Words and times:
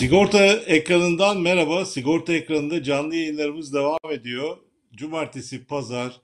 Sigorta 0.00 0.46
ekranından 0.46 1.40
merhaba. 1.40 1.84
Sigorta 1.84 2.32
ekranında 2.32 2.82
canlı 2.82 3.14
yayınlarımız 3.14 3.74
devam 3.74 3.98
ediyor. 4.10 4.56
Cumartesi, 4.94 5.66
pazar, 5.66 6.20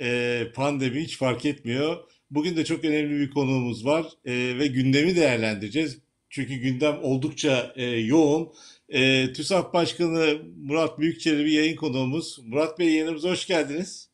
e, 0.00 0.42
pandemi 0.54 1.00
hiç 1.02 1.18
fark 1.18 1.44
etmiyor. 1.44 1.96
Bugün 2.30 2.56
de 2.56 2.64
çok 2.64 2.84
önemli 2.84 3.20
bir 3.20 3.30
konuğumuz 3.30 3.86
var 3.86 4.06
e, 4.24 4.58
ve 4.58 4.66
gündemi 4.66 5.16
değerlendireceğiz. 5.16 5.98
Çünkü 6.30 6.54
gündem 6.54 6.98
oldukça 7.02 7.72
e, 7.76 7.84
yoğun. 7.84 8.52
E, 8.88 9.32
TÜSAF 9.32 9.74
Başkanı 9.74 10.38
Murat 10.62 10.98
Büyükçelebi 10.98 11.54
yayın 11.54 11.76
konuğumuz. 11.76 12.38
Murat 12.44 12.78
Bey 12.78 12.88
yayınımıza 12.88 13.30
hoş 13.30 13.46
geldiniz. 13.46 14.08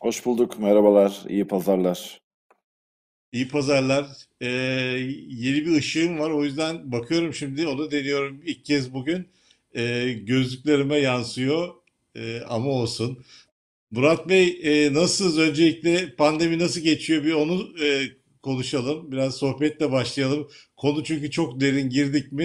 Hoş 0.00 0.26
bulduk. 0.26 0.58
Merhabalar. 0.58 1.22
iyi 1.28 1.44
pazarlar. 1.44 2.20
İyi 3.32 3.48
pazarlar. 3.48 4.06
Ee, 4.40 4.46
yeni 5.28 5.66
bir 5.66 5.76
ışığım 5.76 6.18
var. 6.18 6.30
O 6.30 6.44
yüzden 6.44 6.92
bakıyorum 6.92 7.34
şimdi. 7.34 7.66
Onu 7.66 7.90
deniyorum 7.90 8.42
ilk 8.44 8.64
kez 8.64 8.94
bugün. 8.94 9.28
Ee, 9.76 10.12
gözlüklerime 10.12 10.96
yansıyor. 10.96 11.74
Ee, 12.16 12.40
ama 12.48 12.70
olsun. 12.70 13.24
Murat 13.90 14.28
Bey 14.28 14.60
e, 14.62 14.94
nasılsınız? 14.94 15.38
Öncelikle 15.38 16.14
pandemi 16.16 16.58
nasıl 16.58 16.80
geçiyor? 16.80 17.24
Bir 17.24 17.32
onu 17.32 17.84
e, 17.84 18.02
konuşalım. 18.42 19.12
Biraz 19.12 19.36
sohbetle 19.36 19.92
başlayalım. 19.92 20.48
Konu 20.76 21.04
çünkü 21.04 21.30
çok 21.30 21.60
derin 21.60 21.90
girdik 21.90 22.32
mi? 22.32 22.44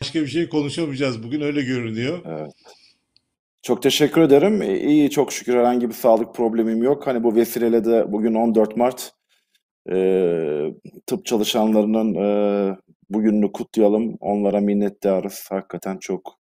Başka 0.00 0.22
bir 0.22 0.26
şey 0.26 0.48
konuşamayacağız. 0.48 1.22
Bugün 1.22 1.40
öyle 1.40 1.62
görünüyor. 1.62 2.18
Evet. 2.26 2.52
Çok 3.62 3.82
teşekkür 3.82 4.20
ederim. 4.20 4.62
İyi, 4.62 5.10
çok 5.10 5.32
şükür 5.32 5.54
herhangi 5.54 5.88
bir 5.88 5.94
sağlık 5.94 6.34
problemim 6.34 6.82
yok. 6.82 7.06
Hani 7.06 7.24
bu 7.24 7.34
vesileyle 7.34 7.84
de 7.84 8.12
bugün 8.12 8.34
14 8.34 8.76
Mart 8.76 9.12
e, 9.92 9.96
tıp 11.06 11.26
çalışanlarının 11.26 12.14
e, 12.14 12.76
bugününü 13.10 13.52
kutlayalım. 13.52 14.16
Onlara 14.20 14.60
minnettarız. 14.60 15.46
Hakikaten 15.50 15.98
çok 15.98 16.38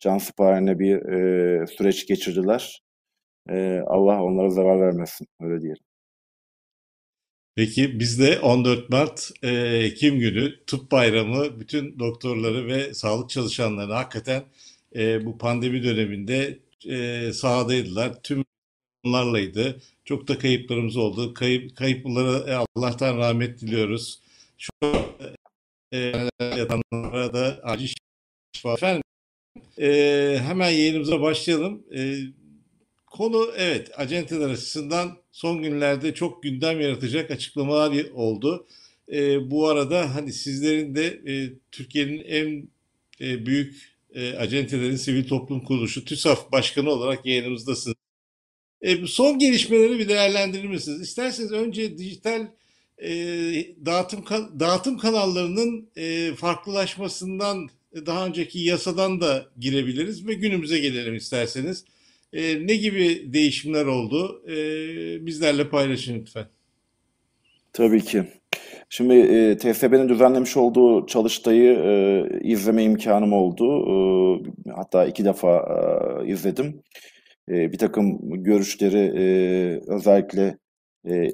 cansıparane 0.00 0.78
bir 0.78 0.96
e, 0.96 1.66
süreç 1.66 2.06
geçirdiler. 2.06 2.82
E, 3.50 3.80
Allah 3.86 4.22
onlara 4.22 4.50
zarar 4.50 4.80
vermesin. 4.80 5.26
Öyle 5.40 5.62
diyelim. 5.62 5.82
Peki 7.56 8.00
biz 8.00 8.20
de 8.20 8.40
14 8.40 8.90
Mart 8.90 9.30
e, 9.42 9.50
Ekim 9.84 10.18
günü 10.18 10.64
Tıp 10.66 10.92
Bayramı 10.92 11.60
bütün 11.60 11.98
doktorları 11.98 12.66
ve 12.66 12.94
sağlık 12.94 13.30
çalışanlarını 13.30 13.92
hakikaten 13.92 14.44
e, 14.96 15.26
bu 15.26 15.38
pandemi 15.38 15.82
döneminde 15.82 16.58
e, 16.88 17.32
sahadaydılar. 17.32 18.22
Tüm 18.22 18.44
onlarlaydı. 19.04 19.80
Çok 20.08 20.28
da 20.28 20.38
kayıplarımız 20.38 20.96
oldu. 20.96 21.34
Kayıp, 21.34 21.76
kayıplara 21.76 22.50
e, 22.50 22.66
Allah'tan 22.76 23.16
rahmet 23.18 23.60
diliyoruz. 23.60 24.20
Şu 24.58 24.72
e, 25.92 25.98
yatanlara 26.40 27.34
da 27.34 27.60
acil 27.62 27.94
şifa. 28.52 28.72
Efendim 28.72 29.02
e, 29.78 29.88
hemen 30.42 30.70
yayınımıza 30.70 31.20
başlayalım. 31.20 31.82
E, 31.96 32.18
konu 33.06 33.52
evet 33.56 33.90
acenteler 33.96 34.50
açısından 34.50 35.18
son 35.32 35.62
günlerde 35.62 36.14
çok 36.14 36.42
gündem 36.42 36.80
yaratacak 36.80 37.30
açıklamalar 37.30 38.10
oldu. 38.14 38.66
E, 39.12 39.50
bu 39.50 39.68
arada 39.68 40.14
hani 40.14 40.32
sizlerin 40.32 40.94
de 40.94 41.06
e, 41.06 41.52
Türkiye'nin 41.72 42.24
en 42.24 42.68
e, 43.20 43.46
büyük 43.46 43.96
e, 44.14 44.36
acentelerin 44.36 44.96
sivil 44.96 45.28
toplum 45.28 45.64
kuruluşu 45.64 46.04
TÜSAF 46.04 46.52
Başkanı 46.52 46.90
olarak 46.90 47.26
yayınımızdasınız. 47.26 48.07
E, 48.82 49.06
son 49.06 49.38
gelişmeleri 49.38 49.98
bir 49.98 50.08
değerlendirir 50.08 50.68
misiniz? 50.68 51.00
İsterseniz 51.00 51.52
önce 51.52 51.98
dijital 51.98 52.46
e, 52.98 53.10
dağıtım 53.86 54.24
dağıtım 54.60 54.98
kanallarının 54.98 55.88
e, 55.96 56.34
farklılaşmasından 56.34 57.68
daha 58.06 58.26
önceki 58.26 58.58
yasadan 58.58 59.20
da 59.20 59.46
girebiliriz 59.58 60.26
ve 60.26 60.34
günümüze 60.34 60.78
gelelim 60.78 61.14
isterseniz. 61.14 61.84
E, 62.32 62.66
ne 62.66 62.76
gibi 62.76 63.32
değişimler 63.32 63.86
oldu? 63.86 64.42
E, 64.48 64.56
bizlerle 65.26 65.68
paylaşın 65.68 66.20
lütfen. 66.20 66.46
Tabii 67.72 68.04
ki. 68.04 68.24
Şimdi 68.88 69.14
e, 69.14 69.56
TSB'nin 69.56 70.08
düzenlemiş 70.08 70.56
olduğu 70.56 71.06
çalıştayı 71.06 71.72
e, 71.72 72.24
izleme 72.42 72.84
imkanım 72.84 73.32
oldu. 73.32 73.84
E, 74.66 74.70
hatta 74.70 75.06
iki 75.06 75.24
defa 75.24 75.68
e, 76.24 76.32
izledim. 76.32 76.66
E, 76.66 77.17
bir 77.48 77.78
takım 77.78 78.18
görüşleri 78.44 78.98
e, 78.98 79.24
özellikle 79.86 80.58
e, 81.08 81.30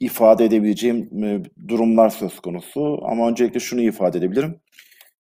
ifade 0.00 0.44
edebileceğim 0.44 1.24
e, 1.24 1.42
durumlar 1.68 2.10
söz 2.10 2.40
konusu. 2.40 2.98
Ama 3.02 3.28
öncelikle 3.28 3.60
şunu 3.60 3.80
ifade 3.80 4.18
edebilirim. 4.18 4.60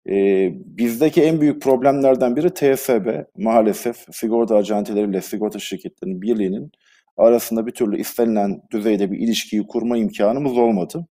E, 0.08 0.48
bizdeki 0.54 1.22
en 1.22 1.40
büyük 1.40 1.62
problemlerden 1.62 2.36
biri 2.36 2.54
TSB 2.54 3.24
maalesef 3.36 3.96
sigorta 4.12 4.56
acenteleriyle 4.56 5.20
sigorta 5.20 5.58
şirketlerinin 5.58 6.22
birliğinin 6.22 6.72
arasında 7.16 7.66
bir 7.66 7.72
türlü 7.72 8.00
istenilen 8.00 8.62
düzeyde 8.72 9.10
bir 9.12 9.18
ilişkiyi 9.18 9.66
kurma 9.66 9.96
imkanımız 9.96 10.58
olmadı. 10.58 11.06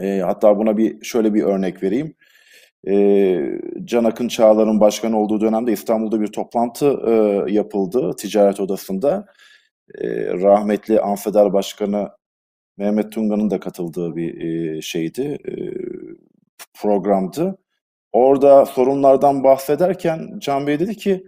E, 0.00 0.18
hatta 0.18 0.58
buna 0.58 0.76
bir 0.76 1.04
şöyle 1.04 1.34
bir 1.34 1.42
örnek 1.42 1.82
vereyim. 1.82 2.14
E, 2.86 3.60
Can 3.84 4.04
Akın 4.04 4.28
Çağlar'ın 4.28 4.80
başkan 4.80 5.12
olduğu 5.12 5.40
dönemde 5.40 5.72
İstanbul'da 5.72 6.20
bir 6.20 6.26
toplantı 6.26 7.00
e, 7.06 7.12
yapıldı 7.52 8.16
ticaret 8.16 8.60
odasında. 8.60 9.26
E, 9.98 10.08
rahmetli 10.26 11.00
Anfeder 11.00 11.52
Başkanı 11.52 12.08
Mehmet 12.76 13.12
Tunga'nın 13.12 13.50
da 13.50 13.60
katıldığı 13.60 14.16
bir 14.16 14.40
e, 14.40 14.82
şeydi, 14.82 15.38
e, 15.48 15.54
programdı. 16.80 17.58
Orada 18.12 18.66
sorunlardan 18.66 19.44
bahsederken 19.44 20.38
Can 20.38 20.66
Bey 20.66 20.80
dedi 20.80 20.96
ki 20.96 21.24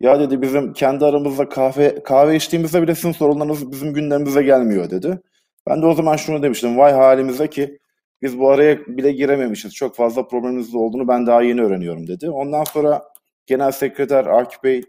ya 0.00 0.20
dedi 0.20 0.42
bizim 0.42 0.72
kendi 0.72 1.04
aramızda 1.04 1.48
kahve 1.48 2.02
kahve 2.02 2.36
içtiğimizde 2.36 2.82
bile 2.82 2.94
sizin 2.94 3.12
sorunlarınız 3.12 3.72
bizim 3.72 3.94
gündemimize 3.94 4.42
gelmiyor 4.42 4.90
dedi. 4.90 5.20
Ben 5.68 5.82
de 5.82 5.86
o 5.86 5.94
zaman 5.94 6.16
şunu 6.16 6.42
demiştim. 6.42 6.78
Vay 6.78 6.92
halimize 6.92 7.50
ki 7.50 7.78
biz 8.22 8.38
bu 8.38 8.50
araya 8.50 8.86
bile 8.86 9.12
girememişiz. 9.12 9.74
Çok 9.74 9.96
fazla 9.96 10.28
problemimiz 10.28 10.74
olduğunu 10.74 11.08
ben 11.08 11.26
daha 11.26 11.42
yeni 11.42 11.62
öğreniyorum 11.62 12.06
dedi. 12.06 12.30
Ondan 12.30 12.64
sonra 12.64 13.02
Genel 13.46 13.72
Sekreter 13.72 14.26
Akif 14.26 14.64
Bey 14.64 14.82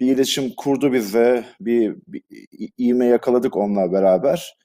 bir 0.00 0.06
iletişim 0.06 0.52
kurdu 0.56 0.92
bizle. 0.92 1.44
Bir, 1.60 1.96
bir 2.06 2.22
iğme 2.78 3.06
yakaladık 3.06 3.56
onunla 3.56 3.92
beraber. 3.92 4.56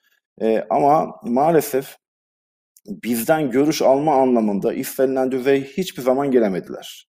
Ee, 0.42 0.66
ama 0.70 1.16
maalesef 1.24 1.98
bizden 2.88 3.52
görüş 3.52 3.82
alma 3.82 4.16
anlamında 4.16 4.74
istenilen 4.74 5.32
düzey 5.32 5.64
hiçbir 5.64 6.02
zaman 6.02 6.32
gelemediler. 6.32 7.08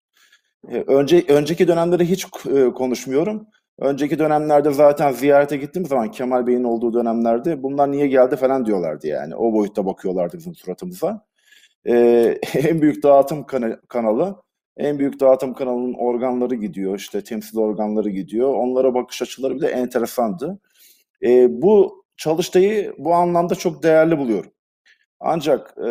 Ee, 0.68 0.84
önce 0.86 1.24
önceki 1.28 1.68
dönemleri 1.68 2.10
hiç 2.10 2.26
e, 2.46 2.64
konuşmuyorum. 2.64 3.46
Önceki 3.78 4.18
dönemlerde 4.18 4.72
zaten 4.72 5.12
ziyarete 5.12 5.56
gittiğim 5.56 5.86
zaman 5.86 6.10
Kemal 6.10 6.46
Bey'in 6.46 6.64
olduğu 6.64 6.94
dönemlerde 6.94 7.62
bunlar 7.62 7.92
niye 7.92 8.06
geldi 8.06 8.36
falan 8.36 8.66
diyorlardı 8.66 9.06
yani. 9.06 9.36
O 9.36 9.52
boyutta 9.52 9.86
bakıyorlardı 9.86 10.38
bizim 10.38 10.54
suratımıza. 10.54 11.26
Ee, 11.88 12.38
en 12.54 12.82
büyük 12.82 13.02
dağıtım 13.02 13.44
kana- 13.46 13.80
kanalı, 13.88 14.36
en 14.76 14.98
büyük 14.98 15.20
dağıtım 15.20 15.54
kanalının 15.54 15.94
organları 15.94 16.54
gidiyor, 16.54 16.98
işte 16.98 17.24
temsil 17.24 17.58
organları 17.58 18.10
gidiyor. 18.10 18.54
Onlara 18.54 18.94
bakış 18.94 19.22
açıları 19.22 19.56
bile 19.56 19.68
enteresandı. 19.68 20.60
Ee, 21.24 21.62
bu 21.62 22.04
çalıştayı 22.16 22.94
bu 22.98 23.14
anlamda 23.14 23.54
çok 23.54 23.82
değerli 23.82 24.18
buluyorum. 24.18 24.52
Ancak 25.20 25.74
e, 25.78 25.82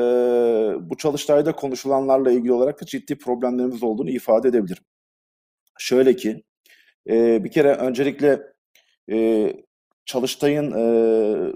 bu 0.90 0.98
çalıştayda 0.98 1.52
konuşulanlarla 1.56 2.31
ilgili 2.31 2.53
olarak 2.53 2.81
da 2.81 2.86
ciddi 2.86 3.18
problemlerimiz 3.18 3.84
olduğunu 3.84 4.09
ifade 4.09 4.48
edebilirim. 4.50 4.84
Şöyle 5.80 6.16
ki, 6.16 6.44
e, 7.09 7.44
bir 7.44 7.51
kere 7.51 7.73
öncelikle 7.73 8.39
e, 9.12 9.47
Çalıştay'ın, 10.06 10.72
e, 10.72 11.53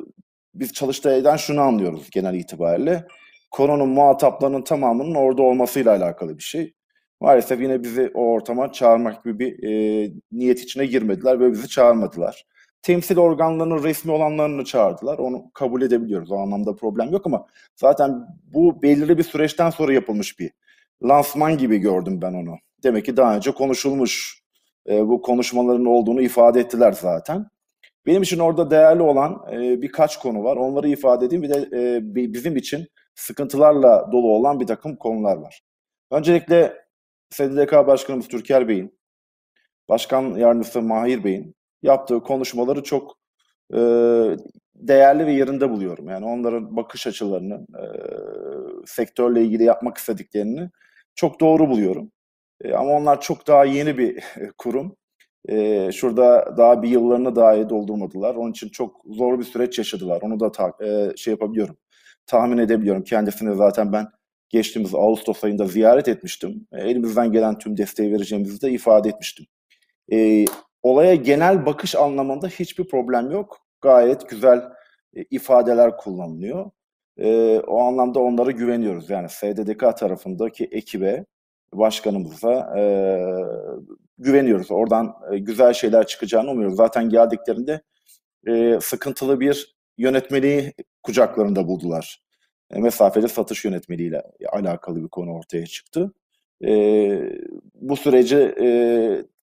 biz 0.56 0.74
Çalıştay'dan 0.74 1.38
şunu 1.38 1.62
anlıyoruz 1.62 2.10
genel 2.10 2.34
itibariyle. 2.34 3.08
Konunun 3.52 3.90
muhataplarının 3.90 4.62
tamamının 4.62 5.16
orada 5.16 5.42
olmasıyla 5.42 5.96
alakalı 5.96 6.38
bir 6.38 6.44
şey. 6.44 6.74
Maalesef 7.22 7.62
yine 7.62 7.84
bizi 7.84 8.12
o 8.14 8.22
ortama 8.22 8.72
çağırmak 8.72 9.24
gibi 9.24 9.40
bir 9.40 9.64
e, 9.64 10.12
niyet 10.32 10.60
içine 10.60 10.86
girmediler 10.86 11.40
ve 11.40 11.52
bizi 11.52 11.68
çağırmadılar. 11.68 12.46
Temsil 12.82 13.18
organlarının 13.18 13.84
resmi 13.84 14.12
olanlarını 14.12 14.66
çağırdılar. 14.66 15.18
Onu 15.18 15.52
kabul 15.54 15.82
edebiliyoruz. 15.82 16.32
O 16.32 16.38
anlamda 16.38 16.76
problem 16.76 17.12
yok 17.12 17.26
ama 17.26 17.48
zaten 17.76 18.28
bu 18.44 18.82
belirli 18.82 19.18
bir 19.18 19.24
süreçten 19.24 19.70
sonra 19.70 19.94
yapılmış 19.94 20.40
bir 20.40 20.52
lansman 21.04 21.58
gibi 21.58 21.78
gördüm 21.78 22.22
ben 22.22 22.34
onu. 22.34 22.56
Demek 22.84 23.06
ki 23.06 23.18
daha 23.18 23.36
önce 23.36 23.52
konuşulmuş 23.52 24.45
e, 24.90 25.08
bu 25.08 25.22
konuşmaların 25.22 25.86
olduğunu 25.86 26.22
ifade 26.22 26.60
ettiler 26.60 26.92
zaten. 26.92 27.46
Benim 28.06 28.22
için 28.22 28.40
orada 28.40 28.72
değerli 28.72 29.02
olan 29.02 29.46
e, 29.52 29.82
birkaç 29.82 30.20
konu 30.20 30.44
var. 30.44 30.58
Onları 30.58 30.90
ifade 30.90 31.26
edeyim. 31.26 31.44
Bir 31.44 31.50
de 31.50 31.70
e, 31.74 32.00
bizim 32.34 32.58
için 32.58 32.88
sıkıntılarla 33.16 34.10
dolu 34.12 34.32
olan 34.32 34.60
bir 34.60 34.68
takım 34.68 34.96
konular 34.96 35.38
var. 35.38 35.62
Öncelikle 36.12 36.86
SDK 37.30 37.72
Başkanımız 37.72 38.28
Türker 38.28 38.68
Bey'in, 38.68 39.00
Başkan 39.90 40.36
Yardımcısı 40.36 40.82
Mahir 40.82 41.24
Bey'in 41.24 41.56
yaptığı 41.84 42.20
konuşmaları 42.20 42.84
çok 42.84 43.18
e, 43.74 43.80
değerli 44.76 45.26
ve 45.26 45.34
yerinde 45.34 45.70
buluyorum. 45.70 46.10
Yani 46.10 46.26
onların 46.26 46.76
bakış 46.76 47.08
açılarını, 47.08 47.54
e, 47.54 47.84
sektörle 48.86 49.44
ilgili 49.44 49.64
yapmak 49.64 49.98
istediklerini 49.98 50.70
çok 51.16 51.40
doğru 51.40 51.70
buluyorum. 51.70 52.12
E, 52.62 52.74
ama 52.74 52.92
onlar 52.92 53.22
çok 53.22 53.48
daha 53.48 53.66
yeni 53.66 53.98
bir 53.98 54.24
kurum. 54.58 54.96
E, 55.50 55.90
şurada 55.92 56.58
daha 56.58 56.82
bir 56.84 56.90
yıllarını 56.90 57.36
daha 57.36 57.56
iyi 57.56 57.70
doldurmadılar. 57.70 58.36
Onun 58.36 58.52
için 58.52 58.70
çok 58.70 59.02
zor 59.06 59.40
bir 59.40 59.44
süreç 59.44 59.78
yaşadılar. 59.78 60.22
Onu 60.22 60.40
da 60.40 60.52
ta, 60.52 60.74
e, 60.84 61.18
şey 61.18 61.32
yapabiliyorum. 61.32 61.78
Tahmin 62.28 62.58
edebiliyorum. 62.58 63.04
Kendisini 63.04 63.56
zaten 63.56 63.94
ben 63.94 64.08
geçtiğimiz 64.50 64.96
Ağustos 64.96 65.44
ayında 65.44 65.68
ziyaret 65.68 66.08
etmiştim. 66.08 66.68
E, 66.72 66.82
elimizden 66.82 67.32
gelen 67.32 67.58
tüm 67.58 67.78
desteği 67.78 68.14
vereceğimizi 68.14 68.62
de 68.62 68.72
ifade 68.72 69.10
etmiştim. 69.10 69.46
E, 70.12 70.46
olaya 70.84 71.16
genel 71.16 71.66
bakış 71.66 71.96
anlamında 71.96 72.48
hiçbir 72.48 72.88
problem 72.88 73.32
yok. 73.32 73.58
Gayet 73.82 74.30
güzel 74.30 74.64
e, 75.16 75.24
ifadeler 75.32 75.98
kullanılıyor. 75.98 76.72
E, 77.18 77.60
o 77.68 77.82
anlamda 77.82 78.20
onlara 78.20 78.52
güveniyoruz. 78.52 79.10
Yani 79.10 79.30
SDDK 79.30 79.98
tarafındaki 79.98 80.66
ekibe, 80.66 81.26
başkanımıza 81.78 82.80
e, 82.80 82.84
güveniyoruz. 84.18 84.72
Oradan 84.72 85.16
e, 85.32 85.38
güzel 85.38 85.74
şeyler 85.74 86.08
çıkacağını 86.08 86.52
umuyoruz. 86.52 86.76
Zaten 86.76 87.10
geldiklerinde 87.10 87.82
e, 88.48 88.80
sıkıntılı 88.82 89.40
bir 89.40 89.76
yönetmeliği 89.98 90.74
kucaklarında 91.04 91.68
buldular. 91.68 92.22
E, 92.72 92.80
mesafeli 92.80 93.30
satış 93.30 93.66
yönetmeliğiyle 93.66 94.24
alakalı 94.52 95.04
bir 95.04 95.10
konu 95.10 95.34
ortaya 95.34 95.66
çıktı. 95.66 96.14
E, 96.66 96.70
bu 97.74 97.96
süreci 97.96 98.56
e, 98.62 98.68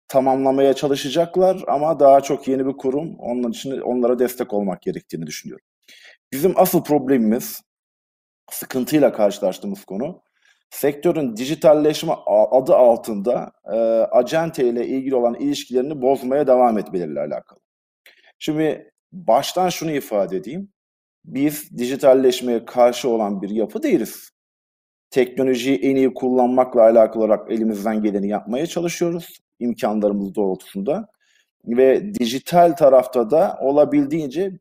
tamamlamaya 0.09 0.75
çalışacaklar 0.75 1.65
ama 1.67 2.01
daha 2.01 2.21
çok 2.21 2.49
yeni 2.49 2.67
bir 2.67 2.73
kurum. 2.73 3.17
Onun 3.19 3.51
için 3.51 3.81
onlara 3.81 4.19
destek 4.19 4.53
olmak 4.53 4.83
gerektiğini 4.83 5.27
düşünüyorum. 5.27 5.67
Bizim 6.33 6.53
asıl 6.57 6.85
problemimiz 6.85 7.63
sıkıntıyla 8.51 9.13
karşılaştığımız 9.13 9.85
konu 9.85 10.23
sektörün 10.75 11.37
dijitalleşme 11.37 12.13
adı 12.27 12.75
altında 12.75 13.53
e, 13.73 13.77
acente 14.11 14.69
ile 14.69 14.87
ilgili 14.87 15.15
olan 15.15 15.35
ilişkilerini 15.35 16.03
bozmaya 16.03 16.47
devam 16.47 16.79
etmeleriyle 16.79 17.21
alakalı. 17.21 17.61
Şimdi 18.39 18.91
baştan 19.13 19.69
şunu 19.69 19.91
ifade 19.91 20.37
edeyim. 20.37 20.69
Biz 21.25 21.79
dijitalleşmeye 21.79 22.65
karşı 22.65 23.09
olan 23.09 23.43
bir 23.43 23.51
yapı 23.51 23.83
değiliz. 23.83 24.31
Teknolojiyi 25.11 25.79
en 25.79 25.97
iyi 25.97 26.15
kullanmakla 26.15 26.83
alakalı 26.83 27.25
olarak 27.25 27.53
elimizden 27.53 28.03
geleni 28.03 28.29
yapmaya 28.29 28.67
çalışıyoruz 28.67 29.39
imkanlarımız 29.59 30.35
doğrultusunda. 30.35 31.09
Ve 31.65 32.15
dijital 32.15 32.73
tarafta 32.73 33.31
da 33.31 33.59
olabildiğince 33.61 34.53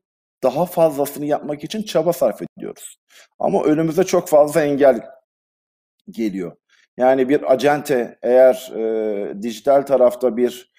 daha 0.44 0.66
fazlasını 0.66 1.26
yapmak 1.26 1.64
için 1.64 1.84
çaba 1.84 2.14
sarf 2.14 2.42
ediyoruz. 2.42 2.98
Ama 3.40 3.64
önümüze 3.64 4.04
çok 4.04 4.28
fazla 4.28 4.64
engel 4.64 5.02
geliyor. 6.10 6.56
Yani 6.98 7.30
bir 7.30 7.54
acente 7.54 8.20
eğer 8.22 8.72
e, 8.76 9.42
dijital 9.42 9.82
tarafta 9.82 10.38
bir 10.38 10.74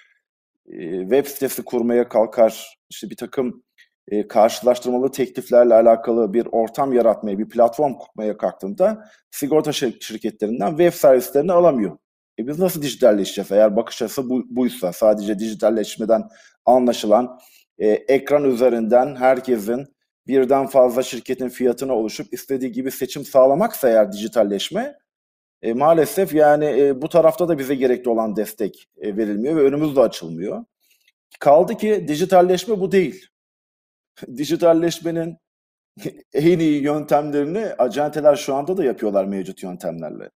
e, 0.66 1.00
web 1.00 1.26
sitesi 1.26 1.64
kurmaya 1.64 2.08
kalkar, 2.08 2.78
işte 2.90 3.10
bir 3.10 3.16
takım 3.16 3.64
e, 4.08 4.28
karşılaştırmalı 4.28 5.10
tekliflerle 5.12 5.74
alakalı 5.74 6.34
bir 6.34 6.46
ortam 6.52 6.92
yaratmaya, 6.92 7.38
bir 7.38 7.48
platform 7.48 7.94
kurmaya 7.94 8.36
kalktığında 8.36 9.04
sigorta 9.30 9.72
şirketlerinden 9.72 10.68
web 10.68 10.92
servislerini 10.92 11.52
alamıyor. 11.52 11.98
E 12.38 12.46
biz 12.46 12.58
nasıl 12.58 12.82
dijitalleşeceğiz? 12.82 13.52
Eğer 13.52 13.76
bakış 13.76 14.02
açısı 14.02 14.30
bu, 14.30 14.44
buysa, 14.48 14.92
sadece 14.92 15.38
dijitalleşmeden 15.38 16.22
anlaşılan 16.64 17.38
e, 17.78 17.88
ekran 17.88 18.44
üzerinden 18.44 19.16
herkesin 19.16 19.86
birden 20.26 20.66
fazla 20.66 21.02
şirketin 21.02 21.48
fiyatına 21.48 21.92
oluşup 21.92 22.34
istediği 22.34 22.72
gibi 22.72 22.90
seçim 22.90 23.24
sağlamaksa 23.24 23.88
eğer 23.88 24.12
dijitalleşme, 24.12 24.94
e, 25.64 25.72
maalesef 25.72 26.34
yani 26.34 26.64
e, 26.64 27.02
bu 27.02 27.08
tarafta 27.08 27.48
da 27.48 27.58
bize 27.58 27.74
gerekli 27.74 28.08
olan 28.08 28.36
destek 28.36 28.88
e, 29.00 29.16
verilmiyor 29.16 29.56
ve 29.56 29.60
önümüz 29.60 29.96
de 29.96 30.00
açılmıyor. 30.00 30.64
Kaldı 31.40 31.76
ki 31.76 32.04
dijitalleşme 32.08 32.80
bu 32.80 32.92
değil. 32.92 33.26
Dijitalleşmenin 34.36 35.36
en 36.34 36.58
iyi 36.58 36.82
yöntemlerini 36.82 37.66
acenteler 37.78 38.36
şu 38.36 38.54
anda 38.54 38.76
da 38.76 38.84
yapıyorlar 38.84 39.24
mevcut 39.24 39.62
yöntemlerle. 39.62 40.30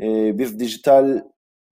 Ee, 0.00 0.38
biz 0.38 0.60
dijital 0.60 1.22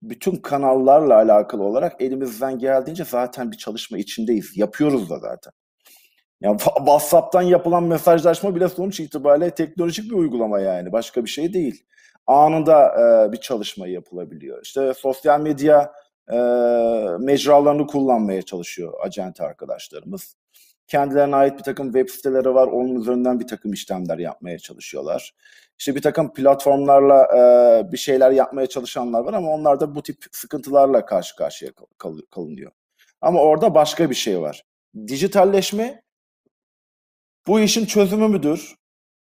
bütün 0.01 0.35
kanallarla 0.35 1.15
alakalı 1.15 1.63
olarak 1.63 2.01
elimizden 2.01 2.59
geldiğince 2.59 3.05
zaten 3.05 3.51
bir 3.51 3.57
çalışma 3.57 3.97
içindeyiz. 3.97 4.57
Yapıyoruz 4.57 5.09
da 5.09 5.19
zaten. 5.19 5.53
Yani 6.41 6.57
WhatsApp'tan 6.77 7.41
yapılan 7.41 7.83
mesajlaşma 7.83 8.55
bile 8.55 8.69
sonuç 8.69 8.99
itibariyle 8.99 9.49
teknolojik 9.51 10.11
bir 10.11 10.15
uygulama 10.15 10.59
yani. 10.59 10.91
Başka 10.91 11.25
bir 11.25 11.29
şey 11.29 11.53
değil. 11.53 11.85
Anında 12.29 12.95
e, 12.95 13.31
bir 13.31 13.37
çalışma 13.37 13.87
yapılabiliyor. 13.87 14.61
İşte 14.63 14.93
sosyal 14.93 15.41
medya 15.41 15.93
e, 16.31 16.37
mecralarını 17.19 17.87
kullanmaya 17.87 18.41
çalışıyor 18.41 18.93
acente 19.01 19.43
arkadaşlarımız. 19.43 20.35
Kendilerine 20.87 21.35
ait 21.35 21.57
bir 21.57 21.63
takım 21.63 21.93
web 21.93 22.09
siteleri 22.09 22.53
var. 22.55 22.67
Onun 22.67 22.95
üzerinden 22.95 23.39
bir 23.39 23.47
takım 23.47 23.73
işlemler 23.73 24.17
yapmaya 24.17 24.59
çalışıyorlar. 24.59 25.33
İşte 25.79 25.95
bir 25.95 26.01
takım 26.01 26.33
platformlarla 26.33 27.27
e, 27.37 27.91
bir 27.91 27.97
şeyler 27.97 28.31
yapmaya 28.31 28.67
çalışanlar 28.67 29.19
var 29.19 29.33
ama 29.33 29.51
onlar 29.51 29.79
da 29.79 29.95
bu 29.95 30.03
tip 30.03 30.25
sıkıntılarla 30.31 31.05
karşı 31.05 31.35
karşıya 31.35 31.71
kal 31.97 32.17
kalınıyor. 32.31 32.71
Ama 33.21 33.41
orada 33.41 33.75
başka 33.75 34.09
bir 34.09 34.15
şey 34.15 34.41
var. 34.41 34.63
Dijitalleşme 35.07 36.01
bu 37.47 37.59
işin 37.59 37.85
çözümü 37.85 38.27
müdür? 38.27 38.75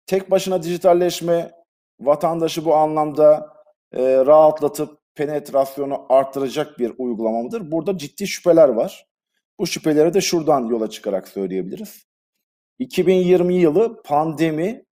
Tek 0.06 0.30
başına 0.30 0.62
dijitalleşme 0.62 1.55
vatandaşı 2.00 2.64
bu 2.64 2.74
anlamda 2.74 3.52
e, 3.92 4.02
rahatlatıp 4.26 4.98
penetrasyonu 5.14 6.06
arttıracak 6.08 6.78
bir 6.78 6.92
uygulama 6.98 7.42
mıdır? 7.42 7.72
Burada 7.72 7.98
ciddi 7.98 8.26
şüpheler 8.26 8.68
var. 8.68 9.06
Bu 9.58 9.66
şüpheleri 9.66 10.14
de 10.14 10.20
şuradan 10.20 10.66
yola 10.66 10.90
çıkarak 10.90 11.28
söyleyebiliriz. 11.28 12.06
2020 12.78 13.54
yılı 13.54 14.02
pandemi 14.02 14.84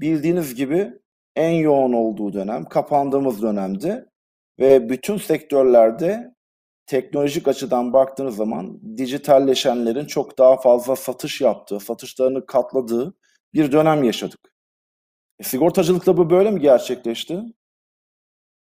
bildiğiniz 0.00 0.54
gibi 0.54 0.92
en 1.36 1.50
yoğun 1.50 1.92
olduğu 1.92 2.32
dönem, 2.32 2.64
kapandığımız 2.64 3.42
dönemdi 3.42 4.06
ve 4.58 4.88
bütün 4.88 5.16
sektörlerde 5.16 6.34
teknolojik 6.86 7.48
açıdan 7.48 7.92
baktığınız 7.92 8.36
zaman 8.36 8.80
dijitalleşenlerin 8.96 10.04
çok 10.04 10.38
daha 10.38 10.56
fazla 10.56 10.96
satış 10.96 11.40
yaptığı, 11.40 11.80
satışlarını 11.80 12.46
katladığı 12.46 13.14
bir 13.54 13.72
dönem 13.72 14.04
yaşadık. 14.04 14.47
E, 15.40 15.44
sigortacılıkta 15.44 16.16
bu 16.16 16.30
böyle 16.30 16.50
mi 16.50 16.60
gerçekleşti? 16.60 17.42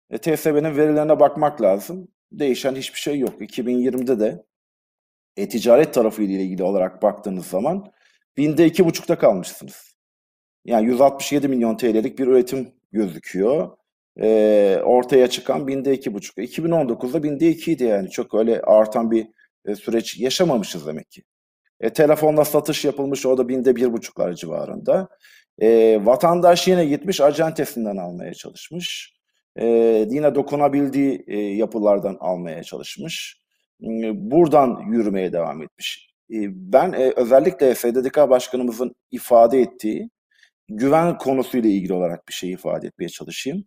E, 0.10 0.18
TSB'nin 0.18 0.78
verilerine 0.78 1.20
bakmak 1.20 1.62
lazım. 1.62 2.08
Değişen 2.32 2.76
hiçbir 2.76 3.00
şey 3.00 3.20
yok. 3.20 3.42
2020'de 3.42 4.20
de 4.20 4.46
e-ticaret 5.38 5.94
tarafı 5.94 6.24
ile 6.24 6.44
ilgili 6.44 6.64
olarak 6.64 7.02
baktığınız 7.04 7.46
zaman 7.48 7.92
binde 8.38 8.66
iki 8.66 8.86
buçukta 8.86 9.18
kalmışsınız. 9.18 9.96
Yani 10.66 10.86
167 10.88 11.48
milyon 11.48 11.78
TL'lik 11.78 12.20
bir 12.20 12.28
üretim 12.28 12.74
gözüküyor. 12.92 13.78
E, 14.22 14.82
ortaya 14.84 15.28
çıkan 15.30 15.68
binde 15.68 15.94
iki 15.94 16.14
buçuk. 16.14 16.38
2019'da 16.38 17.24
binde 17.24 17.50
ikiydi 17.50 17.84
yani. 17.84 18.10
Çok 18.10 18.34
öyle 18.36 18.62
artan 18.62 19.12
bir 19.12 19.28
e, 19.66 19.76
süreç 19.76 20.20
yaşamamışız 20.20 20.88
demek 20.88 21.12
ki. 21.12 21.24
E, 21.80 21.90
telefonla 21.94 22.46
satış 22.46 22.86
yapılmış 22.86 23.26
o 23.26 23.38
da 23.38 23.48
binde 23.50 23.76
bir 23.76 23.94
buçuklar 23.94 24.34
civarında. 24.34 25.10
E, 25.62 26.00
vatandaş 26.06 26.68
yine 26.68 26.86
gitmiş 26.86 27.22
acentesinden 27.22 27.98
almaya 27.98 28.34
çalışmış. 28.34 29.14
E, 29.56 29.66
yine 30.10 30.36
dokunabildiği 30.36 31.24
e, 31.28 31.38
yapılardan 31.40 32.18
almaya 32.20 32.64
çalışmış. 32.64 33.42
E, 33.84 34.32
buradan 34.32 34.84
yürümeye 34.92 35.34
devam 35.34 35.64
etmiş. 35.64 36.10
E, 36.30 36.38
ben 36.50 36.92
e, 36.94 37.14
özellikle 37.16 37.74
FDDK 37.74 38.18
Başkanımızın 38.18 38.96
ifade 39.12 39.60
ettiği 39.60 40.10
güven 40.70 41.18
konusuyla 41.18 41.70
ilgili 41.70 41.94
olarak 41.94 42.28
bir 42.28 42.34
şey 42.34 42.52
ifade 42.52 42.88
etmeye 42.88 43.10
çalışayım. 43.10 43.64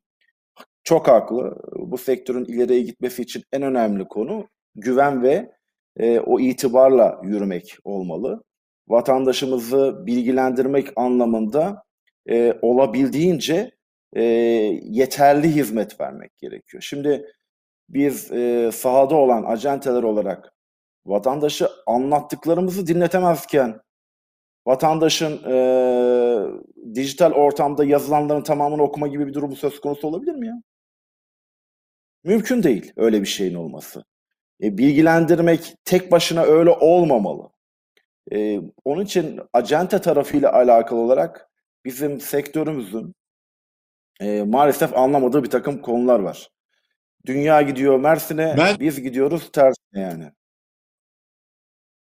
Çok 0.85 1.09
haklı. 1.09 1.57
Bu 1.77 1.99
sektörün 1.99 2.45
ileriye 2.45 2.83
gitmesi 2.83 3.23
için 3.23 3.43
en 3.53 3.63
önemli 3.63 4.05
konu 4.05 4.49
güven 4.75 5.23
ve 5.23 5.53
e, 5.97 6.21
o 6.21 6.41
itibarla 6.41 7.21
yürümek 7.25 7.77
olmalı. 7.85 8.45
Vatandaşımızı 8.89 10.07
bilgilendirmek 10.07 10.89
anlamında 10.97 11.85
e, 12.29 12.59
olabildiğince 12.63 13.71
e, 14.13 14.23
yeterli 14.83 15.55
hizmet 15.55 16.01
vermek 16.01 16.39
gerekiyor. 16.39 16.83
Şimdi 16.83 17.27
biz 17.89 18.33
e, 18.33 18.71
sahada 18.73 19.15
olan 19.15 19.45
acenteler 19.45 20.03
olarak 20.03 20.53
vatandaşı 21.07 21.69
anlattıklarımızı 21.87 22.87
dinletemezken 22.87 23.81
vatandaşın 24.67 25.51
e, 25.51 25.57
dijital 26.95 27.33
ortamda 27.33 27.85
yazılanların 27.85 28.43
tamamını 28.43 28.83
okuma 28.83 29.09
gibi 29.09 29.27
bir 29.27 29.35
durumu 29.35 29.57
söz 29.57 29.81
konusu 29.81 30.09
olabilir 30.09 30.35
mi 30.35 30.47
ya? 30.47 30.63
Mümkün 32.25 32.63
değil 32.63 32.93
öyle 32.97 33.21
bir 33.21 33.27
şeyin 33.27 33.55
olması. 33.55 34.05
E, 34.63 34.79
bilgilendirmek 34.79 35.75
tek 35.85 36.13
başına 36.13 36.43
öyle 36.43 36.71
olmamalı. 36.71 37.54
E, 38.33 38.61
onun 38.85 39.05
için 39.05 39.41
acente 39.53 40.01
tarafıyla 40.01 40.53
alakalı 40.53 40.99
olarak 40.99 41.49
bizim 41.85 42.21
sektörümüzün 42.21 43.15
e, 44.21 44.43
maalesef 44.43 44.97
anlamadığı 44.97 45.45
bir 45.45 45.51
takım 45.51 45.83
konular 45.83 46.21
var. 46.21 46.49
Dünya 47.27 47.63
gidiyor 47.63 48.01
Mersin'e, 48.01 48.55
Ben 48.59 48.81
biz 48.81 49.03
gidiyoruz 49.03 49.53
tersine 49.53 50.01
yani. 50.01 50.31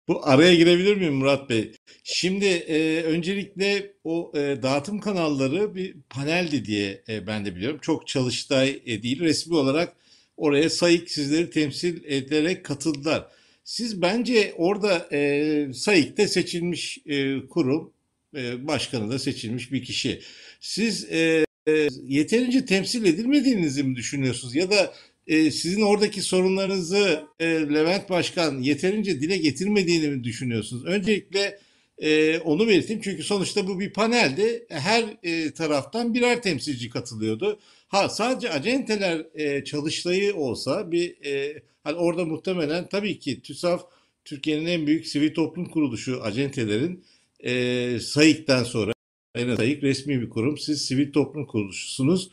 Bu 0.08 0.28
araya 0.28 0.56
girebilir 0.56 0.98
miyim 0.98 1.14
Murat 1.14 1.50
Bey? 1.50 1.76
Şimdi 2.04 2.46
e, 2.46 3.04
öncelikle 3.04 3.94
o 4.04 4.32
e, 4.36 4.64
dağıtım 4.64 5.00
kanalları 5.00 5.76
bir 5.76 5.96
paneldi 6.10 6.66
diye 6.66 7.04
e, 7.10 7.28
ben 7.28 7.46
de 7.46 7.56
biliyorum. 7.56 7.80
Çok 7.82 8.08
çalıştay 8.08 8.82
e, 8.86 9.04
değil. 9.04 9.20
Resmi 9.20 9.56
olarak 9.56 9.96
oraya 10.38 10.70
SAİK 10.70 11.12
sizleri 11.12 11.50
temsil 11.50 12.04
ederek 12.06 12.66
katıldılar. 12.66 13.28
Siz 13.64 14.02
bence 14.02 14.54
orada 14.58 15.08
e, 15.12 15.68
SAİK'te 15.74 16.28
seçilmiş 16.28 16.98
e, 17.06 17.48
kurum, 17.48 17.94
e, 18.36 18.68
başkanı 18.68 19.12
da 19.12 19.20
seçilmiş 19.20 19.72
bir 19.72 19.84
kişi. 19.84 20.22
Siz 20.60 21.12
e, 21.12 21.46
e, 21.68 21.88
yeterince 22.04 22.66
temsil 22.66 23.06
edilmediğinizi 23.06 23.84
mi 23.84 23.96
düşünüyorsunuz? 23.96 24.56
Ya 24.56 24.72
da 24.72 24.94
e, 25.28 25.52
sizin 25.52 25.82
oradaki 25.82 26.22
sorunlarınızı 26.22 27.24
e, 27.40 27.46
Levent 27.46 28.10
Başkan 28.10 28.62
yeterince 28.62 29.22
dile 29.22 29.38
getirmediğini 29.38 30.08
mi 30.08 30.24
düşünüyorsunuz? 30.24 30.86
Öncelikle 30.86 31.60
e, 31.98 32.40
onu 32.40 32.68
belirteyim 32.68 33.02
çünkü 33.02 33.24
sonuçta 33.24 33.68
bu 33.68 33.80
bir 33.80 33.94
paneldi. 33.94 34.66
Her 34.70 35.06
e, 35.24 35.52
taraftan 35.52 36.14
birer 36.14 36.42
temsilci 36.42 36.90
katılıyordu. 36.90 37.60
Ha 37.88 38.10
sadece 38.10 38.50
acenteler 38.50 39.26
e, 39.36 39.64
çalıştayı 39.64 40.36
olsa 40.36 40.92
bir 40.92 41.26
e, 41.26 41.62
hani 41.84 41.96
orada 41.96 42.26
muhtemelen 42.26 42.90
tabii 42.90 43.20
ki 43.20 43.42
TÜSAV 43.42 43.80
Türkiye'nin 44.26 44.66
en 44.66 44.88
büyük 44.88 45.08
sivil 45.08 45.34
toplum 45.34 45.66
kuruluşu 45.66 46.24
acentelerin 46.24 47.04
e, 47.40 48.00
SAİK'ten 48.00 48.64
sonra 48.64 48.94
en 49.36 49.50
az 49.50 49.60
resmi 49.60 50.22
bir 50.22 50.30
kurum. 50.30 50.58
Siz 50.58 50.86
sivil 50.86 51.14
toplum 51.14 51.46
kuruluşusunuz. 51.46 52.32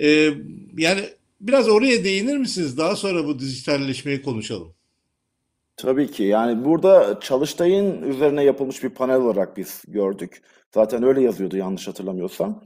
E, 0.00 0.30
yani 0.78 1.04
Biraz 1.40 1.68
oraya 1.68 2.04
değinir 2.04 2.36
misiniz? 2.36 2.78
Daha 2.78 2.96
sonra 2.96 3.26
bu 3.26 3.38
dijitalleşmeyi 3.38 4.22
konuşalım. 4.22 4.74
Tabii 5.76 6.10
ki. 6.10 6.22
Yani 6.22 6.64
burada 6.64 7.20
Çalıştay'ın 7.20 8.02
üzerine 8.02 8.44
yapılmış 8.44 8.82
bir 8.82 8.88
panel 8.88 9.16
olarak 9.16 9.56
biz 9.56 9.82
gördük. 9.88 10.42
Zaten 10.74 11.02
öyle 11.02 11.22
yazıyordu 11.22 11.56
yanlış 11.56 11.88
hatırlamıyorsam. 11.88 12.64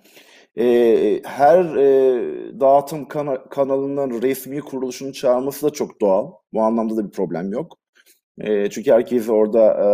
Ee, 0.58 1.20
her 1.24 1.64
e, 1.76 2.60
dağıtım 2.60 3.08
kana- 3.08 3.48
kanalının 3.48 4.22
resmi 4.22 4.60
kuruluşunu 4.60 5.12
çağırması 5.12 5.66
da 5.66 5.70
çok 5.70 6.00
doğal. 6.00 6.32
Bu 6.52 6.62
anlamda 6.62 6.96
da 6.96 7.06
bir 7.06 7.10
problem 7.10 7.52
yok. 7.52 7.78
E, 8.38 8.70
çünkü 8.70 8.92
herkesi 8.92 9.32
orada 9.32 9.60
e, 9.84 9.88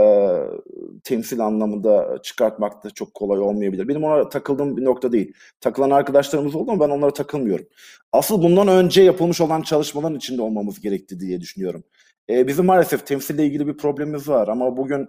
temsil 1.05 1.41
anlamında 1.41 2.19
çıkartmak 2.23 2.85
da 2.85 2.91
çok 2.91 3.15
kolay 3.15 3.41
olmayabilir. 3.41 3.89
Benim 3.89 4.05
ona 4.05 4.29
takıldığım 4.29 4.77
bir 4.77 4.85
nokta 4.85 5.13
değil. 5.13 5.33
Takılan 5.61 5.91
arkadaşlarımız 5.91 6.55
oldu 6.55 6.71
ama 6.73 6.85
ben 6.87 6.91
onlara 6.91 7.13
takılmıyorum. 7.13 7.67
Asıl 8.13 8.43
bundan 8.43 8.69
önce 8.69 9.03
yapılmış 9.03 9.41
olan 9.41 9.63
çalışmaların 9.63 10.17
içinde 10.17 10.43
olmamız 10.43 10.81
gerekti 10.81 11.21
diye 11.21 11.41
düşünüyorum. 11.41 11.85
E, 12.31 12.47
bizim 12.49 12.65
maalesef 12.67 13.07
temsille 13.07 13.47
ilgili 13.47 13.67
bir 13.67 13.77
problemimiz 13.77 14.29
var 14.29 14.49
ama 14.49 14.77
bugün 14.77 15.09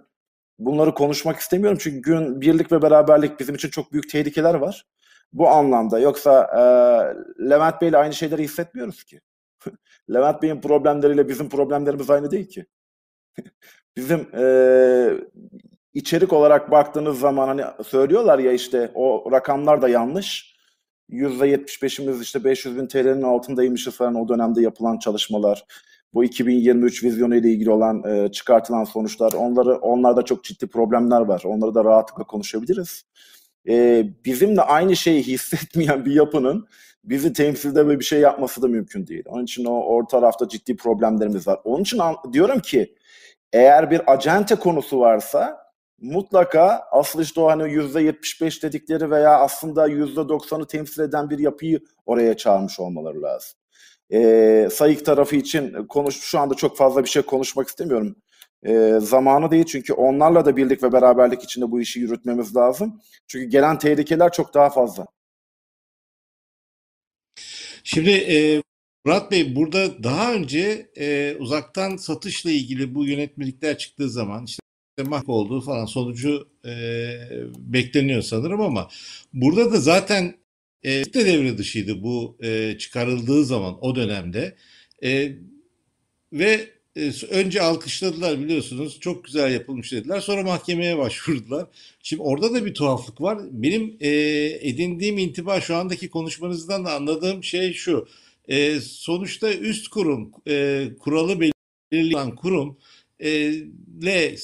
bunları 0.58 0.94
konuşmak 0.94 1.38
istemiyorum 1.40 1.78
çünkü 1.80 2.02
gün 2.02 2.40
birlik 2.40 2.72
ve 2.72 2.82
beraberlik 2.82 3.40
bizim 3.40 3.54
için 3.54 3.68
çok 3.70 3.92
büyük 3.92 4.10
tehlikeler 4.10 4.54
var. 4.54 4.86
Bu 5.32 5.48
anlamda 5.48 5.98
yoksa 5.98 6.44
e, 6.56 6.62
Levent 7.50 7.82
Bey'le 7.82 7.94
aynı 7.94 8.14
şeyleri 8.14 8.42
hissetmiyoruz 8.42 9.04
ki. 9.04 9.20
Levent 10.12 10.42
Bey'in 10.42 10.60
problemleriyle 10.60 11.28
bizim 11.28 11.48
problemlerimiz 11.48 12.10
aynı 12.10 12.30
değil 12.30 12.48
ki. 12.48 12.66
Bizim 13.96 14.26
eee, 14.36 15.20
içerik 15.94 16.32
olarak 16.32 16.70
baktığınız 16.70 17.18
zaman 17.20 17.48
hani 17.48 17.62
söylüyorlar 17.86 18.38
ya 18.38 18.52
işte 18.52 18.90
o 18.94 19.32
rakamlar 19.32 19.82
da 19.82 19.88
yanlış. 19.88 20.52
%75'imiz 21.10 22.22
işte 22.22 22.44
500 22.44 22.76
bin 22.76 22.86
TL'nin 22.86 23.22
altındaymışız 23.22 23.96
falan 23.96 24.14
o 24.14 24.28
dönemde 24.28 24.62
yapılan 24.62 24.98
çalışmalar. 24.98 25.64
Bu 26.14 26.24
2023 26.24 27.04
vizyonu 27.04 27.36
ile 27.36 27.50
ilgili 27.50 27.70
olan 27.70 28.02
e, 28.04 28.32
çıkartılan 28.32 28.84
sonuçlar 28.84 29.32
onları 29.32 29.76
onlarda 29.76 30.22
çok 30.22 30.44
ciddi 30.44 30.66
problemler 30.66 31.20
var. 31.20 31.42
Onları 31.44 31.74
da 31.74 31.84
rahatlıkla 31.84 32.24
konuşabiliriz. 32.24 33.04
E, 33.68 34.04
bizimle 34.24 34.60
aynı 34.60 34.96
şeyi 34.96 35.22
hissetmeyen 35.22 36.04
bir 36.04 36.14
yapının 36.14 36.68
bizi 37.04 37.32
temsilde 37.32 37.88
ve 37.88 37.98
bir 38.00 38.04
şey 38.04 38.20
yapması 38.20 38.62
da 38.62 38.68
mümkün 38.68 39.06
değil. 39.06 39.24
Onun 39.26 39.44
için 39.44 39.64
o 39.64 39.82
orta 39.82 40.20
tarafta 40.20 40.48
ciddi 40.48 40.76
problemlerimiz 40.76 41.46
var. 41.46 41.60
Onun 41.64 41.82
için 41.82 42.00
diyorum 42.32 42.60
ki 42.60 42.94
eğer 43.52 43.90
bir 43.90 44.12
acente 44.12 44.54
konusu 44.54 45.00
varsa 45.00 45.62
mutlaka 46.00 46.84
asıl 46.92 47.22
işte 47.22 47.40
o 47.40 47.48
hani 47.50 47.62
%75 47.62 48.62
dedikleri 48.62 49.10
veya 49.10 49.38
aslında 49.38 49.88
%90'ı 49.88 50.66
temsil 50.66 51.02
eden 51.02 51.30
bir 51.30 51.38
yapıyı 51.38 51.80
oraya 52.06 52.36
çağırmış 52.36 52.80
olmaları 52.80 53.22
lazım. 53.22 53.58
Ee, 54.12 54.68
Sayık 54.72 55.04
tarafı 55.06 55.36
için 55.36 55.86
konuş 55.86 56.20
şu 56.20 56.38
anda 56.38 56.54
çok 56.54 56.76
fazla 56.76 57.04
bir 57.04 57.08
şey 57.08 57.22
konuşmak 57.22 57.68
istemiyorum. 57.68 58.16
Ee, 58.66 58.98
zamanı 59.00 59.50
değil 59.50 59.64
çünkü 59.64 59.92
onlarla 59.92 60.44
da 60.44 60.56
birlik 60.56 60.82
ve 60.82 60.92
beraberlik 60.92 61.42
içinde 61.42 61.70
bu 61.70 61.80
işi 61.80 62.00
yürütmemiz 62.00 62.56
lazım. 62.56 63.00
Çünkü 63.26 63.46
gelen 63.50 63.78
tehlikeler 63.78 64.32
çok 64.32 64.54
daha 64.54 64.70
fazla. 64.70 65.06
Şimdi 67.84 68.10
e, 68.10 68.62
Murat 69.04 69.30
Bey 69.30 69.56
burada 69.56 70.02
daha 70.02 70.34
önce 70.34 70.90
e, 70.96 71.36
uzaktan 71.38 71.96
satışla 71.96 72.50
ilgili 72.50 72.94
bu 72.94 73.06
yönetmelikler 73.06 73.78
çıktığı 73.78 74.10
zaman 74.10 74.44
işte 74.44 74.62
mahvolduğu 75.04 75.60
falan 75.60 75.86
sonucu 75.86 76.48
e, 76.64 76.72
bekleniyor 77.58 78.22
sanırım 78.22 78.60
ama 78.60 78.88
burada 79.32 79.72
da 79.72 79.80
zaten 79.80 80.34
e, 80.82 80.90
de 80.90 81.26
devre 81.26 81.58
dışıydı 81.58 82.02
bu 82.02 82.36
e, 82.42 82.78
çıkarıldığı 82.78 83.44
zaman 83.44 83.78
o 83.84 83.96
dönemde 83.96 84.56
e, 85.04 85.32
ve 86.32 86.52
e, 86.52 86.81
önce 87.30 87.62
alkışladılar 87.62 88.40
biliyorsunuz 88.40 89.00
çok 89.00 89.24
güzel 89.24 89.52
yapılmış 89.52 89.92
dediler 89.92 90.20
sonra 90.20 90.42
mahkemeye 90.42 90.98
başvurdular. 90.98 91.66
Şimdi 92.02 92.22
orada 92.22 92.54
da 92.54 92.64
bir 92.64 92.74
tuhaflık 92.74 93.20
var. 93.20 93.38
Benim 93.50 93.96
e, 94.00 94.10
edindiğim 94.60 95.18
intiba 95.18 95.60
şu 95.60 95.76
andaki 95.76 96.10
konuşmanızdan 96.10 96.84
da 96.84 96.94
anladığım 96.94 97.44
şey 97.44 97.72
şu. 97.72 98.08
E, 98.48 98.80
sonuçta 98.80 99.54
üst 99.54 99.88
kurum, 99.88 100.32
e, 100.48 100.88
kuralı 101.00 101.52
belirleyen 101.92 102.34
kurum 102.34 102.78
e, 103.20 103.54
le 104.04 104.36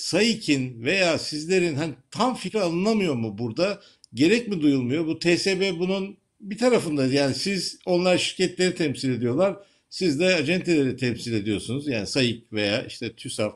veya 0.85 1.19
sizlerin 1.19 1.75
hani 1.75 1.95
tam 2.11 2.35
fikri 2.35 2.61
alınamıyor 2.61 3.14
mu 3.14 3.38
burada? 3.38 3.81
Gerek 4.14 4.49
mi 4.49 4.61
duyulmuyor? 4.61 5.07
Bu 5.07 5.19
TSB 5.19 5.78
bunun 5.78 6.17
bir 6.40 6.59
tarafında 6.59 7.07
yani 7.07 7.35
siz 7.35 7.78
onlar 7.87 8.19
şirketleri 8.19 8.75
temsil 8.75 9.11
ediyorlar. 9.11 9.57
Siz 9.90 10.21
de 10.21 10.35
acenteleri 10.35 10.97
temsil 10.97 11.33
ediyorsunuz. 11.33 11.88
Yani 11.88 12.07
SAİK 12.07 12.52
veya 12.52 12.87
işte 12.87 13.12
TÜSAV. 13.12 13.50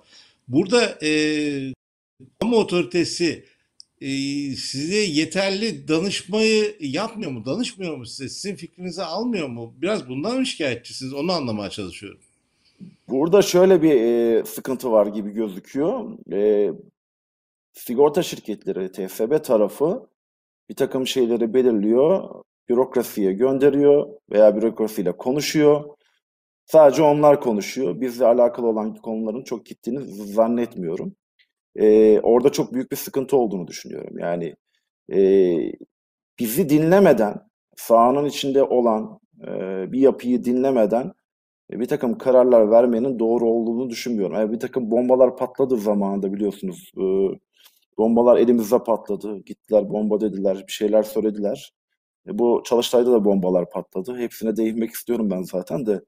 Burada 0.48 0.98
e, 1.02 1.72
kamu 2.40 2.56
otoritesi 2.56 3.44
e, 4.00 4.08
size 4.56 4.96
yeterli 4.96 5.88
danışmayı 5.88 6.76
yapmıyor 6.80 7.30
mu? 7.30 7.44
Danışmıyor 7.44 7.96
mu 7.96 8.06
size? 8.06 8.28
Sizin 8.28 8.56
fikrinizi 8.56 9.02
almıyor 9.02 9.48
mu? 9.48 9.74
Biraz 9.82 10.08
bundan 10.08 10.38
mı 10.38 10.46
şikayetçisiniz? 10.46 11.14
Onu 11.14 11.32
anlamaya 11.32 11.70
çalışıyorum. 11.70 12.20
Burada 13.08 13.42
şöyle 13.42 13.82
bir 13.82 13.94
e, 14.00 14.44
sıkıntı 14.44 14.92
var 14.92 15.06
gibi 15.06 15.30
gözüküyor. 15.30 16.18
E, 16.32 16.70
sigorta 17.72 18.22
şirketleri, 18.22 18.92
TFB 18.92 19.44
tarafı 19.44 20.08
bir 20.68 20.74
takım 20.74 21.06
şeyleri 21.06 21.54
belirliyor, 21.54 22.28
bürokrasiye 22.68 23.32
gönderiyor 23.32 24.08
veya 24.32 24.56
bürokrasiyle 24.56 25.12
konuşuyor. 25.12 25.84
Sadece 26.72 27.02
onlar 27.02 27.40
konuşuyor. 27.40 28.00
Bizle 28.00 28.26
alakalı 28.26 28.66
olan 28.66 28.94
konuların 28.94 29.44
çok 29.44 29.66
gittiğini 29.66 30.00
zannetmiyorum. 30.06 31.16
Ee, 31.76 32.20
orada 32.20 32.52
çok 32.52 32.74
büyük 32.74 32.92
bir 32.92 32.96
sıkıntı 32.96 33.36
olduğunu 33.36 33.68
düşünüyorum. 33.68 34.18
Yani 34.18 34.56
e, 35.12 35.20
bizi 36.38 36.68
dinlemeden, 36.68 37.34
sahanın 37.76 38.24
içinde 38.26 38.62
olan 38.62 39.20
e, 39.46 39.48
bir 39.92 40.00
yapıyı 40.00 40.44
dinlemeden 40.44 41.12
e, 41.72 41.80
bir 41.80 41.86
takım 41.86 42.18
kararlar 42.18 42.70
vermenin 42.70 43.18
doğru 43.18 43.46
olduğunu 43.50 43.90
düşünmüyorum. 43.90 44.36
Yani 44.36 44.52
bir 44.52 44.60
takım 44.60 44.90
bombalar 44.90 45.36
patladı 45.36 45.76
zamanında 45.76 46.32
biliyorsunuz. 46.32 46.92
E, 46.96 47.02
bombalar 47.98 48.36
elimizde 48.36 48.78
patladı. 48.84 49.38
Gittiler 49.38 49.90
bomba 49.90 50.20
dediler, 50.20 50.64
bir 50.66 50.72
şeyler 50.72 51.02
söylediler. 51.02 51.72
E, 52.28 52.38
bu 52.38 52.62
Çalıştay'da 52.66 53.12
da 53.12 53.24
bombalar 53.24 53.70
patladı. 53.70 54.18
Hepsine 54.18 54.56
değinmek 54.56 54.90
istiyorum 54.90 55.30
ben 55.30 55.42
zaten 55.42 55.86
de. 55.86 56.02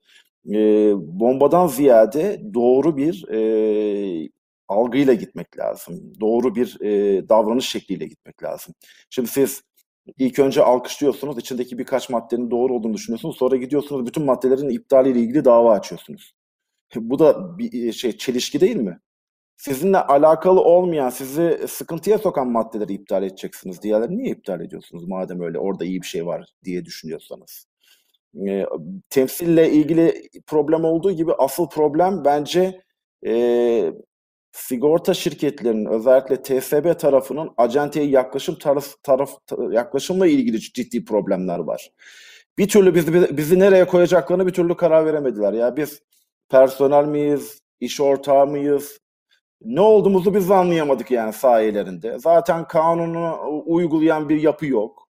E, 0.52 0.92
bombadan 0.96 1.66
ziyade 1.66 2.42
doğru 2.54 2.96
bir 2.96 3.28
e, 3.28 4.28
algıyla 4.68 5.14
gitmek 5.14 5.58
lazım. 5.58 6.12
Doğru 6.20 6.54
bir 6.54 6.80
e, 6.80 7.28
davranış 7.28 7.68
şekliyle 7.68 8.06
gitmek 8.06 8.42
lazım. 8.42 8.74
Şimdi 9.10 9.28
siz 9.28 9.62
ilk 10.18 10.38
önce 10.38 10.62
alkışlıyorsunuz, 10.62 11.38
içindeki 11.38 11.78
birkaç 11.78 12.10
maddenin 12.10 12.50
doğru 12.50 12.74
olduğunu 12.74 12.94
düşünüyorsunuz. 12.94 13.36
Sonra 13.36 13.56
gidiyorsunuz 13.56 14.06
bütün 14.06 14.24
maddelerin 14.24 14.68
iptaliyle 14.68 15.20
ilgili 15.20 15.44
dava 15.44 15.72
açıyorsunuz. 15.72 16.34
Bu 16.96 17.18
da 17.18 17.58
bir 17.58 17.92
şey 17.92 18.16
çelişki 18.18 18.60
değil 18.60 18.76
mi? 18.76 19.00
sizinle 19.56 19.98
alakalı 19.98 20.60
olmayan, 20.60 21.10
sizi 21.10 21.64
sıkıntıya 21.68 22.18
sokan 22.18 22.48
maddeleri 22.48 22.92
iptal 22.92 23.22
edeceksiniz. 23.22 23.82
Diğerlerini 23.82 24.18
niye 24.18 24.30
iptal 24.30 24.60
ediyorsunuz? 24.60 25.04
Madem 25.08 25.40
öyle 25.40 25.58
orada 25.58 25.84
iyi 25.84 26.02
bir 26.02 26.06
şey 26.06 26.26
var 26.26 26.46
diye 26.64 26.84
düşünüyorsanız. 26.84 27.66
E, 28.48 28.66
temsille 29.10 29.70
ilgili 29.70 30.28
problem 30.46 30.84
olduğu 30.84 31.12
gibi 31.12 31.32
asıl 31.32 31.68
problem 31.68 32.24
bence 32.24 32.82
e, 33.26 33.92
sigorta 34.52 35.14
şirketlerinin 35.14 35.86
özellikle 35.86 36.42
TSB 36.42 36.98
tarafının 36.98 37.50
acenteye 37.56 38.06
yaklaşım 38.06 38.58
taraf, 38.58 38.86
taraf 39.02 39.30
yaklaşımla 39.70 40.26
ilgili 40.26 40.60
ciddi 40.60 41.04
problemler 41.04 41.58
var. 41.58 41.90
Bir 42.58 42.68
türlü 42.68 42.94
bizi, 42.94 43.36
bizi 43.36 43.58
nereye 43.58 43.86
koyacaklarını 43.86 44.46
bir 44.46 44.52
türlü 44.52 44.76
karar 44.76 45.06
veremediler. 45.06 45.52
Ya 45.52 45.76
biz 45.76 46.02
personel 46.48 47.04
miyiz, 47.04 47.62
iş 47.80 48.00
ortağı 48.00 48.46
mıyız, 48.46 49.00
ne 49.64 49.80
olduğumuzu 49.80 50.34
biz 50.34 50.50
anlayamadık 50.50 51.10
yani 51.10 51.32
sayelerinde. 51.32 52.18
Zaten 52.18 52.68
kanunu 52.68 53.38
uygulayan 53.66 54.28
bir 54.28 54.42
yapı 54.42 54.66
yok. 54.66 55.03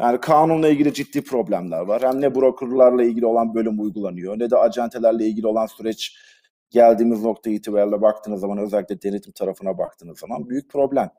Yani 0.00 0.20
kanunla 0.20 0.68
ilgili 0.68 0.94
ciddi 0.94 1.24
problemler 1.24 1.80
var. 1.80 2.02
Hem 2.02 2.20
ne 2.20 2.34
brokerlarla 2.34 3.02
ilgili 3.02 3.26
olan 3.26 3.54
bölüm 3.54 3.80
uygulanıyor 3.80 4.38
ne 4.38 4.50
de 4.50 4.56
acentelerle 4.56 5.26
ilgili 5.26 5.46
olan 5.46 5.66
süreç 5.66 6.16
geldiğimiz 6.70 7.22
nokta 7.22 7.50
itibariyle 7.50 8.02
baktığınız 8.02 8.40
zaman 8.40 8.58
özellikle 8.58 9.02
denetim 9.02 9.32
tarafına 9.32 9.78
baktığınız 9.78 10.18
zaman 10.18 10.48
büyük 10.48 10.70
problem. 10.70 11.10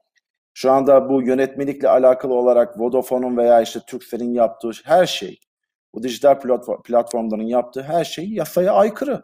Şu 0.53 0.71
anda 0.71 1.09
bu 1.09 1.21
yönetmelikle 1.21 1.89
alakalı 1.89 2.33
olarak 2.33 2.79
Vodafone'un 2.79 3.37
veya 3.37 3.61
işte 3.61 3.79
Turkcell'in 3.87 4.33
yaptığı 4.33 4.71
her 4.83 5.05
şey, 5.05 5.39
bu 5.93 6.03
dijital 6.03 6.39
platformların 6.83 7.47
yaptığı 7.47 7.83
her 7.83 8.03
şey 8.03 8.29
yasaya 8.29 8.73
aykırı 8.73 9.23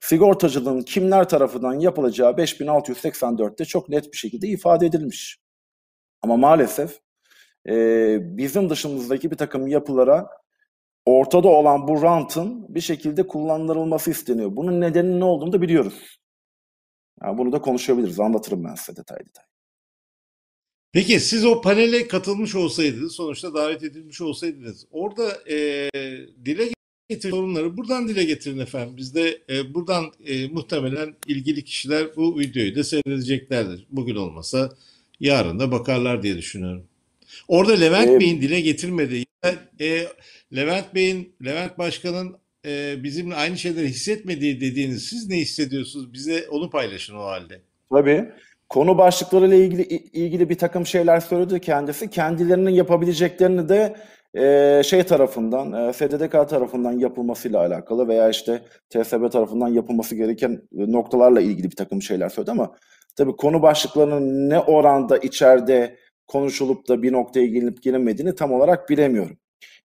sigortacılığın 0.00 0.82
kimler 0.82 1.28
tarafından 1.28 1.80
yapılacağı 1.80 2.32
5684'te 2.32 3.64
çok 3.64 3.88
net 3.88 4.12
bir 4.12 4.18
şekilde 4.18 4.48
ifade 4.48 4.86
edilmiş. 4.86 5.38
Ama 6.22 6.36
maalesef 6.36 7.00
e, 7.68 8.18
bizim 8.36 8.70
dışımızdaki 8.70 9.30
bir 9.30 9.36
takım 9.36 9.66
yapılara 9.66 10.28
ortada 11.04 11.48
olan 11.48 11.88
bu 11.88 12.02
rantın 12.02 12.74
bir 12.74 12.80
şekilde 12.80 13.26
kullanılması 13.26 14.10
isteniyor. 14.10 14.56
Bunun 14.56 14.80
nedeninin 14.80 15.20
ne 15.20 15.24
olduğunu 15.24 15.52
da 15.52 15.62
biliyoruz. 15.62 16.18
Yani 17.22 17.38
bunu 17.38 17.52
da 17.52 17.60
konuşabiliriz. 17.60 18.20
Anlatırım 18.20 18.64
ben 18.64 18.74
size 18.74 18.96
detay 18.96 19.18
detay. 19.18 19.44
Peki 20.92 21.20
siz 21.20 21.44
o 21.44 21.60
panele 21.60 22.08
katılmış 22.08 22.54
olsaydınız, 22.54 23.12
sonuçta 23.12 23.54
davet 23.54 23.82
edilmiş 23.82 24.20
olsaydınız, 24.20 24.86
orada 24.90 25.50
e, 25.50 25.90
dile 26.44 26.68
getirin 27.08 27.30
sorunları 27.30 27.76
buradan 27.76 28.08
dile 28.08 28.24
getirin 28.24 28.58
efendim. 28.58 28.96
Biz 28.96 29.14
de 29.14 29.42
e, 29.50 29.74
buradan 29.74 30.12
e, 30.24 30.48
muhtemelen 30.48 31.16
ilgili 31.26 31.64
kişiler 31.64 32.16
bu 32.16 32.38
videoyu 32.38 32.74
da 32.74 32.84
seyredeceklerdir. 32.84 33.86
Bugün 33.90 34.16
olmasa 34.16 34.76
yarın 35.20 35.58
da 35.58 35.72
bakarlar 35.72 36.22
diye 36.22 36.36
düşünüyorum. 36.36 36.88
Orada 37.48 37.72
Levent 37.72 38.10
Ee, 38.10 38.20
Bey'in 38.20 38.42
dile 38.42 38.60
getirmediği, 38.60 39.26
e, 39.80 40.04
Levent 40.56 40.94
Bey'in, 40.94 41.36
Levent 41.44 41.78
Başkan'ın 41.78 42.36
e, 42.66 43.02
bizimle 43.02 43.34
aynı 43.34 43.58
şeyleri 43.58 43.88
hissetmediği 43.88 44.60
dediğiniz 44.60 45.02
siz 45.02 45.28
ne 45.28 45.36
hissediyorsunuz? 45.36 46.12
Bize 46.12 46.44
onu 46.50 46.70
paylaşın 46.70 47.16
o 47.16 47.22
halde. 47.22 47.60
Tabii. 47.92 48.24
Konu 48.68 48.98
başlıklarıyla 48.98 49.56
ilgili 49.56 49.82
ilgili 50.12 50.48
bir 50.48 50.58
takım 50.58 50.86
şeyler 50.86 51.20
söyledi 51.20 51.60
kendisi. 51.60 52.10
Kendilerinin 52.10 52.70
yapabileceklerini 52.70 53.68
de 53.68 53.96
e, 54.34 54.82
şey 54.84 55.02
tarafından, 55.02 55.72
e, 55.72 55.92
FDDK 55.92 56.48
tarafından 56.48 56.92
yapılmasıyla 56.92 57.60
alakalı 57.60 58.08
veya 58.08 58.28
işte 58.28 58.62
TSB 58.90 59.30
tarafından 59.30 59.68
yapılması 59.68 60.14
gereken 60.14 60.62
noktalarla 60.72 61.40
ilgili 61.40 61.70
bir 61.70 61.76
takım 61.76 62.02
şeyler 62.02 62.28
söyledi 62.28 62.50
ama 62.50 62.76
tabii 63.16 63.36
konu 63.36 63.62
başlıklarının 63.62 64.50
ne 64.50 64.60
oranda 64.60 65.18
içeride 65.18 65.96
konuşulup 66.28 66.88
da 66.88 67.02
bir 67.02 67.12
noktaya 67.12 67.46
gelinip 67.46 67.82
gelinmediğini 67.82 68.34
tam 68.34 68.52
olarak 68.52 68.88
bilemiyorum. 68.88 69.38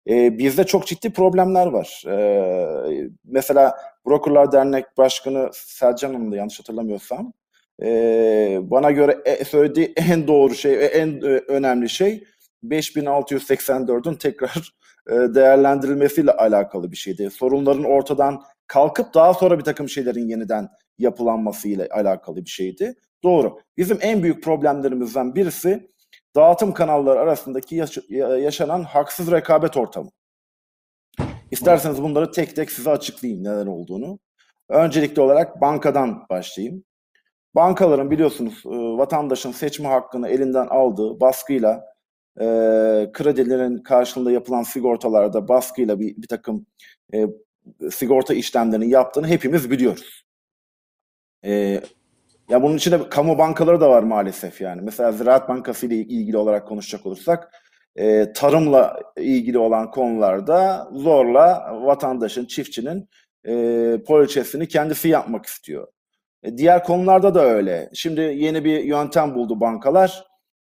E, 0.10 0.38
bizde 0.38 0.64
çok 0.64 0.88
ciddi 0.88 1.14
problemler 1.14 1.68
var. 1.68 2.04
E, 2.08 3.10
mesela 3.24 3.76
Brokerlar 4.06 4.52
Dernek 4.52 4.86
Başkanı 4.98 5.50
Selcan 5.54 6.14
Hanım 6.14 6.32
da 6.32 6.36
yanlış 6.36 6.60
hatırlamıyorsam 6.60 7.34
e, 7.84 8.60
bana 8.62 8.92
göre 8.92 9.18
e, 9.26 9.46
söylediği 9.46 9.94
en 10.10 10.28
doğru 10.28 10.56
şey, 10.56 10.90
en 10.94 11.22
e, 11.22 11.42
önemli 11.48 11.90
şey 11.90 12.24
5684'ün 12.64 14.16
tekrar 14.16 14.74
e, 15.10 15.14
değerlendirilmesiyle 15.14 16.32
alakalı 16.32 16.92
bir 16.92 16.98
şeydi. 16.98 17.30
Sorunların 17.32 17.84
ortadan 17.84 18.42
kalkıp 18.68 19.14
daha 19.14 19.34
sonra 19.34 19.60
bir 19.60 19.64
takım 19.64 19.90
şeylerin 19.90 20.28
yeniden 20.28 20.70
yapılanmasıyla 20.98 21.88
alakalı 21.92 22.46
bir 22.46 22.50
şeydi. 22.50 22.96
Doğru. 23.24 23.60
Bizim 23.78 23.98
en 24.02 24.24
büyük 24.24 24.44
problemlerimizden 24.44 25.36
birisi 25.36 25.93
dağıtım 26.36 26.74
kanalları 26.74 27.20
arasındaki 27.20 27.76
yaş- 27.76 28.10
yaşanan 28.40 28.84
haksız 28.84 29.32
rekabet 29.32 29.78
ortamı. 29.78 30.10
İsterseniz 31.52 32.04
bunları 32.04 32.32
tek 32.32 32.56
tek 32.56 32.72
size 32.72 32.90
açıklayayım 32.90 33.44
neler 33.44 33.66
olduğunu. 33.66 34.20
Öncelikli 34.70 35.22
olarak 35.22 35.62
bankadan 35.62 36.26
başlayayım. 36.30 36.84
Bankaların 37.56 38.12
biliyorsunuz 38.12 38.66
vatandaşın 38.98 39.52
seçme 39.52 39.88
hakkını 39.88 40.30
elinden 40.30 40.68
aldığı 40.68 41.20
baskıyla 41.20 41.86
e, 42.40 42.46
kredilerin 43.14 43.78
karşılığında 43.78 44.32
yapılan 44.32 44.64
sigortalarda 44.64 45.48
baskıyla 45.48 46.00
bir, 46.00 46.18
bir 46.18 46.28
takım 46.28 46.66
e, 47.14 47.28
sigorta 47.92 48.34
işlemlerini 48.34 48.90
yaptığını 48.90 49.28
hepimiz 49.28 49.72
biliyoruz. 49.72 50.26
E, 51.46 51.82
ya 52.50 52.64
bunun 52.64 52.78
içinde 52.78 53.10
kamu 53.10 53.38
bankaları 53.38 53.82
da 53.82 53.90
var 53.90 54.04
maalesef 54.04 54.62
yani. 54.62 54.82
Mesela 54.82 55.12
Ziraat 55.12 55.50
Bankası 55.50 55.86
ile 55.86 55.96
ilgili 55.96 56.38
olarak 56.38 56.68
konuşacak 56.68 57.06
olursak 57.06 57.52
e, 57.96 58.34
tarımla 58.34 59.00
ilgili 59.18 59.58
olan 59.58 59.92
konularda 59.92 60.90
zorla 60.94 61.78
vatandaşın, 61.82 62.46
çiftçinin 62.46 63.10
e, 63.48 63.54
poliçesini 64.08 64.68
kendisi 64.68 65.10
yapmak 65.10 65.46
istiyor. 65.46 65.88
E, 66.44 66.58
diğer 66.58 66.84
konularda 66.84 67.36
da 67.36 67.46
öyle. 67.46 67.90
Şimdi 67.94 68.22
yeni 68.22 68.66
bir 68.66 68.84
yöntem 68.84 69.36
buldu 69.36 69.60
bankalar. 69.60 70.24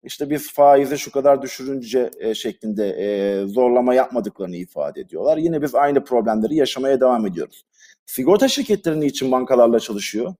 İşte 0.03 0.29
biz 0.29 0.53
faizi 0.53 0.97
şu 0.97 1.11
kadar 1.11 1.41
düşürünce 1.41 2.09
e, 2.19 2.35
şeklinde 2.35 2.89
e, 2.89 3.45
zorlama 3.45 3.93
yapmadıklarını 3.93 4.55
ifade 4.55 5.01
ediyorlar. 5.01 5.37
Yine 5.37 5.61
biz 5.61 5.75
aynı 5.75 6.03
problemleri 6.03 6.55
yaşamaya 6.55 7.01
devam 7.01 7.25
ediyoruz. 7.25 7.65
Sigorta 8.05 8.47
şirketleri 8.47 8.99
niçin 8.99 9.31
bankalarla 9.31 9.79
çalışıyor? 9.79 10.35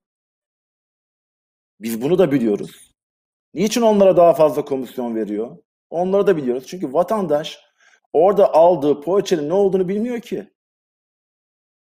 Biz 1.80 2.02
bunu 2.02 2.18
da 2.18 2.32
biliyoruz. 2.32 2.94
Niçin 3.54 3.82
onlara 3.82 4.16
daha 4.16 4.34
fazla 4.34 4.64
komisyon 4.64 5.14
veriyor? 5.14 5.56
Onları 5.90 6.26
da 6.26 6.36
biliyoruz. 6.36 6.64
Çünkü 6.66 6.92
vatandaş 6.92 7.58
orada 8.12 8.54
aldığı 8.54 9.00
poğaçanın 9.00 9.48
ne 9.48 9.52
olduğunu 9.52 9.88
bilmiyor 9.88 10.20
ki. 10.20 10.50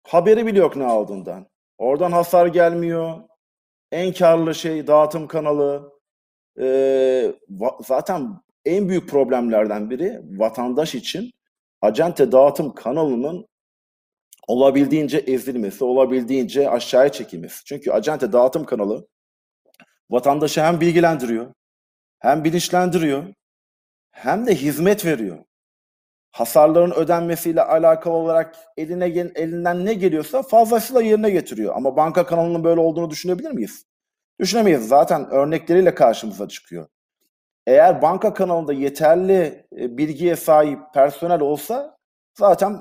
Haberi 0.03 0.47
bile 0.47 0.59
yok 0.59 0.77
ne 0.77 0.85
aldığından. 0.85 1.47
Oradan 1.79 2.13
hasar 2.13 2.47
gelmiyor. 2.47 3.21
En 3.93 4.13
karlı 4.13 4.55
şey 4.55 4.87
dağıtım 4.87 5.29
kanalı. 5.29 5.93
Ee, 6.61 7.35
zaten 7.87 8.41
en 8.65 8.89
büyük 8.89 9.09
problemlerden 9.09 9.91
biri 9.91 10.21
vatandaş 10.39 10.95
için 10.95 11.31
acente 11.83 12.33
dağıtım 12.33 12.75
kanalının 12.75 13.47
olabildiğince 14.49 15.19
ezilmesi, 15.19 15.85
olabildiğince 15.85 16.71
aşağıya 16.71 17.13
çekilmesi. 17.13 17.65
Çünkü 17.65 17.91
acente 17.91 18.33
dağıtım 18.33 18.65
kanalı 18.65 19.07
vatandaşı 20.11 20.63
hem 20.63 20.81
bilgilendiriyor, 20.81 21.47
hem 22.19 22.45
bilinçlendiriyor, 22.45 23.25
hem 24.11 24.47
de 24.47 24.55
hizmet 24.55 25.05
veriyor. 25.05 25.39
Hasarların 26.33 26.91
ödenmesiyle 26.91 27.63
alakalı 27.63 28.15
olarak 28.15 28.57
eline 28.77 29.07
elinden 29.35 29.87
ne 29.87 29.95
geliyorsa 29.95 30.43
fazlasıyla 30.43 31.03
yerine 31.03 31.31
getiriyor. 31.31 31.77
Ama 31.77 31.97
banka 31.97 32.27
kanalının 32.27 32.65
böyle 32.65 32.81
olduğunu 32.81 33.11
düşünebilir 33.11 33.51
miyiz? 33.51 33.87
Düşünemeyiz. 34.41 34.89
Zaten 34.89 35.31
örnekleriyle 35.31 35.95
karşımıza 35.95 36.49
çıkıyor. 36.49 36.87
Eğer 37.67 38.03
banka 38.03 38.35
kanalında 38.35 38.73
yeterli 38.73 39.67
e, 39.79 39.99
bilgiye 39.99 40.37
sahip 40.37 40.79
personel 40.95 41.41
olsa 41.41 41.97
zaten 42.39 42.81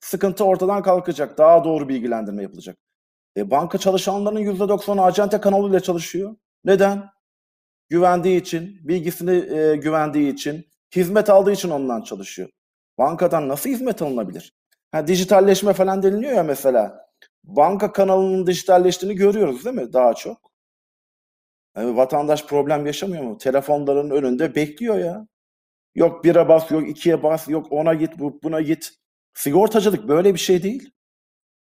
sıkıntı 0.00 0.44
ortadan 0.44 0.82
kalkacak. 0.82 1.38
Daha 1.38 1.64
doğru 1.64 1.88
bilgilendirme 1.88 2.42
yapılacak. 2.42 2.76
E, 3.36 3.50
banka 3.50 3.78
çalışanlarının 3.78 4.40
%90'ı 4.40 5.02
acente 5.02 5.40
kanalıyla 5.40 5.80
çalışıyor. 5.80 6.36
Neden? 6.64 7.10
Güvendiği 7.88 8.40
için, 8.40 8.88
bilgisini 8.88 9.54
e, 9.56 9.76
güvendiği 9.76 10.32
için, 10.32 10.66
hizmet 10.96 11.30
aldığı 11.30 11.52
için 11.52 11.70
ondan 11.70 12.02
çalışıyor. 12.02 12.48
Bankadan 12.98 13.48
nasıl 13.48 13.70
hizmet 13.70 14.02
alınabilir? 14.02 14.52
Ha, 14.92 15.06
dijitalleşme 15.06 15.72
falan 15.72 16.02
deniliyor 16.02 16.32
ya 16.32 16.42
mesela. 16.42 17.06
Banka 17.44 17.92
kanalının 17.92 18.46
dijitalleştiğini 18.46 19.14
görüyoruz 19.16 19.64
değil 19.64 19.76
mi 19.76 19.92
daha 19.92 20.14
çok? 20.14 20.50
Yani 21.76 21.96
vatandaş 21.96 22.46
problem 22.46 22.86
yaşamıyor 22.86 23.22
mu? 23.24 23.38
Telefonların 23.38 24.10
önünde 24.10 24.54
bekliyor 24.54 24.98
ya. 24.98 25.26
Yok 25.94 26.24
bire 26.24 26.48
bas, 26.48 26.70
yok 26.70 26.88
ikiye 26.88 27.22
bas, 27.22 27.48
yok 27.48 27.72
ona 27.72 27.94
git, 27.94 28.10
buna 28.18 28.60
git. 28.60 28.92
Sigortacılık 29.34 30.08
böyle 30.08 30.34
bir 30.34 30.38
şey 30.38 30.62
değil. 30.62 30.90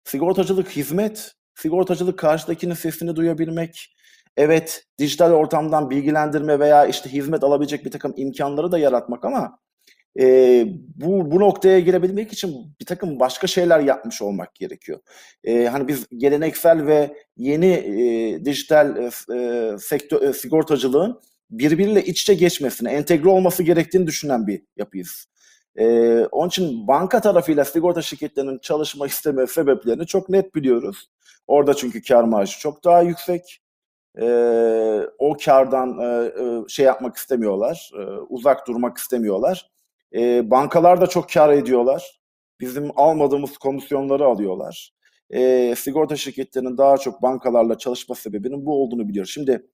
Sigortacılık 0.03 0.69
hizmet. 0.69 1.33
Sigortacılık 1.55 2.19
karşıdakinin 2.19 2.73
sesini 2.73 3.15
duyabilmek, 3.15 3.95
Evet, 4.37 4.85
dijital 4.99 5.31
ortamdan 5.31 5.89
bilgilendirme 5.89 6.59
veya 6.59 6.85
işte 6.85 7.09
hizmet 7.09 7.43
alabilecek 7.43 7.85
bir 7.85 7.91
takım 7.91 8.13
imkanları 8.17 8.71
da 8.71 8.77
yaratmak 8.77 9.25
ama 9.25 9.59
e, 10.19 10.65
bu 10.95 11.31
bu 11.31 11.39
noktaya 11.39 11.79
girebilmek 11.79 12.33
için 12.33 12.75
bir 12.81 12.85
takım 12.85 13.19
başka 13.19 13.47
şeyler 13.47 13.79
yapmış 13.79 14.21
olmak 14.21 14.55
gerekiyor. 14.55 14.99
E, 15.43 15.65
hani 15.65 15.87
biz 15.87 16.05
geleneksel 16.17 16.85
ve 16.85 17.17
yeni 17.37 17.71
e, 17.71 18.45
dijital 18.45 18.97
e, 18.97 19.09
e, 19.35 19.77
sektör 19.79 20.21
e, 20.21 20.33
sigortacılığın 20.33 21.19
birbiriyle 21.49 22.03
iç 22.03 22.21
içe 22.21 22.33
geçmesini, 22.33 22.89
entegre 22.89 23.29
olması 23.29 23.63
gerektiğini 23.63 24.07
düşünen 24.07 24.47
bir 24.47 24.61
yapıyız. 24.77 25.25
E, 25.75 25.85
onun 26.31 26.47
için 26.47 26.87
banka 26.87 27.21
tarafıyla 27.21 27.65
sigorta 27.65 28.01
şirketlerinin 28.01 28.59
çalışma 28.59 29.07
isteme 29.07 29.47
sebeplerini 29.47 30.07
çok 30.07 30.29
net 30.29 30.55
biliyoruz. 30.55 31.09
Orada 31.47 31.73
çünkü 31.73 32.01
kar 32.01 32.23
marjı 32.23 32.59
çok 32.59 32.83
daha 32.83 33.01
yüksek. 33.01 33.62
E, 34.21 34.25
o 35.17 35.37
kardan 35.45 35.99
e, 35.99 36.31
şey 36.67 36.85
yapmak 36.85 37.15
istemiyorlar, 37.15 37.91
e, 37.99 38.03
uzak 38.29 38.67
durmak 38.67 38.97
istemiyorlar. 38.97 39.71
E, 40.15 40.51
bankalar 40.51 41.01
da 41.01 41.07
çok 41.07 41.29
kar 41.29 41.49
ediyorlar. 41.49 42.21
Bizim 42.59 42.91
almadığımız 42.95 43.57
komisyonları 43.57 44.25
alıyorlar. 44.25 44.93
E, 45.29 45.73
sigorta 45.77 46.15
şirketlerinin 46.15 46.77
daha 46.77 46.97
çok 46.97 47.21
bankalarla 47.21 47.77
çalışma 47.77 48.15
sebebinin 48.15 48.65
bu 48.65 48.83
olduğunu 48.83 49.09
biliyoruz. 49.09 49.31
Şimdi 49.33 49.67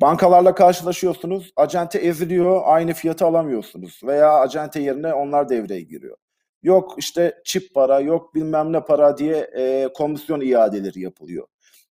bankalarla 0.00 0.54
karşılaşıyorsunuz, 0.54 1.52
acente 1.56 1.98
eziliyor, 1.98 2.62
aynı 2.64 2.92
fiyatı 2.92 3.26
alamıyorsunuz. 3.26 4.00
Veya 4.04 4.32
acente 4.32 4.80
yerine 4.80 5.14
onlar 5.14 5.48
devreye 5.48 5.80
giriyor. 5.80 6.16
Yok 6.62 6.94
işte 6.98 7.34
çip 7.44 7.74
para, 7.74 8.00
yok 8.00 8.34
bilmem 8.34 8.72
ne 8.72 8.80
para 8.80 9.18
diye 9.18 9.50
e, 9.56 9.88
komisyon 9.94 10.40
iadeleri 10.40 11.00
yapılıyor. 11.00 11.46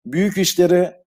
Büyük 0.06 0.38
işleri 0.38 1.01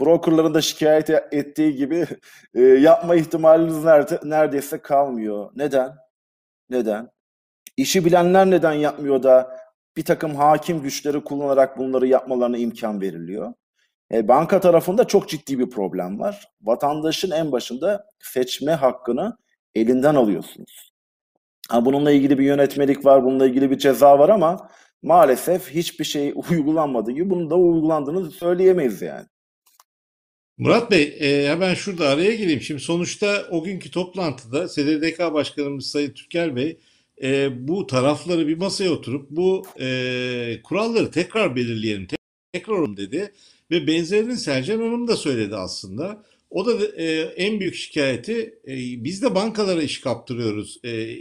brokerların 0.00 0.54
da 0.54 0.60
şikayet 0.60 1.10
ettiği 1.10 1.76
gibi 1.76 2.06
e, 2.54 2.62
yapma 2.62 3.14
ihtimaliniz 3.14 3.84
nerede, 3.84 4.20
neredeyse 4.24 4.78
kalmıyor. 4.78 5.50
Neden? 5.56 5.94
Neden? 6.70 7.10
İşi 7.76 8.04
bilenler 8.04 8.50
neden 8.50 8.72
yapmıyor 8.72 9.22
da 9.22 9.58
bir 9.96 10.04
takım 10.04 10.34
hakim 10.36 10.82
güçleri 10.82 11.24
kullanarak 11.24 11.78
bunları 11.78 12.06
yapmalarına 12.06 12.58
imkan 12.58 13.00
veriliyor? 13.00 13.54
E, 14.12 14.28
banka 14.28 14.60
tarafında 14.60 15.06
çok 15.06 15.28
ciddi 15.28 15.58
bir 15.58 15.70
problem 15.70 16.18
var. 16.20 16.48
Vatandaşın 16.62 17.30
en 17.30 17.52
başında 17.52 18.06
seçme 18.20 18.72
hakkını 18.72 19.36
elinden 19.74 20.14
alıyorsunuz. 20.14 20.92
Ha, 21.68 21.84
bununla 21.84 22.10
ilgili 22.10 22.38
bir 22.38 22.44
yönetmelik 22.44 23.04
var, 23.04 23.24
bununla 23.24 23.46
ilgili 23.46 23.70
bir 23.70 23.78
ceza 23.78 24.18
var 24.18 24.28
ama 24.28 24.70
maalesef 25.02 25.70
hiçbir 25.70 26.04
şey 26.04 26.34
uygulanmadığı 26.50 27.12
gibi 27.12 27.30
bunun 27.30 27.50
da 27.50 27.56
uygulandığını 27.56 28.30
söyleyemeyiz 28.30 29.02
yani. 29.02 29.26
Murat 30.58 30.90
Bey, 30.90 31.16
e, 31.20 31.48
hemen 31.48 31.74
şurada 31.74 32.08
araya 32.08 32.34
gireyim. 32.34 32.60
Şimdi 32.60 32.80
sonuçta 32.80 33.48
o 33.50 33.64
günkü 33.64 33.90
toplantıda 33.90 34.68
SDDK 34.68 35.18
Başkanımız 35.18 35.86
Sayın 35.86 36.10
Türker 36.10 36.56
Bey 36.56 36.76
e, 37.22 37.48
bu 37.68 37.86
tarafları 37.86 38.48
bir 38.48 38.56
masaya 38.56 38.90
oturup 38.90 39.30
bu 39.30 39.66
e, 39.80 40.60
kuralları 40.64 41.10
tekrar 41.10 41.56
belirleyelim, 41.56 42.06
tek- 42.06 42.18
tekrar 42.52 42.96
dedi. 42.96 43.32
Ve 43.70 43.86
benzerini 43.86 44.36
Sercan 44.36 44.78
Hanım 44.78 45.08
da 45.08 45.16
söyledi 45.16 45.56
aslında. 45.56 46.24
O 46.50 46.66
da 46.66 46.86
e, 46.96 47.20
en 47.20 47.60
büyük 47.60 47.74
şikayeti 47.74 48.54
e, 48.68 49.04
biz 49.04 49.22
de 49.22 49.34
bankalara 49.34 49.82
iş 49.82 50.00
kaptırıyoruz. 50.00 50.78
E, 50.84 51.16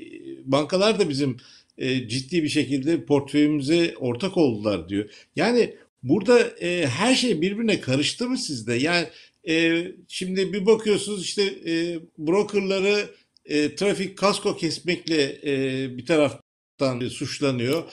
bankalar 0.46 1.00
da 1.00 1.10
bizim 1.10 1.38
e, 1.78 2.08
ciddi 2.08 2.44
bir 2.44 2.50
şekilde 2.50 3.06
portföyümüze 3.06 3.94
ortak 4.00 4.38
oldular 4.38 4.90
diyor. 4.90 5.10
Yani 5.36 5.74
burada 6.04 6.40
e, 6.62 6.88
her 6.88 7.16
şey 7.16 7.42
birbirine 7.42 7.80
karıştı 7.80 8.30
mı 8.30 8.38
sizde? 8.38 8.74
Yani 8.74 9.08
e, 9.48 9.86
şimdi 10.08 10.54
bir 10.54 10.66
bakıyorsunuz 10.66 11.24
işte 11.24 11.44
e, 11.44 12.00
brokerları 12.18 13.10
e, 13.46 13.76
trafik 13.76 14.18
kasko 14.18 14.58
kesmekle 14.58 15.40
e, 15.46 15.98
bir 15.98 16.06
taraftan 16.06 17.08
suçlanıyor. 17.10 17.84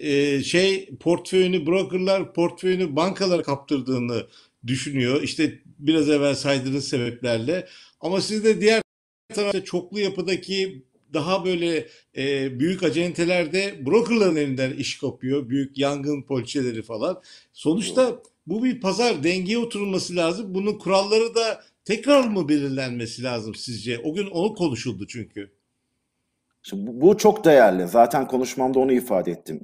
E, 0.00 0.42
şey 0.42 0.90
portföyünü 1.00 1.66
brokerlar 1.66 2.34
portföyünü 2.34 2.96
bankalara 2.96 3.42
kaptırdığını 3.42 4.26
düşünüyor. 4.66 5.22
İşte 5.22 5.62
biraz 5.78 6.10
evvel 6.10 6.34
saydığınız 6.34 6.88
sebeplerle. 6.88 7.68
Ama 8.00 8.20
siz 8.20 8.44
de 8.44 8.60
diğer 8.60 8.82
tarafta 9.34 9.64
çoklu 9.64 10.00
yapıdaki 10.00 10.82
daha 11.14 11.44
böyle 11.44 11.88
e, 12.16 12.58
büyük 12.60 12.82
acentelerde 12.82 13.86
brokerların 13.86 14.36
elinden 14.36 14.72
iş 14.72 14.98
kopuyor. 14.98 15.48
Büyük 15.48 15.78
yangın 15.78 16.22
poliçeleri 16.22 16.82
falan. 16.82 17.22
Sonuçta 17.52 18.22
bu 18.46 18.64
bir 18.64 18.80
pazar 18.80 19.22
dengeye 19.22 19.58
oturulması 19.58 20.16
lazım. 20.16 20.54
Bunun 20.54 20.78
kuralları 20.78 21.34
da 21.34 21.60
tekrar 21.84 22.24
mı 22.24 22.48
belirlenmesi 22.48 23.22
lazım 23.22 23.54
sizce? 23.54 23.98
O 23.98 24.14
gün 24.14 24.26
onu 24.26 24.54
konuşuldu 24.54 25.06
çünkü. 25.06 25.52
Şimdi 26.62 26.90
bu, 27.00 27.16
çok 27.16 27.44
değerli. 27.44 27.88
Zaten 27.88 28.28
konuşmamda 28.28 28.78
onu 28.78 28.92
ifade 28.92 29.30
ettim. 29.30 29.60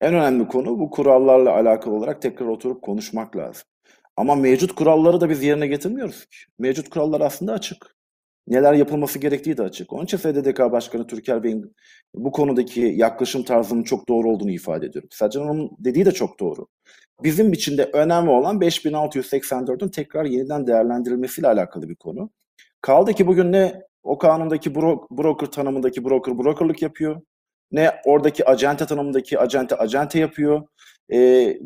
En 0.00 0.14
önemli 0.14 0.48
konu 0.48 0.78
bu 0.78 0.90
kurallarla 0.90 1.54
alakalı 1.54 1.94
olarak 1.94 2.22
tekrar 2.22 2.46
oturup 2.46 2.82
konuşmak 2.82 3.36
lazım. 3.36 3.62
Ama 4.16 4.34
mevcut 4.34 4.72
kuralları 4.74 5.20
da 5.20 5.30
biz 5.30 5.42
yerine 5.42 5.66
getirmiyoruz 5.66 6.24
ki. 6.24 6.36
Mevcut 6.58 6.90
kurallar 6.90 7.20
aslında 7.20 7.52
açık. 7.52 7.96
Neler 8.46 8.72
yapılması 8.72 9.18
gerektiği 9.18 9.56
de 9.56 9.62
açık. 9.62 9.92
Onun 9.92 10.04
için 10.04 10.16
SDDK 10.16 10.58
Başkanı 10.58 11.06
Türker 11.06 11.42
Bey'in 11.42 11.76
bu 12.14 12.32
konudaki 12.32 12.80
yaklaşım 12.80 13.42
tarzının 13.42 13.82
çok 13.82 14.08
doğru 14.08 14.30
olduğunu 14.30 14.50
ifade 14.50 14.86
ediyorum. 14.86 15.08
Sercan 15.12 15.42
Hanım'ın 15.42 15.70
dediği 15.78 16.04
de 16.04 16.12
çok 16.12 16.40
doğru. 16.40 16.66
Bizim 17.22 17.52
için 17.52 17.78
de 17.78 17.84
önemli 17.92 18.30
olan 18.30 18.60
5684'ün 18.60 19.88
tekrar 19.88 20.24
yeniden 20.24 20.66
değerlendirilmesiyle 20.66 21.48
alakalı 21.48 21.88
bir 21.88 21.96
konu. 21.96 22.30
Kaldı 22.80 23.12
ki 23.12 23.26
bugün 23.26 23.52
ne 23.52 23.82
o 24.02 24.18
kanundaki 24.18 24.74
bro 24.74 25.06
broker 25.10 25.46
tanımındaki 25.46 26.04
broker 26.04 26.38
brokerlık 26.38 26.82
yapıyor, 26.82 27.22
ne 27.72 28.00
oradaki 28.04 28.48
acente 28.48 28.86
tanımındaki 28.86 29.38
acente 29.38 29.76
acente 29.76 30.18
yapıyor. 30.18 30.62
Ee, 31.12 31.58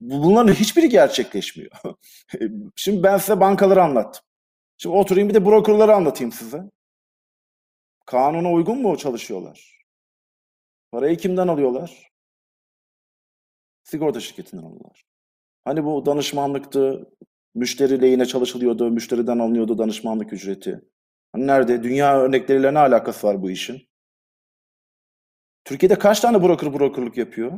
bunların 0.00 0.52
hiçbiri 0.52 0.88
gerçekleşmiyor. 0.88 1.70
Şimdi 2.76 3.02
ben 3.02 3.18
size 3.18 3.40
bankaları 3.40 3.82
anlattım. 3.82 4.22
Şimdi 4.78 4.96
oturayım 4.96 5.28
bir 5.28 5.34
de 5.34 5.44
brokerları 5.46 5.94
anlatayım 5.94 6.32
size. 6.32 6.62
Kanuna 8.06 8.52
uygun 8.52 8.82
mu 8.82 8.96
çalışıyorlar? 8.98 9.84
Parayı 10.92 11.16
kimden 11.16 11.48
alıyorlar? 11.48 12.07
Sigorta 13.90 14.20
şirketinden 14.20 14.62
alıyorlar. 14.62 15.04
Hani 15.64 15.84
bu 15.84 16.06
danışmanlıktı, 16.06 17.10
müşteri 17.54 18.02
lehine 18.02 18.26
çalışılıyordu, 18.26 18.90
müşteriden 18.90 19.38
alınıyordu 19.38 19.78
danışmanlık 19.78 20.32
ücreti. 20.32 20.80
Hani 21.32 21.46
nerede? 21.46 21.82
Dünya 21.82 22.20
örnekleriyle 22.20 22.74
ne 22.74 22.78
alakası 22.78 23.26
var 23.26 23.42
bu 23.42 23.50
işin? 23.50 23.88
Türkiye'de 25.64 25.98
kaç 25.98 26.20
tane 26.20 26.42
broker 26.42 26.72
brokerlık 26.72 27.16
yapıyor? 27.16 27.52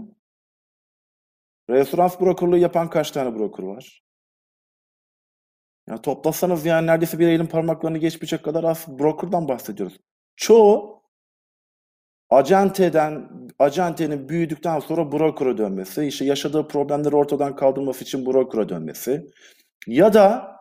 Referans 1.70 2.20
brokerlığı 2.20 2.58
yapan 2.58 2.90
kaç 2.90 3.10
tane 3.10 3.38
broker 3.38 3.64
var? 3.64 4.02
Ya 5.88 6.02
toplasanız 6.02 6.66
yani 6.66 6.86
neredeyse 6.86 7.18
bir 7.18 7.28
elin 7.28 7.46
parmaklarını 7.46 7.98
geçmeyecek 7.98 8.44
kadar 8.44 8.64
az 8.64 8.98
brokerdan 8.98 9.48
bahsediyoruz. 9.48 10.00
Çoğu 10.36 10.99
acenteden, 12.30 13.28
acentenin 13.58 14.28
büyüdükten 14.28 14.80
sonra 14.80 15.12
broker'a 15.12 15.58
dönmesi, 15.58 16.06
işte 16.06 16.24
yaşadığı 16.24 16.68
problemleri 16.68 17.16
ortadan 17.16 17.56
kaldırması 17.56 18.04
için 18.04 18.26
broker'a 18.26 18.68
dönmesi 18.68 19.26
ya 19.86 20.12
da 20.12 20.56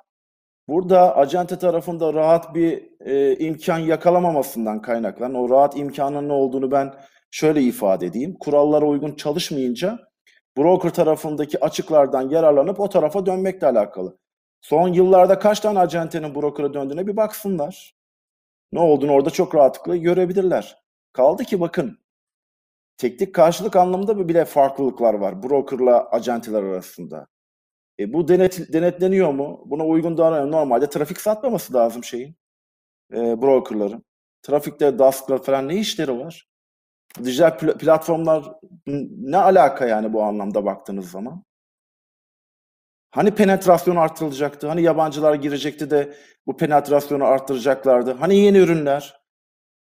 burada 0.67 1.17
acente 1.17 1.59
tarafında 1.59 2.13
rahat 2.13 2.55
bir 2.55 2.89
e, 3.05 3.35
imkan 3.35 3.77
yakalamamasından 3.77 4.81
kaynaklanan 4.81 5.35
o 5.35 5.49
rahat 5.49 5.77
imkanın 5.77 6.29
ne 6.29 6.33
olduğunu 6.33 6.71
ben 6.71 6.93
şöyle 7.31 7.61
ifade 7.61 8.05
edeyim. 8.05 8.37
Kurallara 8.39 8.85
uygun 8.85 9.15
çalışmayınca 9.15 9.99
broker 10.57 10.89
tarafındaki 10.89 11.65
açıklardan 11.65 12.29
yararlanıp 12.29 12.79
o 12.79 12.89
tarafa 12.89 13.25
dönmekle 13.25 13.67
alakalı. 13.67 14.17
Son 14.61 14.93
yıllarda 14.93 15.39
kaç 15.39 15.59
tane 15.59 15.79
acentenin 15.79 16.35
broker'a 16.35 16.73
döndüğüne 16.73 17.07
bir 17.07 17.17
baksınlar. 17.17 17.93
Ne 18.71 18.79
olduğunu 18.79 19.11
orada 19.11 19.29
çok 19.29 19.55
rahatlıkla 19.55 19.95
görebilirler. 19.95 20.77
Kaldı 21.13 21.43
ki 21.43 21.59
bakın 21.59 21.99
teknik 22.97 23.35
karşılık 23.35 23.75
anlamında 23.75 24.29
bile 24.29 24.45
farklılıklar 24.45 25.13
var 25.13 25.43
brokerla 25.43 26.09
acenteler 26.09 26.63
arasında. 26.63 27.27
E 27.99 28.13
bu 28.13 28.27
denet, 28.27 28.73
denetleniyor 28.73 29.33
mu? 29.33 29.63
Buna 29.65 29.85
uygun 29.87 30.17
davranıyor. 30.17 30.51
Normalde 30.51 30.89
trafik 30.89 31.21
satmaması 31.21 31.73
lazım 31.73 32.03
şeyin. 32.03 32.35
E, 33.13 33.41
brokerların. 33.41 34.05
Trafikte 34.43 34.99
DASK'la 34.99 35.37
falan 35.37 35.67
ne 35.69 35.77
işleri 35.77 36.19
var? 36.19 36.47
Dijital 37.23 37.49
pl- 37.49 37.77
platformlar 37.77 38.53
ne 39.17 39.37
alaka 39.37 39.87
yani 39.87 40.13
bu 40.13 40.23
anlamda 40.23 40.65
baktığınız 40.65 41.11
zaman? 41.11 41.43
Hani 43.11 43.35
penetrasyon 43.35 43.95
artırılacaktı? 43.95 44.67
Hani 44.67 44.81
yabancılar 44.81 45.33
girecekti 45.35 45.89
de 45.91 46.13
bu 46.47 46.57
penetrasyonu 46.57 47.25
arttıracaklardı? 47.25 48.13
Hani 48.13 48.35
yeni 48.37 48.57
ürünler? 48.57 49.18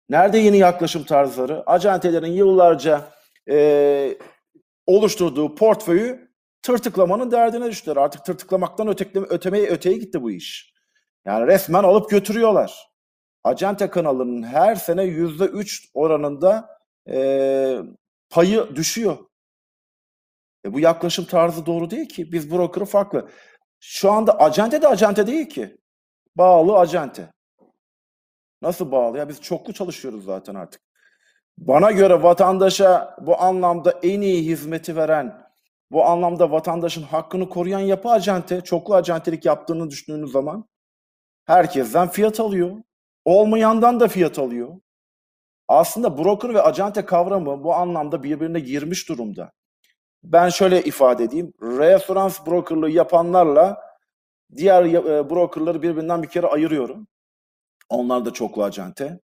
Nerede 0.08 0.38
yeni 0.38 0.58
yaklaşım 0.58 1.04
tarzları? 1.04 1.62
Acentelerin 1.66 2.32
yıllarca 2.32 3.12
e, 3.50 4.18
oluşturduğu 4.86 5.54
portföyü 5.54 6.30
tırtıklamanın 6.62 7.30
derdine 7.30 7.66
düştüler. 7.66 7.96
Artık 7.96 8.24
tırtıklamaktan 8.24 8.88
ötekle, 8.88 9.20
ötemeye 9.20 9.66
öteye 9.66 9.96
gitti 9.98 10.22
bu 10.22 10.30
iş. 10.30 10.74
Yani 11.26 11.46
resmen 11.46 11.82
alıp 11.82 12.10
götürüyorlar. 12.10 12.88
Acente 13.44 13.90
kanalının 13.90 14.42
her 14.42 14.74
sene 14.74 15.04
yüzde 15.04 15.44
üç 15.44 15.90
oranında 15.94 16.78
e, 17.08 17.78
payı 18.30 18.76
düşüyor. 18.76 19.18
E 20.66 20.72
bu 20.72 20.80
yaklaşım 20.80 21.24
tarzı 21.24 21.66
doğru 21.66 21.90
değil 21.90 22.08
ki. 22.08 22.32
Biz 22.32 22.50
broker'ı 22.50 22.84
farklı. 22.84 23.28
Şu 23.80 24.12
anda 24.12 24.38
acente 24.38 24.82
de 24.82 24.88
acente 24.88 25.26
değil 25.26 25.48
ki. 25.48 25.76
Bağlı 26.36 26.78
acente. 26.78 27.32
Nasıl 28.64 28.90
bağlı? 28.90 29.18
Ya 29.18 29.28
biz 29.28 29.40
çoklu 29.40 29.72
çalışıyoruz 29.72 30.24
zaten 30.24 30.54
artık. 30.54 30.80
Bana 31.58 31.90
göre 31.90 32.22
vatandaşa 32.22 33.16
bu 33.20 33.40
anlamda 33.40 33.90
en 34.02 34.20
iyi 34.20 34.46
hizmeti 34.46 34.96
veren, 34.96 35.42
bu 35.90 36.04
anlamda 36.04 36.50
vatandaşın 36.50 37.02
hakkını 37.02 37.48
koruyan 37.48 37.80
yapı 37.80 38.08
acente, 38.08 38.60
çoklu 38.60 38.94
acentelik 38.94 39.44
yaptığını 39.44 39.90
düşündüğünüz 39.90 40.32
zaman 40.32 40.68
herkesten 41.44 42.08
fiyat 42.08 42.40
alıyor. 42.40 42.76
Olmayandan 43.24 44.00
da 44.00 44.08
fiyat 44.08 44.38
alıyor. 44.38 44.68
Aslında 45.68 46.18
broker 46.18 46.54
ve 46.54 46.62
acente 46.62 47.04
kavramı 47.04 47.64
bu 47.64 47.74
anlamda 47.74 48.22
birbirine 48.22 48.60
girmiş 48.60 49.08
durumda. 49.08 49.52
Ben 50.24 50.48
şöyle 50.48 50.82
ifade 50.82 51.24
edeyim. 51.24 51.52
Referans 51.62 52.46
brokerlığı 52.46 52.90
yapanlarla 52.90 53.82
diğer 54.56 54.84
e, 54.84 55.30
brokerları 55.30 55.82
birbirinden 55.82 56.22
bir 56.22 56.28
kere 56.28 56.46
ayırıyorum. 56.46 57.06
Onlar 57.94 58.24
da 58.24 58.32
çoklu 58.32 58.64
acente. 58.64 59.20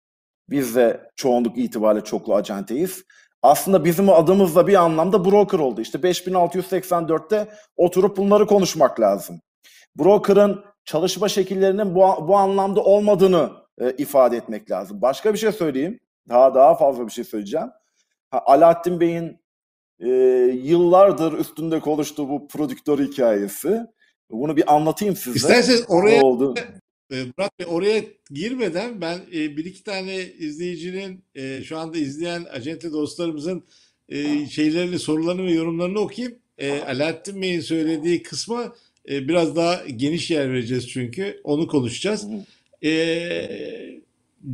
Biz 0.50 0.76
de 0.76 1.10
çoğunluk 1.16 1.58
itibariyle 1.58 2.04
çoklu 2.04 2.34
acenteyiz. 2.34 3.04
Aslında 3.42 3.84
bizim 3.84 4.08
adımız 4.08 4.56
da 4.56 4.66
bir 4.66 4.74
anlamda 4.74 5.24
broker 5.24 5.58
oldu. 5.58 5.80
İşte 5.80 5.98
5684'te 5.98 7.48
oturup 7.76 8.16
bunları 8.16 8.46
konuşmak 8.46 9.00
lazım. 9.00 9.40
Broker'ın 9.98 10.64
çalışma 10.84 11.28
şekillerinin 11.28 11.94
bu, 11.94 12.28
bu 12.28 12.36
anlamda 12.36 12.80
olmadığını 12.80 13.50
e, 13.78 13.90
ifade 13.90 14.36
etmek 14.36 14.70
lazım. 14.70 15.02
Başka 15.02 15.32
bir 15.32 15.38
şey 15.38 15.52
söyleyeyim. 15.52 16.00
Daha 16.28 16.54
daha 16.54 16.74
fazla 16.74 17.06
bir 17.06 17.12
şey 17.12 17.24
söyleyeceğim. 17.24 17.68
Ha, 18.30 18.42
Alaaddin 18.46 19.00
Bey'in 19.00 19.38
e, 20.00 20.08
yıllardır 20.62 21.32
üstünde 21.32 21.80
konuştuğu 21.80 22.28
bu 22.28 22.48
prodüktör 22.48 22.98
hikayesi. 22.98 23.86
Bunu 24.30 24.56
bir 24.56 24.74
anlatayım 24.74 25.16
size. 25.16 25.36
İsterseniz 25.36 25.84
oraya 25.88 26.18
Ne 26.18 26.24
oldu? 26.24 26.54
E, 27.10 27.16
Murat 27.24 27.58
Bey 27.58 27.66
oraya 27.68 28.04
girmeden 28.30 29.00
ben 29.00 29.20
e, 29.34 29.56
bir 29.56 29.64
iki 29.64 29.84
tane 29.84 30.32
izleyicinin 30.38 31.24
e, 31.34 31.62
şu 31.64 31.78
anda 31.78 31.98
izleyen 31.98 32.46
acente 32.52 32.92
dostlarımızın 32.92 33.64
e, 34.08 34.46
şeylerini, 34.46 34.98
sorularını 34.98 35.46
ve 35.46 35.52
yorumlarını 35.52 35.98
okuyayım. 35.98 36.38
E, 36.58 36.80
Alaaddin 36.80 37.42
Bey'in 37.42 37.60
söylediği 37.60 38.22
kısma 38.22 38.74
e, 39.08 39.28
biraz 39.28 39.56
daha 39.56 39.84
geniş 39.96 40.30
yer 40.30 40.52
vereceğiz 40.52 40.88
çünkü 40.88 41.40
onu 41.44 41.66
konuşacağız. 41.66 42.26
E, 42.84 43.64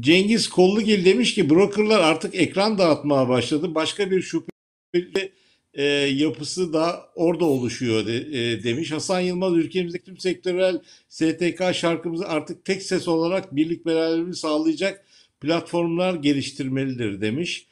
Cengiz 0.01 0.49
Kollugil 0.49 1.05
demiş 1.05 1.35
ki 1.35 1.51
brokerlar 1.51 2.01
artık 2.01 2.35
ekran 2.35 2.79
dağıtmaya 2.79 3.29
başladı. 3.29 3.75
Başka 3.75 4.11
bir 4.11 4.23
şüpheli 4.23 5.33
e, 5.74 5.85
yapısı 5.85 6.72
da 6.72 7.00
orada 7.14 7.44
oluşuyor 7.44 8.06
de- 8.06 8.52
e, 8.52 8.62
demiş. 8.64 8.92
Hasan 8.92 9.20
Yılmaz 9.20 9.56
ülkemizdeki 9.56 10.04
tüm 10.04 10.18
sektörel 10.18 10.80
STK 11.09 11.72
şarkımızı 11.74 12.28
artık 12.28 12.64
tek 12.64 12.83
ses 12.83 13.09
olarak 13.09 13.56
birlik 13.56 13.87
beraberliğini 13.87 14.35
sağlayacak 14.37 15.04
platformlar 15.40 16.14
geliştirmelidir 16.14 17.20
demiş. 17.20 17.66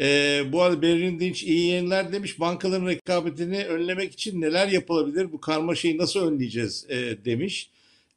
E, 0.00 0.42
bu 0.52 0.62
arada 0.62 0.82
Berrin 0.82 1.20
Dinç 1.20 1.42
iyi 1.42 1.66
yayınlar 1.70 2.12
demiş. 2.12 2.40
Bankaların 2.40 2.86
rekabetini 2.86 3.64
önlemek 3.64 4.12
için 4.12 4.40
neler 4.40 4.68
yapılabilir? 4.68 5.32
Bu 5.32 5.40
karmaşayı 5.40 5.98
nasıl 5.98 6.20
önleyeceğiz 6.20 6.86
e, 6.88 7.24
demiş. 7.24 7.70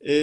E, 0.08 0.14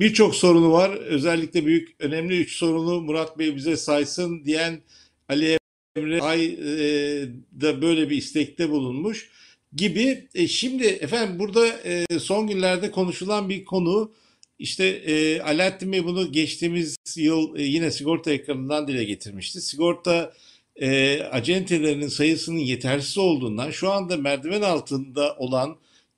Birçok 0.00 0.34
sorunu 0.34 0.72
var. 0.72 0.90
Özellikle 0.90 1.66
büyük 1.66 1.88
önemli 1.98 2.40
üç 2.40 2.56
sorunu 2.56 3.00
Murat 3.00 3.38
Bey 3.38 3.56
bize 3.56 3.76
saysın 3.76 4.44
diyen 4.44 4.80
Ali 5.28 5.59
Emre 5.96 6.20
Ay 6.20 6.44
e, 6.44 7.28
da 7.60 7.82
böyle 7.82 8.10
bir 8.10 8.16
istekte 8.16 8.70
bulunmuş 8.70 9.30
gibi. 9.76 10.28
E, 10.34 10.48
şimdi 10.48 10.84
efendim 10.84 11.38
burada 11.38 11.66
e, 11.68 12.18
son 12.18 12.46
günlerde 12.46 12.90
konuşulan 12.90 13.48
bir 13.48 13.64
konu 13.64 14.12
işte 14.58 14.84
e, 14.86 15.40
Alaaddin 15.40 15.92
Bey 15.92 16.04
bunu 16.04 16.32
geçtiğimiz 16.32 16.96
yıl 17.16 17.56
e, 17.56 17.62
yine 17.62 17.90
sigorta 17.90 18.30
ekranından 18.30 18.88
dile 18.88 19.04
getirmişti. 19.04 19.60
Sigorta 19.60 20.32
e, 20.76 21.20
acentelerinin 21.22 22.08
sayısının 22.08 22.58
yetersiz 22.58 23.18
olduğundan 23.18 23.70
şu 23.70 23.90
anda 23.90 24.16
merdiven 24.16 24.62
altında 24.62 25.36
olan 25.36 25.76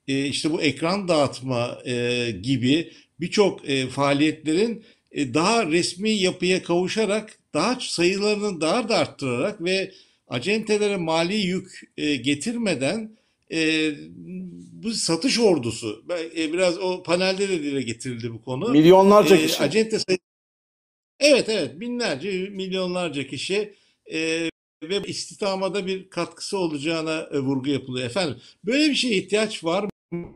e, 0.09 0.27
işte 0.27 0.51
bu 0.51 0.63
ekran 0.63 1.09
dağıtma 1.09 1.79
e, 1.87 2.31
gibi 2.43 2.93
birçok 3.21 3.69
e, 3.69 3.89
faaliyetlerin 3.89 4.85
daha 5.17 5.67
resmi 5.67 6.11
yapıya 6.11 6.63
kavuşarak 6.63 7.39
daha 7.55 7.81
sayılarını 7.81 8.61
daha 8.61 8.89
da 8.89 8.97
arttırarak 8.97 9.65
ve 9.65 9.93
acentelere 10.29 10.97
mali 10.97 11.37
yük 11.37 11.81
e, 11.97 12.17
getirmeden 12.17 13.17
e, 13.53 13.91
bu 14.73 14.91
satış 14.91 15.39
ordusu 15.39 16.05
e, 16.37 16.53
biraz 16.53 16.79
o 16.79 17.03
panelde 17.03 17.49
de 17.49 17.63
dile 17.63 17.83
getirildi 17.83 18.33
bu 18.33 18.43
konu. 18.45 18.69
Milyonlarca 18.69 19.37
E, 19.37 19.47
kişi. 19.47 19.63
acente 19.63 19.99
sayı 19.99 20.19
Evet 21.21 21.49
evet 21.49 21.81
binlerce 21.81 22.31
milyonlarca 22.51 23.27
kişi 23.27 23.75
e, 24.13 24.51
ve 24.83 25.03
istihdama 25.07 25.75
da 25.75 25.87
bir 25.87 26.11
katkısı 26.11 26.59
olacağına 26.59 27.29
e, 27.33 27.39
vurgu 27.39 27.71
yapılıyor. 27.71 28.07
Efendim 28.07 28.37
böyle 28.65 28.91
bir 28.91 28.95
şeye 28.95 29.17
ihtiyaç 29.17 29.65
var 29.65 29.89
mı? 30.13 30.29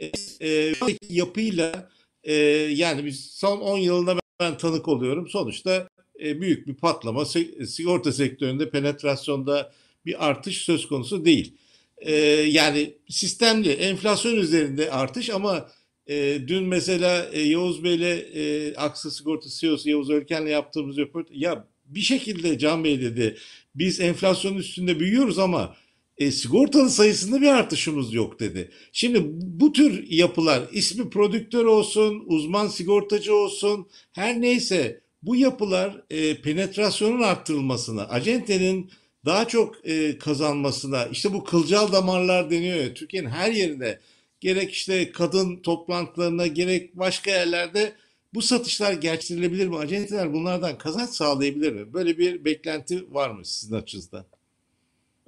E, 0.00 0.12
e, 0.40 0.72
yapıyla 1.08 1.90
e, 2.24 2.34
yani 2.74 3.04
biz 3.04 3.30
son 3.30 3.60
10 3.60 3.78
yılında 3.78 4.16
ben 4.40 4.58
tanık 4.58 4.88
oluyorum. 4.88 5.28
Sonuçta 5.28 5.88
e, 6.24 6.40
büyük 6.40 6.66
bir 6.66 6.74
patlama 6.74 7.24
sigorta 7.66 8.12
sektöründe 8.12 8.70
penetrasyonda 8.70 9.72
bir 10.06 10.28
artış 10.28 10.58
söz 10.58 10.88
konusu 10.88 11.24
değil. 11.24 11.54
E, 11.98 12.14
yani 12.32 12.94
sistemli 13.08 13.70
enflasyon 13.72 14.36
üzerinde 14.36 14.90
artış 14.90 15.30
ama 15.30 15.68
e, 16.06 16.38
dün 16.48 16.64
mesela 16.64 17.28
e, 17.32 17.40
Yavuz 17.40 17.84
Bey'le 17.84 18.26
e, 18.34 18.74
Aksa 18.76 19.10
Sigorta 19.10 19.48
CEO'su 19.50 19.90
Yavuz 19.90 20.10
Ölken'le 20.10 20.46
yaptığımız 20.46 20.96
röport 20.96 21.28
ya 21.30 21.68
bir 21.84 22.00
şekilde 22.00 22.58
Can 22.58 22.84
Bey 22.84 23.00
dedi 23.00 23.36
biz 23.74 24.00
enflasyonun 24.00 24.58
üstünde 24.58 25.00
büyüyoruz 25.00 25.38
ama 25.38 25.76
e, 26.18 26.30
sigortalı 26.30 26.90
sayısında 26.90 27.40
bir 27.40 27.46
artışımız 27.48 28.14
yok 28.14 28.40
dedi. 28.40 28.70
Şimdi 28.92 29.20
bu 29.32 29.72
tür 29.72 30.06
yapılar 30.10 30.62
ismi 30.72 31.10
prodüktör 31.10 31.64
olsun, 31.64 32.22
uzman 32.26 32.68
sigortacı 32.68 33.34
olsun 33.34 33.88
her 34.12 34.40
neyse 34.40 35.00
bu 35.22 35.36
yapılar 35.36 36.02
e, 36.10 36.42
penetrasyonun 36.42 37.22
arttırılmasına, 37.22 38.02
acentenin 38.08 38.90
daha 39.24 39.48
çok 39.48 39.88
e, 39.88 40.18
kazanmasına, 40.18 41.06
işte 41.06 41.32
bu 41.32 41.44
kılcal 41.44 41.92
damarlar 41.92 42.50
deniyor 42.50 42.76
ya 42.76 42.94
Türkiye'nin 42.94 43.28
her 43.28 43.52
yerinde 43.52 44.00
gerek 44.40 44.72
işte 44.72 45.12
kadın 45.12 45.56
toplantılarına 45.56 46.46
gerek 46.46 46.96
başka 46.98 47.30
yerlerde 47.30 47.92
bu 48.34 48.42
satışlar 48.42 48.92
gerçekleştirilebilir 48.92 49.66
mi? 49.66 49.78
Acenteler 49.78 50.32
bunlardan 50.32 50.78
kazanç 50.78 51.10
sağlayabilir 51.10 51.72
mi? 51.72 51.92
Böyle 51.92 52.18
bir 52.18 52.44
beklenti 52.44 53.14
var 53.14 53.30
mı 53.30 53.44
sizin 53.44 53.74
açınızdan? 53.74 54.26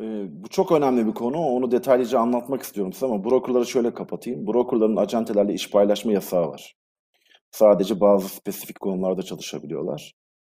Ee, 0.00 0.26
bu 0.44 0.48
çok 0.48 0.72
önemli 0.72 1.07
bir 1.07 1.14
konu. 1.14 1.38
Onu 1.38 1.70
detaylıca 1.70 2.18
anlatmak 2.20 2.62
istiyorum 2.62 2.92
size 2.92 3.07
ama 3.07 3.24
brokerları 3.24 3.66
şöyle 3.66 3.94
kapatayım. 3.94 4.46
Brokerların 4.46 4.96
acentelerle 4.96 5.54
iş 5.54 5.70
paylaşma 5.70 6.12
yasağı 6.12 6.48
var. 6.48 6.76
Sadece 7.50 8.00
bazı 8.00 8.28
spesifik 8.28 8.80
konularda 8.80 9.22
çalışabiliyorlar. 9.22 10.14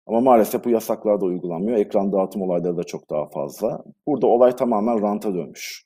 Ama 0.08 0.22
maalesef 0.22 0.66
bu 0.66 0.70
yasaklar 0.70 1.22
da 1.22 1.26
uygulanmıyor. 1.26 1.78
Ekran 1.78 2.14
dağıtım 2.14 2.42
olayları 2.42 2.78
da 2.78 2.84
çok 2.84 3.10
daha 3.10 3.28
fazla. 3.30 3.84
Burada 4.08 4.28
olay 4.28 4.56
tamamen 4.56 5.02
ranta 5.02 5.34
dönmüş. 5.36 5.86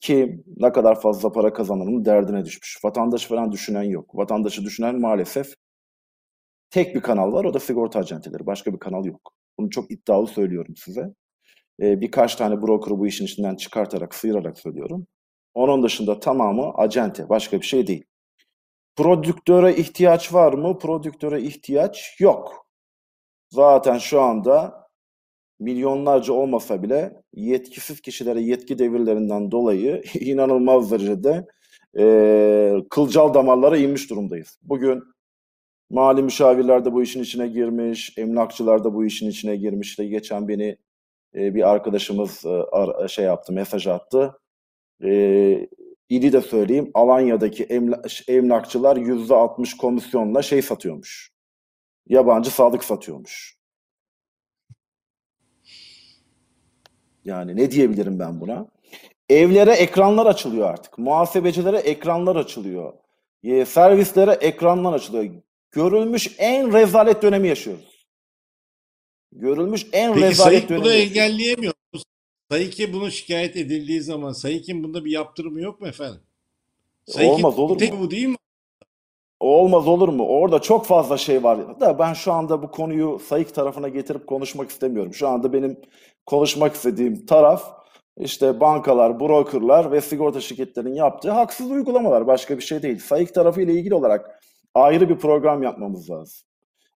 Kim 0.00 0.44
ne 0.58 0.72
kadar 0.72 1.00
fazla 1.00 1.32
para 1.32 1.52
kazanırın 1.52 2.04
derdine 2.04 2.44
düşmüş. 2.44 2.78
Vatandaş 2.84 3.26
falan 3.26 3.52
düşünen 3.52 3.82
yok. 3.82 4.16
Vatandaşı 4.16 4.64
düşünen 4.64 5.00
maalesef 5.00 5.54
tek 6.70 6.94
bir 6.94 7.00
kanal 7.00 7.32
var. 7.32 7.44
O 7.44 7.54
da 7.54 7.60
sigorta 7.60 7.98
acenteleri. 7.98 8.46
Başka 8.46 8.72
bir 8.74 8.78
kanal 8.78 9.04
yok. 9.04 9.32
Bunu 9.58 9.70
çok 9.70 9.90
iddialı 9.90 10.26
söylüyorum 10.26 10.74
size. 10.76 11.14
Ee, 11.80 12.00
birkaç 12.00 12.36
tane 12.36 12.62
broker'ı 12.62 12.98
bu 12.98 13.06
işin 13.06 13.24
içinden 13.24 13.56
çıkartarak, 13.56 14.14
sıyırarak 14.14 14.58
söylüyorum. 14.58 15.06
Onun 15.54 15.82
dışında 15.82 16.20
tamamı 16.20 16.74
acente. 16.74 17.28
Başka 17.28 17.60
bir 17.60 17.66
şey 17.66 17.86
değil. 17.86 18.04
Prodüktöre 18.96 19.76
ihtiyaç 19.76 20.34
var 20.34 20.52
mı? 20.52 20.78
Prodüktöre 20.78 21.42
ihtiyaç 21.42 22.16
yok. 22.20 22.66
Zaten 23.50 23.98
şu 23.98 24.20
anda 24.20 24.86
milyonlarca 25.60 26.32
olmasa 26.32 26.82
bile 26.82 27.22
yetkisiz 27.34 28.00
kişilere 28.00 28.40
yetki 28.40 28.78
devirlerinden 28.78 29.50
dolayı 29.50 30.02
inanılmaz 30.20 30.90
derecede 30.90 31.46
eee, 31.96 32.84
kılcal 32.90 33.34
damarlara 33.34 33.76
inmiş 33.76 34.10
durumdayız. 34.10 34.58
Bugün 34.62 35.02
mali 35.90 36.22
müşavirler 36.22 36.84
de 36.84 36.92
bu 36.92 37.02
işin 37.02 37.22
içine 37.22 37.48
girmiş, 37.48 38.14
emlakçılar 38.18 38.84
da 38.84 38.94
bu 38.94 39.04
işin 39.04 39.30
içine 39.30 39.56
girmiş. 39.56 39.88
İşte 39.90 40.06
geçen 40.06 40.48
beni 40.48 40.76
e, 41.34 41.54
bir 41.54 41.70
arkadaşımız 41.70 42.44
e, 42.44 42.48
ar- 42.48 43.08
şey 43.08 43.24
yaptı, 43.24 43.52
mesaj 43.52 43.86
attı. 43.86 44.38
Ee, 45.04 45.68
ili 46.08 46.32
de 46.32 46.40
söyleyeyim. 46.40 46.90
Alanya'daki 46.94 47.64
emla- 47.64 48.32
emlakçılar 48.32 48.96
%60 48.96 49.76
komisyonla 49.76 50.42
şey 50.42 50.62
satıyormuş. 50.62 51.30
Yabancı 52.08 52.50
sadık 52.50 52.84
satıyormuş. 52.84 53.56
Yani 57.24 57.56
ne 57.56 57.70
diyebilirim 57.70 58.18
ben 58.18 58.40
buna? 58.40 58.66
Evlere 59.28 59.72
ekranlar 59.72 60.26
açılıyor 60.26 60.68
artık. 60.70 60.98
Muhasebecilere 60.98 61.78
ekranlar 61.78 62.36
açılıyor. 62.36 62.92
E, 63.44 63.64
servislere 63.64 64.30
ekranlar 64.32 64.92
açılıyor. 64.92 65.34
Görülmüş 65.70 66.34
en 66.38 66.72
rezalet 66.72 67.22
dönemi 67.22 67.48
yaşıyoruz. 67.48 67.91
Görülmüş 69.32 69.86
en 69.92 70.14
Peki 70.14 70.26
rezalet 70.26 70.68
Sayık 70.68 70.82
bunu 70.84 70.92
engelleyemiyor 70.92 71.72
mu? 71.92 72.00
Sayık'e 72.50 72.92
bunu 72.92 73.10
şikayet 73.10 73.56
edildiği 73.56 74.00
zaman 74.00 74.32
Sayık'in 74.32 74.84
bunda 74.84 75.04
bir 75.04 75.10
yaptırımı 75.10 75.60
yok 75.60 75.80
mu 75.80 75.88
efendim? 75.88 76.20
Sayık'in 77.06 77.34
Olmaz 77.34 77.58
olur 77.58 77.78
tek 77.78 77.92
mu? 77.92 78.00
bu 78.00 78.10
değil 78.10 78.26
mi? 78.26 78.36
Olmaz 79.40 79.88
olur 79.88 80.08
mu? 80.08 80.26
Orada 80.26 80.58
çok 80.58 80.86
fazla 80.86 81.18
şey 81.18 81.44
var. 81.44 81.80
Da 81.80 81.98
ben 81.98 82.12
şu 82.12 82.32
anda 82.32 82.62
bu 82.62 82.70
konuyu 82.70 83.18
Sayık 83.28 83.54
tarafına 83.54 83.88
getirip 83.88 84.26
konuşmak 84.26 84.70
istemiyorum. 84.70 85.14
Şu 85.14 85.28
anda 85.28 85.52
benim 85.52 85.80
konuşmak 86.26 86.74
istediğim 86.74 87.26
taraf 87.26 87.82
işte 88.16 88.60
bankalar, 88.60 89.20
brokerlar 89.20 89.92
ve 89.92 90.00
sigorta 90.00 90.40
şirketlerinin 90.40 90.94
yaptığı 90.94 91.30
haksız 91.30 91.70
uygulamalar. 91.70 92.26
Başka 92.26 92.58
bir 92.58 92.62
şey 92.62 92.82
değil. 92.82 92.98
Sayık 92.98 93.34
tarafı 93.34 93.62
ile 93.62 93.72
ilgili 93.72 93.94
olarak 93.94 94.42
ayrı 94.74 95.08
bir 95.08 95.16
program 95.16 95.62
yapmamız 95.62 96.10
lazım. 96.10 96.51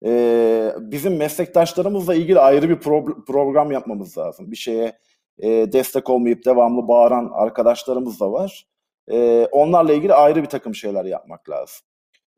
Ee, 0.05 0.73
bizim 0.79 1.17
meslektaşlarımızla 1.17 2.15
ilgili 2.15 2.39
ayrı 2.39 2.69
bir 2.69 2.75
pro- 2.75 3.25
program 3.25 3.71
yapmamız 3.71 4.17
lazım. 4.17 4.51
Bir 4.51 4.55
şeye 4.55 4.99
e, 5.39 5.49
destek 5.49 6.09
olmayıp 6.09 6.45
devamlı 6.45 6.87
bağıran 6.87 7.31
arkadaşlarımız 7.33 8.19
da 8.19 8.31
var. 8.31 8.67
Ee, 9.11 9.47
onlarla 9.51 9.93
ilgili 9.93 10.13
ayrı 10.13 10.43
bir 10.43 10.49
takım 10.49 10.75
şeyler 10.75 11.05
yapmak 11.05 11.49
lazım. 11.49 11.85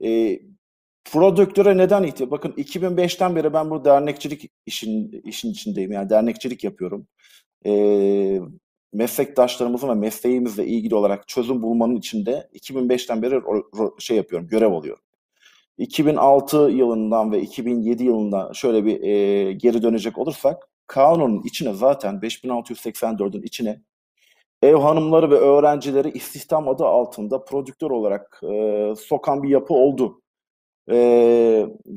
E, 0.06 0.40
prodüktöre 1.12 1.78
neden 1.78 2.04
ihtiyaç? 2.04 2.32
Bakın 2.32 2.52
2005'ten 2.52 3.36
beri 3.36 3.54
ben 3.54 3.70
bu 3.70 3.86
dernekçilik 3.86 4.52
işin 4.66 5.22
işin 5.24 5.52
içindeyim. 5.52 5.92
Yani 5.92 6.10
dernekçilik 6.10 6.64
yapıyorum. 6.64 7.08
E, 7.66 8.42
meslektaşlarımızın 8.94 9.90
ve 9.90 9.94
mesleğimizle 9.94 10.66
ilgili 10.68 10.96
olarak 10.96 11.28
çözüm 11.28 11.62
bulmanın 11.62 11.96
içinde 11.96 12.50
2005'ten 12.54 13.22
beri 13.22 13.42
şey 14.00 14.18
yapıyorum, 14.18 14.48
görev 14.48 14.72
alıyorum. 14.72 15.04
2006 15.78 16.58
yılından 16.58 17.32
ve 17.32 17.42
2007 17.42 18.04
yılından 18.04 18.52
şöyle 18.54 18.86
bir 18.86 19.02
e, 19.02 19.54
geri 19.54 19.82
dönecek 19.82 20.18
olursak 20.18 20.68
kanunun 20.88 21.42
içine 21.44 21.74
zaten 21.74 22.16
5684'ün 22.16 23.42
içine 23.42 23.82
ev 24.62 24.76
hanımları 24.76 25.32
ve 25.32 25.36
öğrencileri 25.36 26.12
istihdam 26.12 26.70
adı 26.70 26.86
altında 26.86 27.46
prodüktör 27.46 27.92
olarak 27.92 28.42
e, 28.52 28.94
sokan 28.98 29.44
bir 29.44 29.50
yapı 29.50 29.74
oldu. 29.74 30.22
E, 30.92 30.98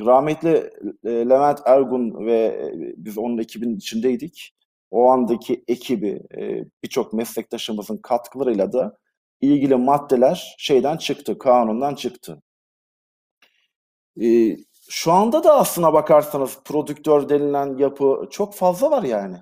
rahmetli 0.01 0.71
e, 1.05 1.11
Levent 1.11 1.61
Ergun 1.67 2.27
ve 2.27 2.35
e, 2.35 2.73
biz 2.97 3.19
onun 3.19 3.39
ekibinin 3.39 3.77
içindeydik. 3.77 4.55
O 4.91 5.11
andaki 5.11 5.65
ekibi 5.69 6.23
e, 6.39 6.65
birçok 6.83 7.13
meslektaşımızın 7.13 7.97
katkılarıyla 7.97 8.73
da 8.73 8.99
ilgili 9.41 9.77
maddeler 9.77 10.55
şeyden 10.59 10.97
çıktı, 10.97 11.39
kanundan 11.39 11.95
çıktı. 11.95 12.43
E, 14.23 14.57
şu 14.91 15.13
anda 15.13 15.45
da 15.45 15.55
aslına 15.59 15.93
bakarsanız 15.93 16.59
prodüktör 16.65 17.29
denilen 17.29 17.79
yapı 17.79 18.29
çok 18.31 18.55
fazla 18.55 18.91
var 18.91 19.03
yani. 19.03 19.37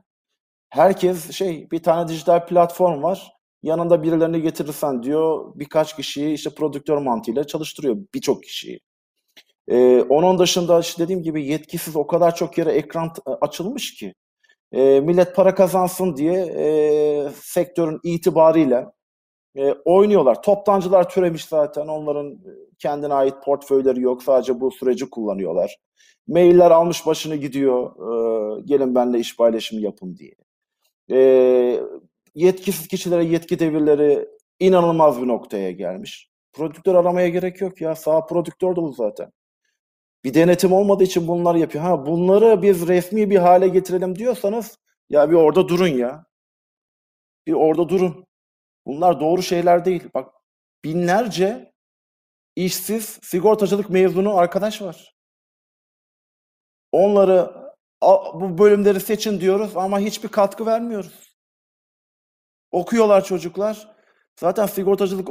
Herkes 0.71 1.31
şey 1.33 1.71
bir 1.71 1.83
tane 1.83 2.09
dijital 2.09 2.47
platform 2.47 3.03
var. 3.03 3.33
Yanında 3.63 4.03
birilerini 4.03 4.43
getirirsen 4.43 5.03
diyor 5.03 5.53
birkaç 5.55 5.97
kişiyi 5.97 6.35
işte 6.35 6.51
prodüktör 6.51 6.99
mantığıyla 6.99 7.45
çalıştırıyor 7.47 7.97
birçok 8.15 8.43
kişiyi. 8.43 8.81
Ee, 9.69 10.03
onun 10.03 10.39
dışında 10.39 10.81
işte 10.81 11.03
dediğim 11.05 11.23
gibi 11.23 11.47
yetkisiz 11.47 11.97
o 11.97 12.07
kadar 12.07 12.35
çok 12.35 12.59
yere 12.59 12.73
ekran 12.73 13.13
açılmış 13.41 13.95
ki. 13.95 14.15
Ee, 14.73 15.01
millet 15.01 15.37
para 15.37 15.55
kazansın 15.55 16.17
diye 16.17 16.35
e, 16.43 17.31
sektörün 17.43 18.01
itibarıyla 18.05 18.93
e, 19.57 19.73
oynuyorlar. 19.73 20.43
Toptancılar 20.43 21.09
türemiş 21.09 21.45
zaten. 21.45 21.89
Onların 21.89 22.33
e, 22.33 22.51
kendine 22.79 23.15
ait 23.15 23.35
portföyleri 23.45 24.01
yok. 24.01 24.23
Sadece 24.23 24.61
bu 24.61 24.71
süreci 24.71 25.11
kullanıyorlar. 25.11 25.77
Mailler 26.29 26.71
almış 26.71 27.07
başını 27.07 27.37
gidiyor. 27.37 27.91
e, 28.59 28.61
gelin 28.61 28.95
benimle 28.95 29.19
iş 29.19 29.37
paylaşımı 29.37 29.81
yapın 29.81 30.17
diye. 30.17 30.35
E, 31.11 31.81
yetkisiz 32.35 32.89
kişilere 32.89 33.25
yetki 33.25 33.59
devirleri 33.59 34.29
inanılmaz 34.61 35.23
bir 35.23 35.29
noktaya 35.29 35.71
gelmiş. 35.73 36.31
Prodüktör 36.53 36.95
aramaya 36.95 37.29
gerek 37.29 37.61
yok 37.61 37.81
ya. 37.81 37.95
Sağ 37.95 38.27
prodüktör 38.27 38.77
dolu 38.77 38.93
zaten. 38.93 39.33
Bir 40.25 40.35
denetim 40.35 40.73
olmadığı 40.73 41.05
için 41.05 41.29
bunlar 41.29 41.55
yapıyor. 41.55 41.85
Ha 41.85 42.07
bunları 42.07 42.63
biz 42.63 42.89
resmi 42.89 43.31
bir 43.31 43.37
hale 43.37 43.69
getirelim 43.69 44.17
diyorsanız 44.17 44.79
ya 45.11 45.31
bir 45.31 45.35
orada 45.35 45.69
durun 45.69 45.89
ya. 45.89 46.27
Bir 47.47 47.53
orada 47.53 47.89
durun. 47.89 48.26
Bunlar 48.87 49.21
doğru 49.21 49.43
şeyler 49.43 49.85
değil. 49.85 50.09
Bak 50.15 50.35
binlerce 50.85 51.73
işsiz 52.57 53.19
sigortacılık 53.23 53.91
mezunu 53.91 54.37
arkadaş 54.37 54.83
var. 54.83 55.15
Onları 56.93 57.53
"Al, 58.01 58.41
bu 58.41 58.59
bölümleri 58.59 59.01
seçin 59.01 59.41
diyoruz 59.41 59.77
ama 59.77 59.99
hiçbir 59.99 60.29
katkı 60.29 60.67
vermiyoruz. 60.67 61.37
Okuyorlar 62.71 63.25
çocuklar. 63.25 63.97
Zaten 64.41 64.67
sigortacılık 64.67 65.29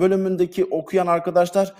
bölümündeki 0.00 0.64
okuyan 0.64 1.06
arkadaşlar 1.06 1.74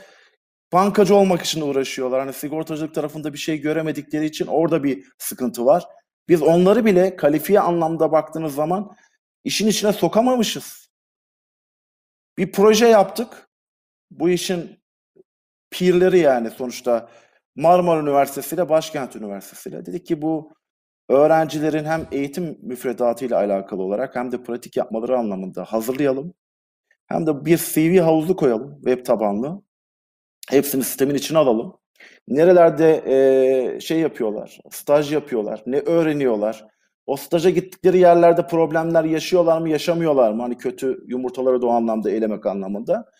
bankacı 0.72 1.14
olmak 1.14 1.42
için 1.42 1.60
uğraşıyorlar. 1.60 2.20
Hani 2.20 2.32
sigortacılık 2.32 2.94
tarafında 2.94 3.32
bir 3.32 3.38
şey 3.38 3.58
göremedikleri 3.60 4.26
için 4.26 4.46
orada 4.46 4.84
bir 4.84 5.04
sıkıntı 5.18 5.66
var. 5.66 5.84
Biz 6.28 6.42
onları 6.42 6.84
bile 6.84 7.16
kalifiye 7.16 7.60
anlamda 7.60 8.12
baktığınız 8.12 8.54
zaman 8.54 8.96
işin 9.44 9.66
içine 9.68 9.92
sokamamışız. 9.92 10.90
Bir 12.38 12.52
proje 12.52 12.86
yaptık. 12.86 13.48
Bu 14.10 14.30
işin 14.30 14.80
peerleri 15.70 16.18
yani 16.18 16.50
sonuçta 16.50 17.08
Marmara 17.56 18.00
Üniversitesi 18.02 18.54
ile 18.54 18.68
Başkent 18.68 19.16
Üniversitesi 19.16 19.68
ile. 19.68 19.86
Dedik 19.86 20.06
ki 20.06 20.22
bu 20.22 20.54
öğrencilerin 21.08 21.84
hem 21.84 22.06
eğitim 22.12 22.58
müfredatıyla 22.62 23.38
alakalı 23.38 23.82
olarak 23.82 24.16
hem 24.16 24.32
de 24.32 24.42
pratik 24.42 24.76
yapmaları 24.76 25.18
anlamında 25.18 25.64
hazırlayalım. 25.64 26.34
Hem 27.06 27.26
de 27.26 27.44
bir 27.44 27.58
CV 27.58 28.00
havuzu 28.00 28.36
koyalım 28.36 28.76
web 28.76 29.06
tabanlı. 29.06 29.62
Hepsini 30.50 30.84
sistemin 30.84 31.14
içine 31.14 31.38
alalım. 31.38 31.76
Nerelerde 32.28 33.04
eee, 33.06 33.80
şey 33.80 34.00
yapıyorlar, 34.00 34.58
staj 34.70 35.12
yapıyorlar, 35.12 35.62
ne 35.66 35.78
öğreniyorlar, 35.80 36.68
o 37.06 37.16
staja 37.16 37.50
gittikleri 37.50 37.98
yerlerde 37.98 38.46
problemler 38.46 39.04
yaşıyorlar 39.04 39.60
mı, 39.60 39.68
yaşamıyorlar 39.68 40.32
mı? 40.32 40.42
Hani 40.42 40.58
kötü 40.58 41.04
yumurtaları 41.06 41.62
da 41.62 41.66
o 41.66 41.70
anlamda 41.70 42.10
elemek 42.10 42.46
anlamında. 42.46 43.10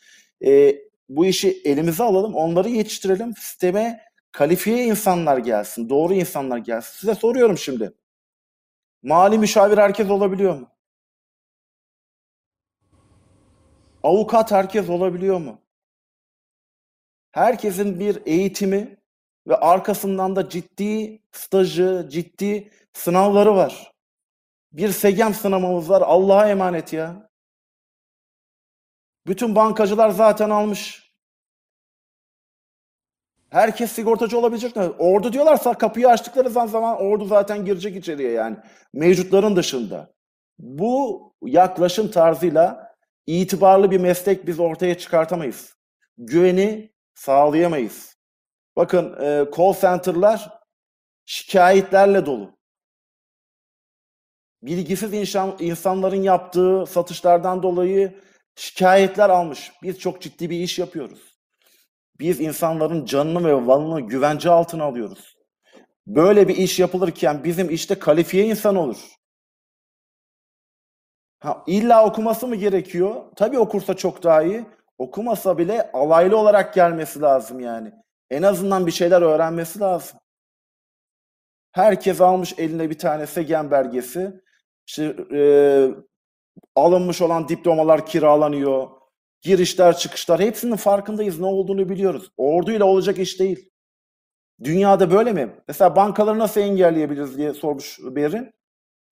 Eee, 0.40 0.82
bu 1.08 1.26
işi 1.26 1.62
elimize 1.64 2.02
alalım, 2.04 2.34
onları 2.34 2.68
yetiştirelim, 2.68 3.34
sisteme 3.36 4.00
kalifiye 4.32 4.84
insanlar 4.84 5.38
gelsin, 5.38 5.88
doğru 5.88 6.14
insanlar 6.14 6.58
gelsin. 6.58 7.00
Size 7.00 7.14
soruyorum 7.14 7.58
şimdi. 7.58 7.92
Mali 9.02 9.38
müşavir 9.38 9.78
herkes 9.78 10.10
olabiliyor 10.10 10.54
mu? 10.60 10.68
Avukat 14.02 14.50
herkes 14.50 14.88
olabiliyor 14.90 15.38
mu? 15.38 15.60
Herkesin 17.32 18.00
bir 18.00 18.22
eğitimi 18.26 18.96
ve 19.48 19.56
arkasından 19.56 20.36
da 20.36 20.48
ciddi 20.48 21.22
stajı, 21.32 22.08
ciddi 22.10 22.70
sınavları 22.92 23.56
var. 23.56 23.92
Bir 24.72 24.88
SEGEM 24.88 25.34
sınavımız 25.34 25.90
var. 25.90 26.02
Allah'a 26.02 26.48
emanet 26.48 26.92
ya. 26.92 27.30
Bütün 29.26 29.54
bankacılar 29.54 30.10
zaten 30.10 30.50
almış. 30.50 31.10
Herkes 33.50 33.92
sigortacı 33.92 34.38
olabilecek 34.38 34.76
mi? 34.76 34.82
Ordu 34.82 35.32
diyorlarsa 35.32 35.74
kapıyı 35.74 36.08
açtıkları 36.08 36.50
zaman, 36.50 37.00
ordu 37.00 37.24
zaten 37.24 37.64
girecek 37.64 37.96
içeriye 37.96 38.30
yani. 38.30 38.56
Mevcutların 38.92 39.56
dışında. 39.56 40.12
Bu 40.58 41.34
yaklaşım 41.42 42.10
tarzıyla 42.10 42.94
itibarlı 43.26 43.90
bir 43.90 44.00
meslek 44.00 44.46
biz 44.46 44.60
ortaya 44.60 44.98
çıkartamayız. 44.98 45.76
Güveni 46.18 46.92
sağlayamayız. 47.14 48.16
Bakın 48.76 49.22
e, 49.22 49.46
call 49.56 49.74
center'lar 49.80 50.60
şikayetlerle 51.26 52.26
dolu. 52.26 52.59
Bilgisiz 54.62 55.14
insan, 55.14 55.56
insanların 55.58 56.22
yaptığı 56.22 56.86
satışlardan 56.86 57.62
dolayı 57.62 58.20
şikayetler 58.54 59.30
almış. 59.30 59.72
Biz 59.82 59.98
çok 59.98 60.20
ciddi 60.20 60.50
bir 60.50 60.60
iş 60.60 60.78
yapıyoruz. 60.78 61.38
Biz 62.18 62.40
insanların 62.40 63.04
canını 63.04 63.48
ve 63.48 63.54
malını 63.54 64.00
güvence 64.00 64.50
altına 64.50 64.84
alıyoruz. 64.84 65.36
Böyle 66.06 66.48
bir 66.48 66.56
iş 66.56 66.78
yapılırken 66.78 67.44
bizim 67.44 67.70
işte 67.70 67.98
kalifiye 67.98 68.46
insan 68.46 68.76
olur. 68.76 68.98
Ha, 71.40 71.64
illa 71.66 72.06
okuması 72.06 72.46
mı 72.46 72.56
gerekiyor? 72.56 73.24
Tabii 73.36 73.58
okursa 73.58 73.94
çok 73.96 74.22
daha 74.22 74.42
iyi. 74.42 74.64
Okumasa 74.98 75.58
bile 75.58 75.92
alaylı 75.92 76.36
olarak 76.36 76.74
gelmesi 76.74 77.20
lazım 77.20 77.60
yani. 77.60 77.92
En 78.30 78.42
azından 78.42 78.86
bir 78.86 78.92
şeyler 78.92 79.22
öğrenmesi 79.22 79.80
lazım. 79.80 80.18
Herkes 81.72 82.20
almış 82.20 82.54
eline 82.58 82.90
bir 82.90 82.98
tane 82.98 83.26
SEGEN 83.26 83.70
belgesi. 83.70 84.40
İşte, 84.90 85.16
e, 85.32 85.42
alınmış 86.76 87.22
olan 87.22 87.48
diplomalar 87.48 88.06
kiralanıyor. 88.06 88.88
Girişler, 89.42 89.96
çıkışlar 89.96 90.40
hepsinin 90.40 90.76
farkındayız. 90.76 91.40
Ne 91.40 91.46
olduğunu 91.46 91.88
biliyoruz. 91.88 92.30
Orduyla 92.36 92.84
olacak 92.86 93.18
iş 93.18 93.40
değil. 93.40 93.70
Dünyada 94.64 95.10
böyle 95.10 95.32
mi? 95.32 95.56
Mesela 95.68 95.96
bankaları 95.96 96.38
nasıl 96.38 96.60
engelleyebiliriz 96.60 97.36
diye 97.38 97.54
sormuş 97.54 97.98
Berin. 98.02 98.52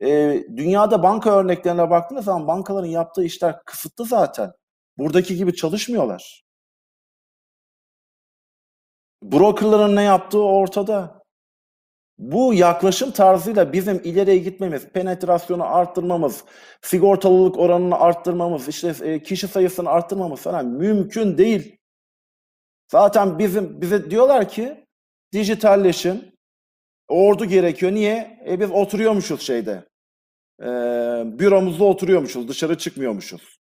E, 0.02 0.44
dünyada 0.56 1.02
banka 1.02 1.38
örneklerine 1.38 1.90
baktığınız 1.90 2.24
zaman 2.24 2.48
bankaların 2.48 2.88
yaptığı 2.88 3.24
işler 3.24 3.62
kısıtlı 3.64 4.04
zaten. 4.04 4.52
Buradaki 4.98 5.36
gibi 5.36 5.54
çalışmıyorlar. 5.54 6.42
Brokerların 9.22 9.96
ne 9.96 10.02
yaptığı 10.02 10.42
ortada. 10.42 11.17
Bu 12.18 12.54
yaklaşım 12.54 13.10
tarzıyla 13.10 13.72
bizim 13.72 14.00
ileriye 14.04 14.38
gitmemiz, 14.38 14.88
penetrasyonu 14.88 15.74
arttırmamız, 15.74 16.44
sigortalılık 16.82 17.58
oranını 17.58 18.00
arttırmamız, 18.00 18.68
işte 18.68 18.94
e, 19.02 19.22
kişi 19.22 19.48
sayısını 19.48 19.90
arttırmamız 19.90 20.40
falan 20.40 20.66
mümkün 20.66 21.38
değil. 21.38 21.78
Zaten 22.92 23.38
bizim 23.38 23.80
bize 23.80 24.10
diyorlar 24.10 24.48
ki 24.48 24.86
dijitalleşin, 25.32 26.38
ordu 27.08 27.44
gerekiyor. 27.44 27.92
Niye? 27.92 28.40
E 28.48 28.60
biz 28.60 28.70
oturuyormuşuz 28.70 29.42
şeyde. 29.42 29.88
E, 30.60 30.66
büromuzda 31.38 31.84
oturuyormuşuz, 31.84 32.48
dışarı 32.48 32.78
çıkmıyormuşuz. 32.78 33.58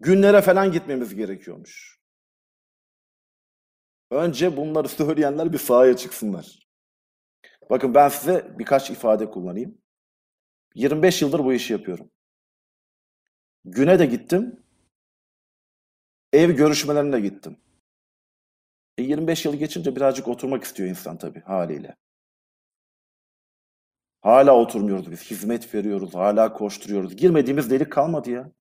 Günlere 0.00 0.40
falan 0.40 0.72
gitmemiz 0.72 1.14
gerekiyormuş. 1.14 1.98
Önce 4.10 4.56
bunları 4.56 4.88
söyleyenler 4.88 5.52
bir 5.52 5.58
sahaya 5.58 5.96
çıksınlar. 5.96 6.61
Bakın 7.70 7.94
ben 7.94 8.08
size 8.08 8.58
birkaç 8.58 8.90
ifade 8.90 9.30
kullanayım. 9.30 9.78
25 10.74 11.22
yıldır 11.22 11.44
bu 11.44 11.52
işi 11.52 11.72
yapıyorum. 11.72 12.10
Güne 13.64 13.98
de 13.98 14.06
gittim. 14.06 14.64
Ev 16.32 16.50
görüşmelerine 16.50 17.12
de 17.12 17.20
gittim. 17.20 17.56
E 18.98 19.02
25 19.02 19.44
yıl 19.44 19.54
geçince 19.54 19.96
birazcık 19.96 20.28
oturmak 20.28 20.64
istiyor 20.64 20.88
insan 20.88 21.18
tabii 21.18 21.40
haliyle. 21.40 21.96
Hala 24.22 24.56
oturmuyoruz 24.56 25.10
biz. 25.10 25.30
Hizmet 25.30 25.74
veriyoruz. 25.74 26.14
Hala 26.14 26.52
koşturuyoruz. 26.52 27.16
Girmediğimiz 27.16 27.70
delik 27.70 27.92
kalmadı 27.92 28.30
ya. 28.30 28.52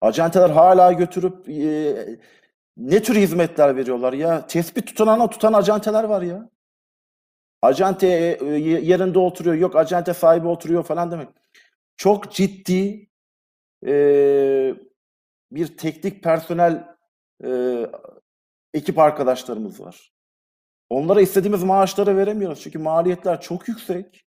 Acenteler 0.00 0.50
hala 0.50 0.92
götürüp 0.92 1.48
e, 1.48 2.18
ne 2.76 3.02
tür 3.02 3.16
hizmetler 3.16 3.76
veriyorlar 3.76 4.12
ya? 4.12 4.46
Tespit 4.46 4.86
tutanana 4.86 5.30
tutan 5.30 5.52
acenteler 5.52 6.04
var 6.04 6.22
ya. 6.22 6.50
Acente 7.62 8.06
e, 8.40 8.44
yerinde 8.60 9.18
oturuyor, 9.18 9.56
yok 9.56 9.76
acente 9.76 10.14
sahibi 10.14 10.48
oturuyor 10.48 10.84
falan 10.84 11.10
demek. 11.10 11.28
Çok 11.96 12.32
ciddi 12.32 13.08
e, 13.86 13.94
bir 15.52 15.76
teknik 15.76 16.22
personel 16.22 16.96
e, 17.44 17.50
ekip 18.74 18.98
arkadaşlarımız 18.98 19.80
var. 19.80 20.12
Onlara 20.90 21.20
istediğimiz 21.20 21.62
maaşları 21.62 22.16
veremiyoruz 22.16 22.60
çünkü 22.60 22.78
maliyetler 22.78 23.40
çok 23.40 23.68
yüksek. 23.68 24.24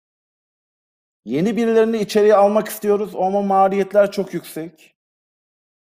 Yeni 1.25 1.57
birilerini 1.57 1.99
içeriye 1.99 2.35
almak 2.35 2.69
istiyoruz 2.69 3.15
ama 3.17 3.43
maliyetler 3.43 4.13
çok 4.13 4.35
yüksek. 4.35 4.97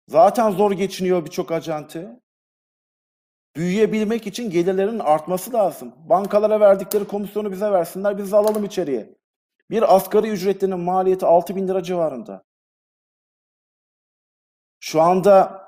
Zaten 0.09 0.51
zor 0.51 0.72
geçiniyor 0.72 1.24
birçok 1.24 1.53
acente. 1.53 2.20
Büyüyebilmek 3.59 4.27
için 4.27 4.51
gelirlerin 4.51 4.99
artması 4.99 5.53
lazım. 5.53 5.95
Bankalara 6.09 6.61
verdikleri 6.61 7.05
komisyonu 7.05 7.53
bize 7.53 7.73
versinler, 7.73 8.19
biz 8.19 8.35
alalım 8.35 8.65
içeriye. 8.65 9.15
Bir 9.71 9.97
asgari 9.97 10.29
ücretlinin 10.29 10.81
maliyeti 10.81 11.27
6 11.27 11.57
bin 11.57 11.69
lira 11.69 11.83
civarında. 11.83 12.45
Şu 14.81 15.03
anda 15.03 15.65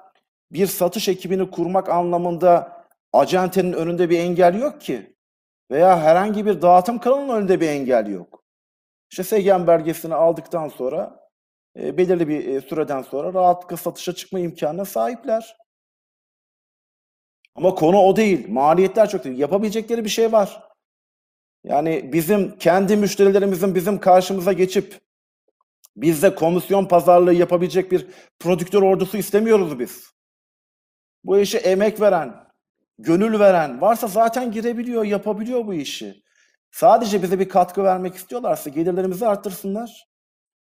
bir 0.53 0.67
satış 0.67 1.09
ekibini 1.09 1.51
kurmak 1.51 1.89
anlamında 1.89 2.73
acentenin 3.13 3.73
önünde 3.73 4.11
bir 4.11 4.19
engel 4.19 4.61
yok 4.61 4.81
ki. 4.81 5.17
Veya 5.71 6.01
herhangi 6.01 6.47
bir 6.47 6.63
dağıtım 6.63 6.99
kanalının 6.99 7.37
önünde 7.37 7.61
bir 7.61 7.69
engel 7.69 8.07
yok. 8.07 8.45
İşte 9.11 9.23
SEGEN 9.23 9.67
belgesini 9.67 10.15
aldıktan 10.15 10.69
sonra 10.69 11.29
e, 11.77 11.97
belirli 11.97 12.29
bir 12.29 12.49
e, 12.49 12.61
süreden 12.61 13.03
sonra 13.03 13.35
rahatlıkla 13.35 13.77
satışa 13.77 14.15
çıkma 14.15 14.39
imkanına 14.39 14.85
sahipler. 14.85 15.60
Ama 17.55 17.75
konu 17.75 17.99
o 17.99 18.17
değil. 18.17 18.49
Maliyetler 18.49 19.09
çok 19.09 19.25
değil. 19.25 19.39
Yapabilecekleri 19.39 20.05
bir 20.05 20.11
şey 20.11 20.33
var. 20.33 20.63
Yani 21.65 22.13
bizim 22.13 22.59
kendi 22.59 22.97
müşterilerimizin 22.97 23.75
bizim 23.75 24.01
karşımıza 24.01 24.53
geçip 24.53 25.01
bizde 25.97 26.35
komisyon 26.35 26.85
pazarlığı 26.85 27.35
yapabilecek 27.35 27.93
bir 27.93 28.07
prodüktör 28.39 28.83
ordusu 28.83 29.17
istemiyoruz 29.17 29.79
biz. 29.79 30.11
Bu 31.25 31.39
işe 31.39 31.59
emek 31.59 32.01
veren, 32.01 32.35
gönül 32.99 33.39
veren 33.39 33.81
varsa 33.81 34.07
zaten 34.07 34.53
girebiliyor, 34.53 35.05
yapabiliyor 35.05 35.67
bu 35.67 35.75
işi. 35.75 36.23
Sadece 36.71 37.23
bize 37.23 37.39
bir 37.39 37.49
katkı 37.49 37.85
vermek 37.85 38.15
istiyorlarsa 38.15 38.71
gelirlerimizi 38.71 39.27
arttırsınlar. 39.27 40.07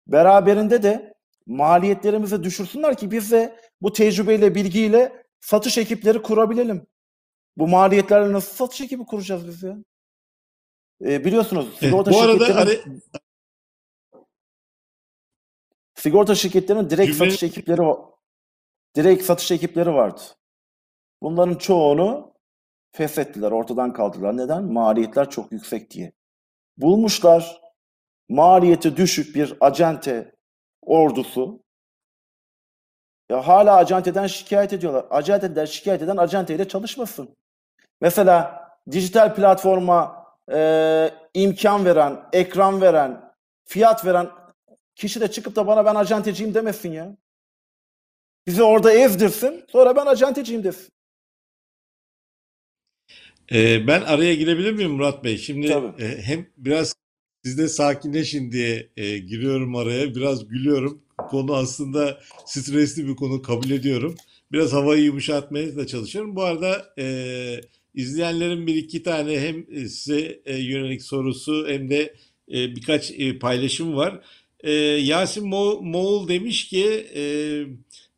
Beraberinde 0.07 0.83
de 0.83 1.13
maliyetlerimizi 1.47 2.43
düşürsünler 2.43 2.97
ki 2.97 3.11
biz 3.11 3.31
de 3.31 3.55
bu 3.81 3.93
tecrübeyle, 3.93 4.55
bilgiyle 4.55 5.18
satış 5.41 5.77
ekipleri 5.77 6.21
kurabilelim. 6.21 6.87
Bu 7.57 7.67
maliyetlerle 7.67 8.33
nasıl 8.33 8.55
satış 8.55 8.81
ekibi 8.81 9.05
kuracağız 9.05 9.47
biz 9.47 9.63
ya? 9.63 9.77
E, 11.01 11.25
biliyorsunuz 11.25 11.77
sigorta 11.79 12.11
Bu 12.11 12.21
arada 12.21 12.45
şirketlerinin, 12.45 12.83
hani 12.83 13.01
sigorta 15.95 16.35
şirketlerinin 16.35 16.89
direkt 16.89 17.11
cümle 17.11 17.31
satış 17.31 17.43
ekipleri 17.43 17.81
direkt 18.95 19.23
satış 19.23 19.51
ekipleri 19.51 19.93
vardı. 19.93 20.21
Bunların 21.21 21.55
çoğunu 21.55 22.33
feshettiler, 22.91 23.51
ortadan 23.51 23.93
kaldırdılar. 23.93 24.37
Neden? 24.37 24.63
Maliyetler 24.63 25.29
çok 25.29 25.51
yüksek 25.51 25.91
diye. 25.91 26.13
Bulmuşlar 26.77 27.61
maliyeti 28.29 28.97
düşük 28.97 29.35
bir 29.35 29.57
acente 29.59 30.35
ordusu. 30.81 31.63
Ya 33.29 33.47
hala 33.47 33.75
acenteden 33.75 34.27
şikayet 34.27 34.73
ediyorlar. 34.73 35.05
Acenteden 35.09 35.65
şikayet 35.65 36.01
eden 36.01 36.17
acenteyle 36.17 36.67
çalışmasın. 36.67 37.29
Mesela 38.01 38.67
dijital 38.91 39.35
platforma 39.35 40.25
e, 40.51 41.11
imkan 41.33 41.85
veren, 41.85 42.19
ekran 42.33 42.81
veren, 42.81 43.33
fiyat 43.65 44.05
veren 44.05 44.29
kişi 44.95 45.21
de 45.21 45.31
çıkıp 45.31 45.55
da 45.55 45.67
bana 45.67 45.85
ben 45.85 45.95
acenteciyim 45.95 46.53
demesin 46.53 46.91
ya. 46.91 47.17
Bizi 48.47 48.63
orada 48.63 48.93
ezdirsin, 48.93 49.65
sonra 49.71 49.95
ben 49.95 50.05
acenteciyim 50.05 50.63
desin. 50.63 50.89
Ee, 53.51 53.87
ben 53.87 54.01
araya 54.01 54.35
girebilir 54.35 54.71
miyim 54.71 54.91
Murat 54.91 55.23
Bey? 55.23 55.37
Şimdi 55.37 55.67
Tabii. 55.67 56.03
e, 56.03 56.21
hem 56.21 56.47
biraz 56.57 56.95
siz 57.45 57.57
de 57.57 57.67
sakinleşin 57.67 58.51
diye 58.51 58.89
e, 58.97 59.17
giriyorum 59.17 59.75
araya. 59.75 60.15
Biraz 60.15 60.47
gülüyorum. 60.47 61.01
Konu 61.29 61.55
aslında 61.55 62.19
stresli 62.45 63.07
bir 63.07 63.15
konu 63.15 63.41
kabul 63.41 63.69
ediyorum. 63.69 64.15
Biraz 64.51 64.73
havayı 64.73 65.03
yumuşatmaya 65.03 65.75
da 65.75 65.87
çalışıyorum. 65.87 66.35
Bu 66.35 66.43
arada 66.43 66.93
e, 66.99 67.05
izleyenlerin 67.93 68.67
bir 68.67 68.75
iki 68.75 69.03
tane 69.03 69.39
hem 69.39 69.65
size 69.89 70.41
e, 70.45 70.57
yönelik 70.57 71.01
sorusu 71.03 71.65
hem 71.67 71.89
de 71.89 72.15
e, 72.51 72.75
birkaç 72.75 73.11
e, 73.11 73.39
paylaşım 73.39 73.95
var. 73.95 74.21
E, 74.59 74.71
Yasin 74.71 75.47
Mo 75.47 75.81
Moğul 75.81 76.27
demiş 76.27 76.67
ki 76.67 77.07
e, 77.15 77.23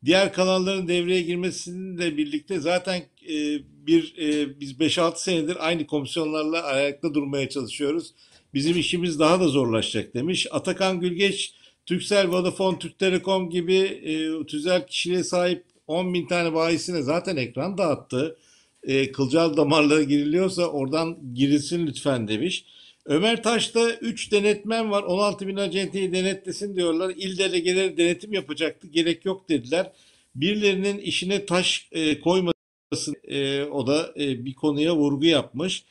diğer 0.04 0.32
kanalların 0.32 0.88
devreye 0.88 1.22
girmesiyle 1.22 2.16
birlikte 2.16 2.60
zaten 2.60 3.02
e, 3.28 3.58
bir 3.86 4.14
e, 4.18 4.60
biz 4.60 4.72
5-6 4.72 5.16
senedir 5.16 5.66
aynı 5.66 5.86
komisyonlarla 5.86 6.62
ayakta 6.62 7.14
durmaya 7.14 7.48
çalışıyoruz. 7.48 8.14
Bizim 8.54 8.78
işimiz 8.78 9.18
daha 9.18 9.40
da 9.40 9.48
zorlaşacak 9.48 10.14
demiş. 10.14 10.46
Atakan 10.50 11.00
Gülgeç, 11.00 11.54
Turkcell, 11.92 12.28
Vodafone, 12.28 12.78
Türk 12.78 12.98
Telekom 12.98 13.50
gibi 13.50 13.76
e, 13.76 14.46
tüzel 14.46 14.86
kişiliğe 14.86 15.24
sahip 15.24 15.64
10 15.86 16.14
bin 16.14 16.26
tane 16.26 16.54
bayisine 16.54 17.02
zaten 17.02 17.36
ekran 17.36 17.78
dağıttı. 17.78 18.36
E, 18.82 19.12
kılcal 19.12 19.56
damarlara 19.56 20.02
giriliyorsa 20.02 20.66
oradan 20.66 21.34
girilsin 21.34 21.86
lütfen 21.86 22.28
demiş. 22.28 22.64
Ömer 23.06 23.42
Taş'ta 23.42 23.90
3 23.90 24.32
denetmen 24.32 24.90
var. 24.90 25.02
16 25.02 25.46
bin 25.46 25.56
acenteyi 25.56 26.12
denetlesin 26.12 26.76
diyorlar. 26.76 27.12
İl 27.16 27.38
delegeleri 27.38 27.96
denetim 27.96 28.32
yapacaktı. 28.32 28.86
Gerek 28.86 29.24
yok 29.24 29.48
dediler. 29.48 29.92
Birilerinin 30.34 30.98
işine 30.98 31.46
taş 31.46 31.88
e, 31.92 32.20
koymasın. 32.20 33.14
E, 33.28 33.64
o 33.64 33.86
da 33.86 34.12
e, 34.16 34.44
bir 34.44 34.54
konuya 34.54 34.96
vurgu 34.96 35.24
yapmış. 35.24 35.84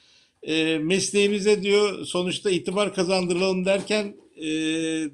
E, 0.43 0.77
mesleğimize 0.77 1.63
diyor 1.63 2.05
sonuçta 2.05 2.49
itibar 2.49 2.93
kazandıralım 2.93 3.65
derken 3.65 4.20
e, 4.41 4.49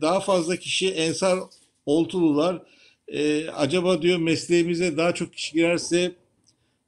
daha 0.02 0.20
fazla 0.20 0.56
kişi 0.56 0.90
Ensar 0.90 1.40
Oltulular 1.86 2.62
e, 3.08 3.50
acaba 3.50 4.02
diyor 4.02 4.18
mesleğimize 4.18 4.98
daha 4.98 5.14
çok 5.14 5.34
kişi 5.34 5.54
girerse 5.54 6.12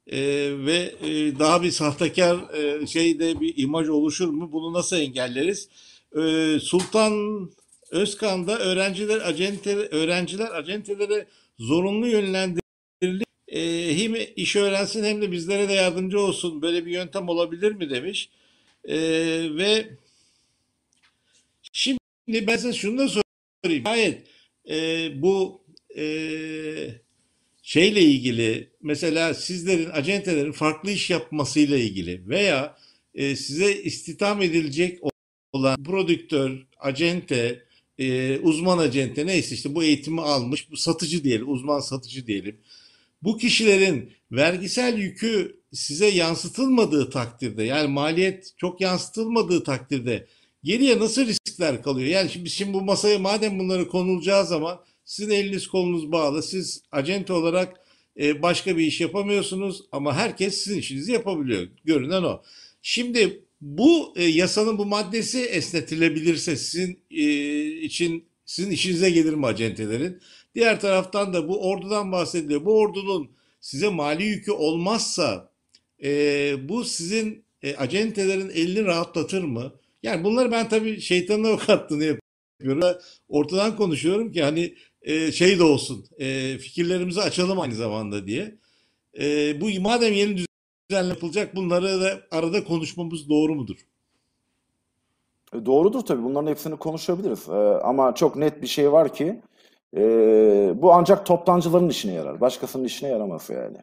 e, 0.06 0.20
ve 0.66 0.94
e, 1.02 1.38
daha 1.38 1.62
bir 1.62 1.70
sahtekar 1.70 2.54
e, 2.54 2.86
şeyde 2.86 3.40
bir 3.40 3.54
imaj 3.56 3.88
oluşur 3.88 4.28
mu? 4.28 4.52
Bunu 4.52 4.72
nasıl 4.72 4.96
engelleriz? 4.96 5.68
E, 6.16 6.56
Sultan 6.60 7.50
Özkan'da 7.90 8.58
öğrenciler 8.58 9.28
acente 9.28 9.76
öğrenciler 9.76 10.50
acentelere 10.58 11.26
zorunlu 11.58 12.06
yönlendirilip 12.06 13.26
e, 13.48 13.90
hem 13.98 14.14
iş 14.36 14.56
öğrensin 14.56 15.04
hem 15.04 15.22
de 15.22 15.32
bizlere 15.32 15.68
de 15.68 15.72
yardımcı 15.72 16.20
olsun. 16.20 16.62
Böyle 16.62 16.86
bir 16.86 16.90
yöntem 16.90 17.28
olabilir 17.28 17.72
mi 17.72 17.90
demiş. 17.90 18.28
E, 18.84 18.98
ve 19.56 19.88
şimdi 22.30 22.46
ben 22.46 22.56
size 22.56 22.72
şunu 22.72 22.98
da 22.98 23.08
sorayım. 23.08 23.84
Hayır, 23.84 24.18
e, 24.70 25.22
bu 25.22 25.64
e, 25.96 26.04
şeyle 27.62 28.02
ilgili 28.02 28.70
mesela 28.82 29.34
sizlerin 29.34 29.90
acentelerin 29.90 30.52
farklı 30.52 30.90
iş 30.90 31.10
yapmasıyla 31.10 31.76
ilgili 31.78 32.28
veya 32.28 32.76
e, 33.14 33.36
size 33.36 33.82
istihdam 33.82 34.42
edilecek 34.42 34.98
olan 35.52 35.84
prodüktör, 35.84 36.66
acente, 36.78 37.64
e, 37.98 38.38
uzman 38.38 38.78
acente 38.78 39.26
neyse 39.26 39.54
işte 39.54 39.74
bu 39.74 39.84
eğitimi 39.84 40.20
almış, 40.20 40.70
bu 40.70 40.76
satıcı 40.76 41.24
diyelim, 41.24 41.52
uzman 41.52 41.80
satıcı 41.80 42.26
diyelim. 42.26 42.56
Bu 43.22 43.38
kişilerin 43.38 44.12
vergisel 44.32 44.98
yükü 44.98 45.60
size 45.72 46.06
yansıtılmadığı 46.06 47.10
takdirde 47.10 47.62
yani 47.62 47.88
maliyet 47.88 48.52
çok 48.56 48.80
yansıtılmadığı 48.80 49.64
takdirde 49.64 50.26
geriye 50.64 50.98
nasıl 50.98 51.26
riskler 51.26 51.82
kalıyor? 51.82 52.08
Yani 52.08 52.30
şimdi, 52.30 52.50
şimdi 52.50 52.72
bu 52.72 52.80
masaya 52.82 53.18
madem 53.18 53.58
bunları 53.58 53.88
konulacağı 53.88 54.46
zaman 54.46 54.80
sizin 55.04 55.30
eliniz 55.30 55.68
kolunuz 55.68 56.12
bağlı. 56.12 56.42
Siz 56.42 56.82
acente 56.92 57.32
olarak 57.32 57.80
e, 58.20 58.42
başka 58.42 58.76
bir 58.76 58.86
iş 58.86 59.00
yapamıyorsunuz 59.00 59.82
ama 59.92 60.14
herkes 60.16 60.54
sizin 60.58 60.78
işinizi 60.78 61.12
yapabiliyor. 61.12 61.68
Görünen 61.84 62.22
o. 62.22 62.42
Şimdi 62.82 63.44
bu 63.60 64.14
e, 64.16 64.24
yasanın 64.24 64.78
bu 64.78 64.86
maddesi 64.86 65.40
esnetilebilirse 65.40 66.56
sizin 66.56 66.98
e, 67.10 67.24
için 67.66 68.24
sizin 68.44 68.70
işinize 68.70 69.10
gelir 69.10 69.34
mi 69.34 69.46
acentelerin? 69.46 70.20
Diğer 70.54 70.80
taraftan 70.80 71.34
da 71.34 71.48
bu 71.48 71.68
ordudan 71.70 72.12
bahsediliyor. 72.12 72.64
Bu 72.64 72.78
ordunun 72.78 73.30
size 73.60 73.88
mali 73.88 74.24
yükü 74.24 74.52
olmazsa 74.52 75.50
e, 76.04 76.68
bu 76.68 76.84
sizin 76.84 77.44
e, 77.62 77.76
acentelerin 77.76 78.50
elini 78.50 78.84
rahatlatır 78.84 79.42
mı? 79.42 79.72
Yani 80.02 80.24
bunları 80.24 80.50
ben 80.52 80.68
tabii 80.68 81.00
şeytanın 81.00 81.44
avukatlığını 81.44 82.04
yapıyorum. 82.04 82.98
Ortadan 83.28 83.76
konuşuyorum 83.76 84.32
ki 84.32 84.42
hani 84.42 84.74
e, 85.02 85.32
şey 85.32 85.58
de 85.58 85.62
olsun, 85.64 86.04
e, 86.18 86.58
fikirlerimizi 86.58 87.20
açalım 87.20 87.60
aynı 87.60 87.74
zamanda 87.74 88.26
diye. 88.26 88.58
E, 89.20 89.60
bu 89.60 89.80
madem 89.80 90.12
yeni 90.12 90.36
düzenle 90.90 91.08
yapılacak 91.08 91.56
bunları 91.56 92.00
da 92.00 92.20
arada 92.30 92.64
konuşmamız 92.64 93.28
doğru 93.28 93.54
mudur? 93.54 93.76
E, 95.54 95.66
Doğrudur 95.66 96.00
tabii. 96.00 96.22
Bunların 96.22 96.46
hepsini 96.50 96.76
konuşabiliriz. 96.76 97.48
E, 97.48 97.52
ama 97.82 98.14
çok 98.14 98.36
net 98.36 98.62
bir 98.62 98.66
şey 98.66 98.92
var 98.92 99.14
ki 99.14 99.40
e, 99.96 100.00
bu 100.76 100.92
ancak 100.92 101.26
toptancıların 101.26 101.88
işine 101.88 102.12
yarar. 102.12 102.40
Başkasının 102.40 102.84
işine 102.84 103.08
yaramaz 103.08 103.50
yani. 103.50 103.76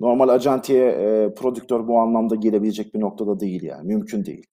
Normal 0.00 0.28
acentiye 0.28 0.88
e, 0.90 1.34
prodüktör 1.34 1.88
bu 1.88 1.98
anlamda 1.98 2.34
gelebilecek 2.34 2.94
bir 2.94 3.00
noktada 3.00 3.40
değil 3.40 3.62
yani. 3.62 3.86
Mümkün 3.88 4.24
değil. 4.24 4.46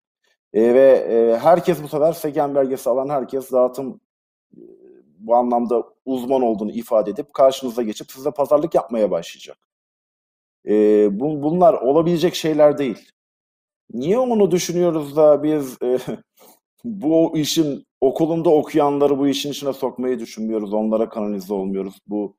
E, 0.58 0.74
ve 0.74 0.92
e, 1.10 1.38
herkes 1.38 1.84
bu 1.84 1.88
sefer 1.88 2.14
SEGEN 2.14 2.56
belgesi 2.56 2.90
alan 2.90 3.10
herkes 3.10 3.52
dağıtım 3.52 4.02
e, 4.58 4.62
bu 5.20 5.36
anlamda 5.36 5.84
uzman 6.06 6.42
olduğunu 6.42 6.72
ifade 6.72 7.12
edip 7.12 7.34
karşınıza 7.34 7.84
geçip 7.84 8.12
size 8.12 8.32
pazarlık 8.32 8.76
yapmaya 8.76 9.12
başlayacak. 9.12 9.58
E, 10.68 10.74
bu, 11.20 11.44
bunlar 11.44 11.74
olabilecek 11.74 12.36
şeyler 12.36 12.78
değil. 12.78 13.12
Niye 13.94 14.20
onu 14.20 14.52
düşünüyoruz 14.52 15.16
da 15.16 15.44
biz 15.44 15.78
e, 15.84 15.98
bu 16.84 17.38
işin 17.38 17.86
okulunda 18.02 18.50
okuyanları 18.50 19.20
bu 19.20 19.28
işin 19.28 19.52
içine 19.52 19.74
sokmayı 19.74 20.20
düşünmüyoruz. 20.20 20.74
Onlara 20.74 21.10
kanalize 21.10 21.54
olmuyoruz. 21.54 22.00
Bu 22.08 22.36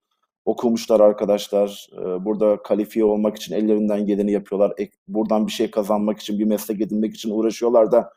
okumuşlar 0.49 1.01
arkadaşlar. 1.01 1.89
e, 1.93 2.25
burada 2.25 2.63
kalifiye 2.63 3.05
olmak 3.05 3.37
için 3.37 3.55
ellerinden 3.55 4.07
geleni 4.07 4.33
yapıyorlar. 4.33 4.73
Buradan 5.09 5.47
bir 5.47 5.53
şey 5.53 5.71
kazanmak 5.71 6.19
için, 6.21 6.39
bir 6.39 6.45
meslek 6.45 6.81
edinmek 6.81 7.15
için 7.15 7.31
uğraşıyorlar 7.31 7.93
da 7.93 8.13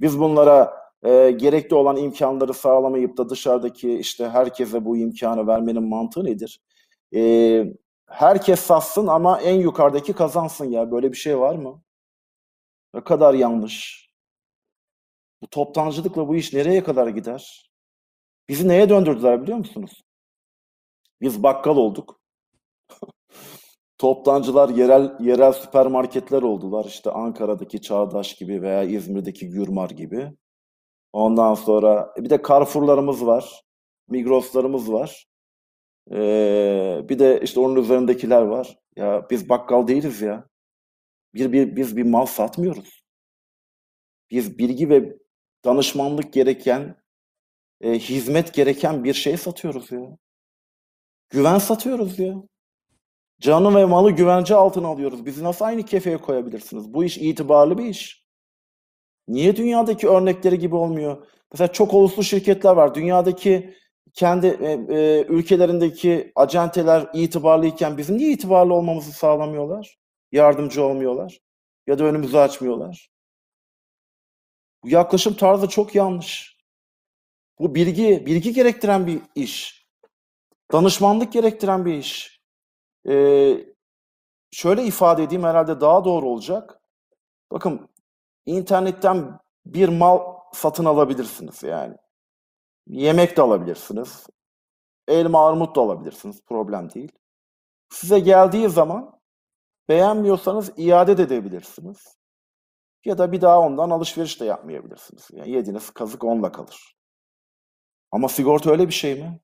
biz 0.00 0.18
bunlara 0.20 0.74
e, 1.02 1.30
gerekli 1.30 1.74
olan 1.74 1.96
imkanları 1.96 2.54
sağlamayıp 2.54 3.16
da 3.16 3.28
dışarıdaki 3.28 3.98
işte 3.98 4.28
herkese 4.28 4.84
bu 4.84 4.96
imkanı 4.96 5.46
vermenin 5.46 5.82
mantığı 5.88 6.24
nedir? 6.24 6.60
E, 7.14 7.64
herkes 8.08 8.60
satsın 8.60 9.06
ama 9.06 9.40
en 9.40 9.54
yukarıdaki 9.60 10.12
kazansın 10.12 10.70
ya. 10.70 10.90
Böyle 10.90 11.12
bir 11.12 11.16
şey 11.16 11.38
var 11.38 11.54
mı? 11.54 11.82
Ne 12.94 13.04
kadar 13.04 13.34
yanlış. 13.34 14.08
Bu 15.42 15.46
toptancılıkla 15.48 16.28
bu 16.28 16.36
iş 16.36 16.52
nereye 16.52 16.84
kadar 16.84 17.08
gider? 17.08 17.70
Bizi 18.48 18.68
neye 18.68 18.88
döndürdüler 18.88 19.42
biliyor 19.42 19.58
musunuz? 19.58 20.05
Biz 21.20 21.42
bakkal 21.42 21.76
olduk. 21.76 22.20
Toptancılar 23.98 24.68
yerel 24.68 25.16
yerel 25.20 25.52
süpermarketler 25.52 26.42
oldular. 26.42 26.84
İşte 26.84 27.10
Ankara'daki 27.10 27.82
Çağdaş 27.82 28.34
gibi 28.34 28.62
veya 28.62 28.82
İzmir'deki 28.82 29.48
Gürmar 29.48 29.90
gibi. 29.90 30.32
Ondan 31.12 31.54
sonra 31.54 32.14
bir 32.16 32.30
de 32.30 32.42
Carrefour'larımız 32.48 33.26
var. 33.26 33.62
Migros'larımız 34.08 34.92
var. 34.92 35.26
Ee, 36.10 37.00
bir 37.08 37.18
de 37.18 37.40
işte 37.42 37.60
onun 37.60 37.76
üzerindekiler 37.76 38.42
var. 38.42 38.78
Ya 38.96 39.26
biz 39.30 39.48
bakkal 39.48 39.86
değiliz 39.86 40.22
ya. 40.22 40.48
Bir, 41.34 41.52
bir, 41.52 41.76
biz 41.76 41.96
bir 41.96 42.02
mal 42.02 42.26
satmıyoruz. 42.26 43.04
Biz 44.30 44.58
bilgi 44.58 44.90
ve 44.90 45.18
danışmanlık 45.64 46.32
gereken, 46.32 46.96
e, 47.80 47.92
hizmet 47.92 48.54
gereken 48.54 49.04
bir 49.04 49.14
şey 49.14 49.36
satıyoruz 49.36 49.92
ya. 49.92 50.18
Güven 51.30 51.58
satıyoruz 51.58 52.18
ya. 52.18 52.34
Canı 53.40 53.76
ve 53.76 53.84
malı 53.84 54.10
güvence 54.10 54.54
altına 54.54 54.88
alıyoruz. 54.88 55.26
Bizi 55.26 55.44
nasıl 55.44 55.64
aynı 55.64 55.82
kefeye 55.82 56.16
koyabilirsiniz? 56.16 56.94
Bu 56.94 57.04
iş 57.04 57.18
itibarlı 57.18 57.78
bir 57.78 57.84
iş. 57.84 58.26
Niye 59.28 59.56
dünyadaki 59.56 60.08
örnekleri 60.08 60.58
gibi 60.58 60.74
olmuyor? 60.76 61.26
Mesela 61.52 61.72
çok 61.72 61.94
uluslu 61.94 62.24
şirketler 62.24 62.72
var. 62.72 62.94
Dünyadaki 62.94 63.74
kendi 64.12 64.46
e, 64.46 64.72
e, 64.72 65.24
ülkelerindeki 65.28 66.32
acenteler 66.36 67.08
itibarlıyken 67.14 67.98
bizim 67.98 68.18
niye 68.18 68.32
itibarlı 68.32 68.74
olmamızı 68.74 69.12
sağlamıyorlar? 69.12 69.98
Yardımcı 70.32 70.84
olmuyorlar. 70.84 71.38
Ya 71.86 71.98
da 71.98 72.04
önümüzü 72.04 72.36
açmıyorlar. 72.36 73.10
Bu 74.82 74.88
yaklaşım 74.88 75.34
tarzı 75.34 75.68
çok 75.68 75.94
yanlış. 75.94 76.56
Bu 77.58 77.74
bilgi, 77.74 78.26
bilgi 78.26 78.52
gerektiren 78.52 79.06
bir 79.06 79.20
iş. 79.34 79.85
Danışmanlık 80.72 81.32
gerektiren 81.32 81.84
bir 81.84 81.94
iş. 81.94 82.40
Ee, 83.08 83.56
şöyle 84.50 84.84
ifade 84.84 85.22
edeyim 85.22 85.44
herhalde 85.44 85.80
daha 85.80 86.04
doğru 86.04 86.26
olacak. 86.28 86.80
Bakın 87.52 87.88
internetten 88.46 89.38
bir 89.66 89.88
mal 89.88 90.36
satın 90.52 90.84
alabilirsiniz 90.84 91.62
yani. 91.62 91.96
Yemek 92.86 93.36
de 93.36 93.42
alabilirsiniz. 93.42 94.26
Elma 95.08 95.48
armut 95.48 95.76
da 95.76 95.80
alabilirsiniz. 95.80 96.44
Problem 96.44 96.90
değil. 96.94 97.12
Size 97.90 98.20
geldiği 98.20 98.68
zaman 98.68 99.20
beğenmiyorsanız 99.88 100.72
iade 100.76 101.18
de 101.18 101.22
edebilirsiniz. 101.22 102.16
Ya 103.04 103.18
da 103.18 103.32
bir 103.32 103.40
daha 103.40 103.60
ondan 103.60 103.90
alışveriş 103.90 104.40
de 104.40 104.44
yapmayabilirsiniz. 104.44 105.28
Yani 105.32 105.50
yediğiniz 105.50 105.90
kazık 105.90 106.24
onunla 106.24 106.52
kalır. 106.52 106.96
Ama 108.12 108.28
sigorta 108.28 108.70
öyle 108.70 108.88
bir 108.88 108.92
şey 108.92 109.14
mi? 109.22 109.40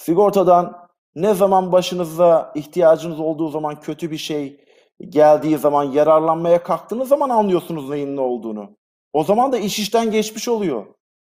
Sigortadan 0.00 0.88
ne 1.14 1.34
zaman 1.34 1.72
başınıza 1.72 2.52
ihtiyacınız 2.54 3.20
olduğu 3.20 3.48
zaman 3.48 3.80
kötü 3.80 4.10
bir 4.10 4.18
şey 4.18 4.64
geldiği 5.08 5.58
zaman 5.58 5.84
yararlanmaya 5.84 6.62
kalktığınız 6.62 7.08
zaman 7.08 7.30
anlıyorsunuz 7.30 7.88
neyin 7.88 8.16
ne 8.16 8.20
olduğunu. 8.20 8.76
O 9.12 9.24
zaman 9.24 9.52
da 9.52 9.58
iş 9.58 9.78
işten 9.78 10.10
geçmiş 10.10 10.48
oluyor. 10.48 10.86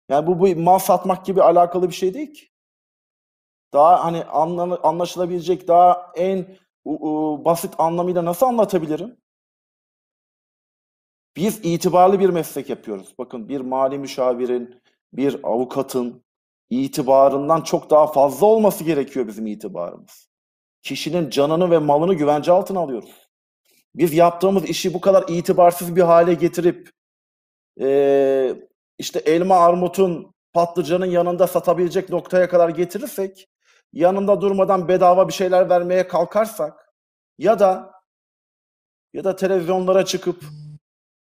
Yani 0.10 0.28
bu, 0.28 0.40
bu 0.40 0.62
mal 0.62 0.80
satmak 0.80 1.26
gibi 1.26 1.44
alakalı 1.44 1.90
bir 1.90 1.94
şey 1.94 2.14
değil 2.14 2.34
ki. 2.34 2.48
Daha 3.74 4.06
hani 4.06 4.24
anla- 4.24 4.80
anlaşılabilecek 4.84 5.68
daha 5.68 6.12
en 6.16 6.46
basit 7.46 7.74
anlamıyla 7.78 8.26
nasıl 8.26 8.46
anlatabilirim? 8.46 9.18
Biz 11.36 11.60
itibarlı 11.66 12.20
bir 12.20 12.30
meslek 12.30 12.70
yapıyoruz. 12.70 13.16
Bakın 13.18 13.50
bir 13.50 13.62
mali 13.62 13.98
müşavirin, 13.98 14.82
bir 15.14 15.40
avukatın 15.44 16.24
itibarından 16.72 17.62
çok 17.62 17.90
daha 17.90 18.08
fazla 18.08 18.46
olması 18.46 18.84
gerekiyor 18.84 19.28
bizim 19.28 19.48
itibarımız. 19.48 20.30
Kişinin 20.84 21.30
canını 21.30 21.72
ve 21.72 21.78
malını 21.78 22.14
güvence 22.14 22.52
altına 22.52 22.80
alıyoruz. 22.80 23.30
Biz 23.96 24.14
yaptığımız 24.14 24.66
işi 24.66 24.94
bu 24.94 25.02
kadar 25.02 25.26
itibarsız 25.28 25.96
bir 25.96 26.02
hale 26.02 26.34
getirip 26.34 26.90
eee, 27.78 28.70
işte 28.98 29.20
elma 29.20 29.56
armutun 29.58 30.36
patlıcanın 30.54 31.06
yanında 31.06 31.48
satabilecek 31.48 32.10
noktaya 32.10 32.50
kadar 32.50 32.70
getirirsek, 32.70 33.50
yanında 33.94 34.42
durmadan 34.42 34.88
bedava 34.88 35.28
bir 35.28 35.34
şeyler 35.34 35.70
vermeye 35.70 36.08
kalkarsak 36.08 36.94
ya 37.38 37.60
da 37.60 37.92
ya 39.14 39.24
da 39.24 39.36
televizyonlara 39.36 40.06
çıkıp 40.06 40.44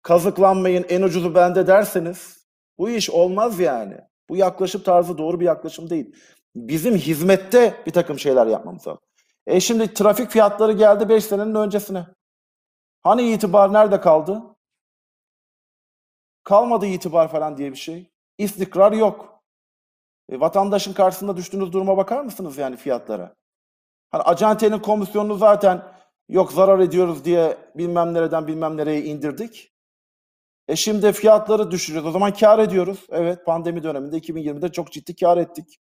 kazıklanmayın 0.03 0.87
en 0.89 1.03
ucuzu 1.03 1.35
bende 1.35 1.66
derseniz 1.66 2.47
bu 2.78 2.91
iş 2.91 3.11
olmaz 3.11 3.61
yani. 3.61 4.01
Bu 4.29 4.37
yaklaşım 4.37 4.83
tarzı 4.83 5.18
doğru 5.18 5.41
bir 5.41 5.45
yaklaşım 5.45 5.91
değil. 5.91 6.16
Bizim 6.57 6.97
hizmette 6.97 7.83
bir 7.87 7.93
takım 7.93 8.18
şeyler 8.18 8.47
yapmamız 8.47 8.87
lazım. 8.87 9.01
E 9.47 9.61
şimdi 9.61 9.95
trafik 9.95 10.31
fiyatları 10.31 10.72
geldi 10.72 11.09
5 11.09 11.25
senenin 11.25 11.55
öncesine. 11.55 12.07
Hani 13.03 13.33
itibar 13.33 13.72
nerede 13.72 14.01
kaldı? 14.01 14.43
Kalmadı 16.45 16.87
itibar 16.87 17.31
falan 17.31 17.57
diye 17.57 17.72
bir 17.72 17.77
şey. 17.77 18.11
İstikrar 18.39 18.93
yok. 18.93 19.43
E, 20.29 20.41
vatandaşın 20.41 20.93
karşısında 20.93 21.37
düştüğünüz 21.37 21.72
duruma 21.72 21.97
bakar 21.97 22.20
mısınız 22.20 22.59
yani 22.59 22.77
fiyatlara? 22.77 23.35
Hani 24.11 24.22
acentenin 24.22 24.79
komisyonunu 24.79 25.35
zaten 25.35 25.83
yok 26.29 26.53
zarar 26.53 26.79
ediyoruz 26.79 27.25
diye 27.25 27.57
bilmem 27.75 28.14
nereden 28.14 28.47
bilmem 28.47 28.77
nereye 28.77 29.05
indirdik. 29.05 29.74
E 30.69 30.77
şimdi 30.77 31.12
fiyatları 31.12 31.71
düşürüyoruz. 31.71 32.09
O 32.09 32.12
zaman 32.12 32.33
kar 32.33 32.59
ediyoruz. 32.59 33.07
Evet 33.11 33.47
pandemi 33.47 33.83
döneminde 33.83 34.19
2020'de 34.19 34.73
çok 34.73 34.93
ciddi 34.93 35.17
kar 35.17 35.37
ettik. 35.37 35.79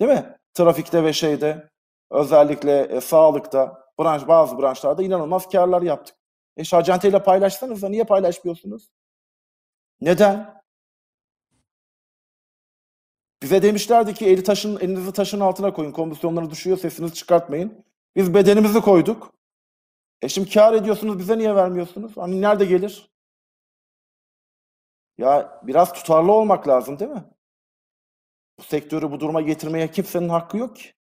Değil 0.00 0.10
mi? 0.10 0.36
Trafikte 0.54 1.04
ve 1.04 1.12
şeyde 1.12 1.70
özellikle 2.10 2.80
e, 2.80 3.00
sağlıkta 3.00 3.82
branş 4.00 4.28
bazı 4.28 4.58
branşlarda 4.58 5.02
inanılmaz 5.02 5.48
karlar 5.48 5.82
yaptık. 5.82 6.16
E 6.56 6.64
şu 6.64 6.76
acenteyle 6.76 7.22
paylaşsanız 7.22 7.82
da 7.82 7.88
niye 7.88 8.04
paylaşmıyorsunuz? 8.04 8.90
Neden? 10.00 10.62
Bize 13.42 13.62
demişlerdi 13.62 14.14
ki 14.14 14.26
eli 14.26 14.42
taşın, 14.42 14.80
elinizi 14.80 15.12
taşın 15.12 15.40
altına 15.40 15.72
koyun. 15.72 15.92
Komisyonları 15.92 16.50
düşüyor 16.50 16.78
sesinizi 16.78 17.14
çıkartmayın. 17.14 17.84
Biz 18.16 18.34
bedenimizi 18.34 18.80
koyduk. 18.80 19.32
E 20.22 20.28
şimdi 20.28 20.50
kar 20.50 20.74
ediyorsunuz 20.74 21.18
bize 21.18 21.38
niye 21.38 21.54
vermiyorsunuz? 21.54 22.16
Hani 22.16 22.40
nerede 22.40 22.64
gelir? 22.64 23.11
Ya 25.18 25.60
biraz 25.62 25.92
tutarlı 25.92 26.32
olmak 26.32 26.68
lazım 26.68 26.98
değil 26.98 27.10
mi? 27.10 27.24
Bu 28.58 28.62
sektörü 28.62 29.10
bu 29.10 29.20
duruma 29.20 29.40
getirmeye 29.40 29.90
kimsenin 29.90 30.28
hakkı 30.28 30.58
yok 30.58 30.76
ki. 30.76 30.92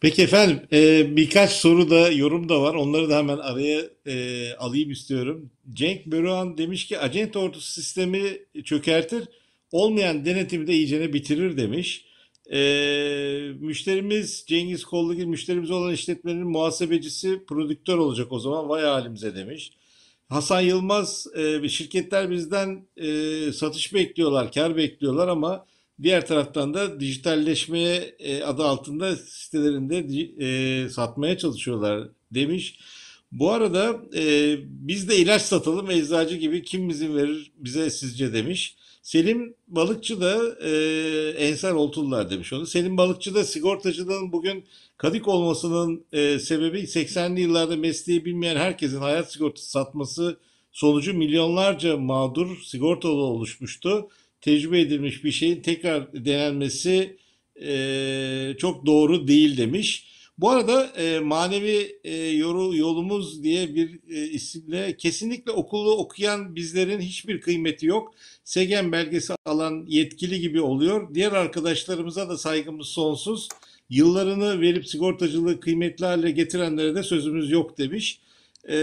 Peki 0.00 0.22
efendim, 0.22 0.60
e, 0.72 1.16
birkaç 1.16 1.50
soru 1.52 1.90
da 1.90 2.10
yorum 2.10 2.48
da 2.48 2.62
var. 2.62 2.74
Onları 2.74 3.10
da 3.10 3.18
hemen 3.18 3.38
araya 3.38 3.82
e, 4.06 4.54
alayım 4.54 4.90
istiyorum. 4.90 5.50
Cenk 5.72 6.06
Böruhan 6.06 6.58
demiş 6.58 6.86
ki 6.86 6.98
acente 6.98 7.38
ordusu 7.38 7.72
sistemi 7.72 8.38
çökertir, 8.64 9.28
olmayan 9.72 10.24
denetimi 10.24 10.66
de 10.66 10.72
iyicene 10.74 11.12
bitirir 11.12 11.56
demiş. 11.56 12.04
E, 12.52 12.58
müşterimiz 13.60 14.44
Cengiz 14.46 14.84
Kollugil 14.84 15.24
müşterimiz 15.24 15.70
olan 15.70 15.92
işletmenin 15.92 16.46
muhasebecisi 16.46 17.44
prodüktör 17.46 17.98
olacak 17.98 18.32
o 18.32 18.38
zaman 18.38 18.68
vay 18.68 18.82
halimize 18.82 19.34
demiş. 19.36 19.72
Hasan 20.28 20.60
Yılmaz 20.60 21.26
e, 21.36 21.68
şirketler 21.68 22.30
bizden 22.30 22.86
e, 22.96 23.52
satış 23.52 23.94
bekliyorlar, 23.94 24.52
kar 24.52 24.76
bekliyorlar 24.76 25.28
ama 25.28 25.66
diğer 26.02 26.26
taraftan 26.26 26.74
da 26.74 27.00
dijitalleşmeye 27.00 28.14
e, 28.18 28.42
adı 28.42 28.64
altında 28.64 29.16
sitelerinde 29.16 29.98
e, 30.38 30.88
satmaya 30.88 31.38
çalışıyorlar 31.38 32.08
demiş. 32.30 32.78
Bu 33.32 33.50
arada 33.50 34.00
e, 34.16 34.56
biz 34.62 35.08
de 35.08 35.16
ilaç 35.16 35.42
satalım 35.42 35.90
eczacı 35.90 36.36
gibi 36.36 36.62
kim 36.62 36.90
izin 36.90 37.16
verir 37.16 37.52
bize 37.58 37.90
sizce 37.90 38.32
demiş. 38.32 38.76
Selim 39.02 39.54
Balıkçı 39.68 40.20
da 40.20 40.56
e, 40.60 40.70
Ensar 41.38 41.72
Oltulular 41.72 42.30
demiş 42.30 42.52
onu. 42.52 42.66
Selim 42.66 42.96
Balıkçı 42.96 43.34
da 43.34 43.44
sigortacılığın 43.44 44.32
bugün 44.32 44.64
kadık 44.96 45.28
olmasının 45.28 46.04
e, 46.12 46.38
sebebi 46.38 46.78
80'li 46.78 47.40
yıllarda 47.40 47.76
mesleği 47.76 48.24
bilmeyen 48.24 48.56
herkesin 48.56 49.00
hayat 49.00 49.32
sigortası 49.32 49.70
satması 49.70 50.40
sonucu 50.72 51.14
milyonlarca 51.14 51.96
mağdur 51.96 52.62
sigortalı 52.62 53.22
oluşmuştu. 53.22 54.08
Tecrübe 54.40 54.80
edilmiş 54.80 55.24
bir 55.24 55.30
şeyin 55.32 55.62
tekrar 55.62 56.24
denenmesi 56.24 57.16
e, 57.62 58.54
çok 58.58 58.86
doğru 58.86 59.28
değil 59.28 59.56
demiş. 59.56 60.16
Bu 60.38 60.50
arada 60.50 60.86
e, 60.86 61.20
manevi 61.20 61.98
e, 62.04 62.14
yoru, 62.14 62.76
yolumuz 62.76 63.42
diye 63.42 63.74
bir 63.74 64.00
e, 64.10 64.28
isimle 64.28 64.96
kesinlikle 64.96 65.52
okulu 65.52 65.96
okuyan 65.96 66.56
bizlerin 66.56 67.00
hiçbir 67.00 67.40
kıymeti 67.40 67.86
yok. 67.86 68.14
SEGEM 68.44 68.92
belgesi 68.92 69.34
alan 69.44 69.84
yetkili 69.88 70.40
gibi 70.40 70.60
oluyor. 70.60 71.14
Diğer 71.14 71.32
arkadaşlarımıza 71.32 72.28
da 72.28 72.38
saygımız 72.38 72.86
sonsuz. 72.86 73.48
Yıllarını 73.90 74.60
verip 74.60 74.88
sigortacılığı 74.88 75.60
kıymetli 75.60 76.34
getirenlere 76.34 76.94
de 76.94 77.02
sözümüz 77.02 77.50
yok 77.50 77.78
demiş. 77.78 78.20
E, 78.68 78.76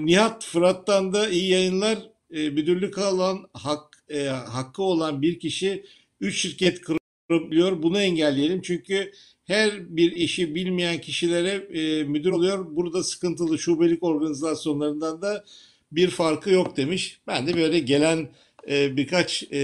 Nihat 0.00 0.44
Fırat'tan 0.44 1.12
da 1.12 1.28
iyi 1.28 1.50
yayınlar. 1.50 1.98
E, 2.30 2.50
müdürlük 2.50 2.98
alan 2.98 3.48
hak, 3.52 4.04
e, 4.08 4.26
hakkı 4.26 4.82
olan 4.82 5.22
bir 5.22 5.38
kişi 5.38 5.84
3 6.20 6.40
şirket 6.40 6.80
kurabiliyor. 7.28 7.82
Bunu 7.82 8.00
engelleyelim. 8.00 8.62
Çünkü 8.62 9.12
her 9.44 9.96
bir 9.96 10.12
işi 10.12 10.54
bilmeyen 10.54 11.00
kişilere 11.00 11.78
e, 11.80 12.04
müdür 12.04 12.30
oluyor. 12.30 12.76
Burada 12.76 13.02
sıkıntılı 13.02 13.58
şubelik 13.58 14.02
organizasyonlarından 14.02 15.22
da 15.22 15.44
bir 15.92 16.08
farkı 16.10 16.50
yok 16.50 16.76
demiş. 16.76 17.20
Ben 17.26 17.46
de 17.46 17.56
böyle 17.56 17.78
gelen 17.78 18.28
e, 18.70 18.96
birkaç 18.96 19.44
e, 19.50 19.58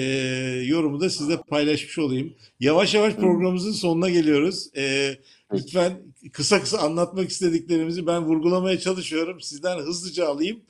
yorumu 0.67 1.01
da 1.01 1.11
sizle 1.11 1.37
paylaşmış 1.37 1.99
olayım. 1.99 2.35
Yavaş 2.61 2.95
yavaş 2.95 3.15
programımızın 3.15 3.73
sonuna 3.73 4.11
geliyoruz. 4.11 4.71
E, 4.77 5.15
lütfen 5.53 5.93
kısa 6.33 6.61
kısa 6.61 6.79
anlatmak 6.79 7.31
istediklerimizi 7.31 8.07
ben 8.07 8.25
vurgulamaya 8.25 8.79
çalışıyorum. 8.79 9.41
Sizden 9.41 9.79
hızlıca 9.79 10.29
alayım. 10.29 10.61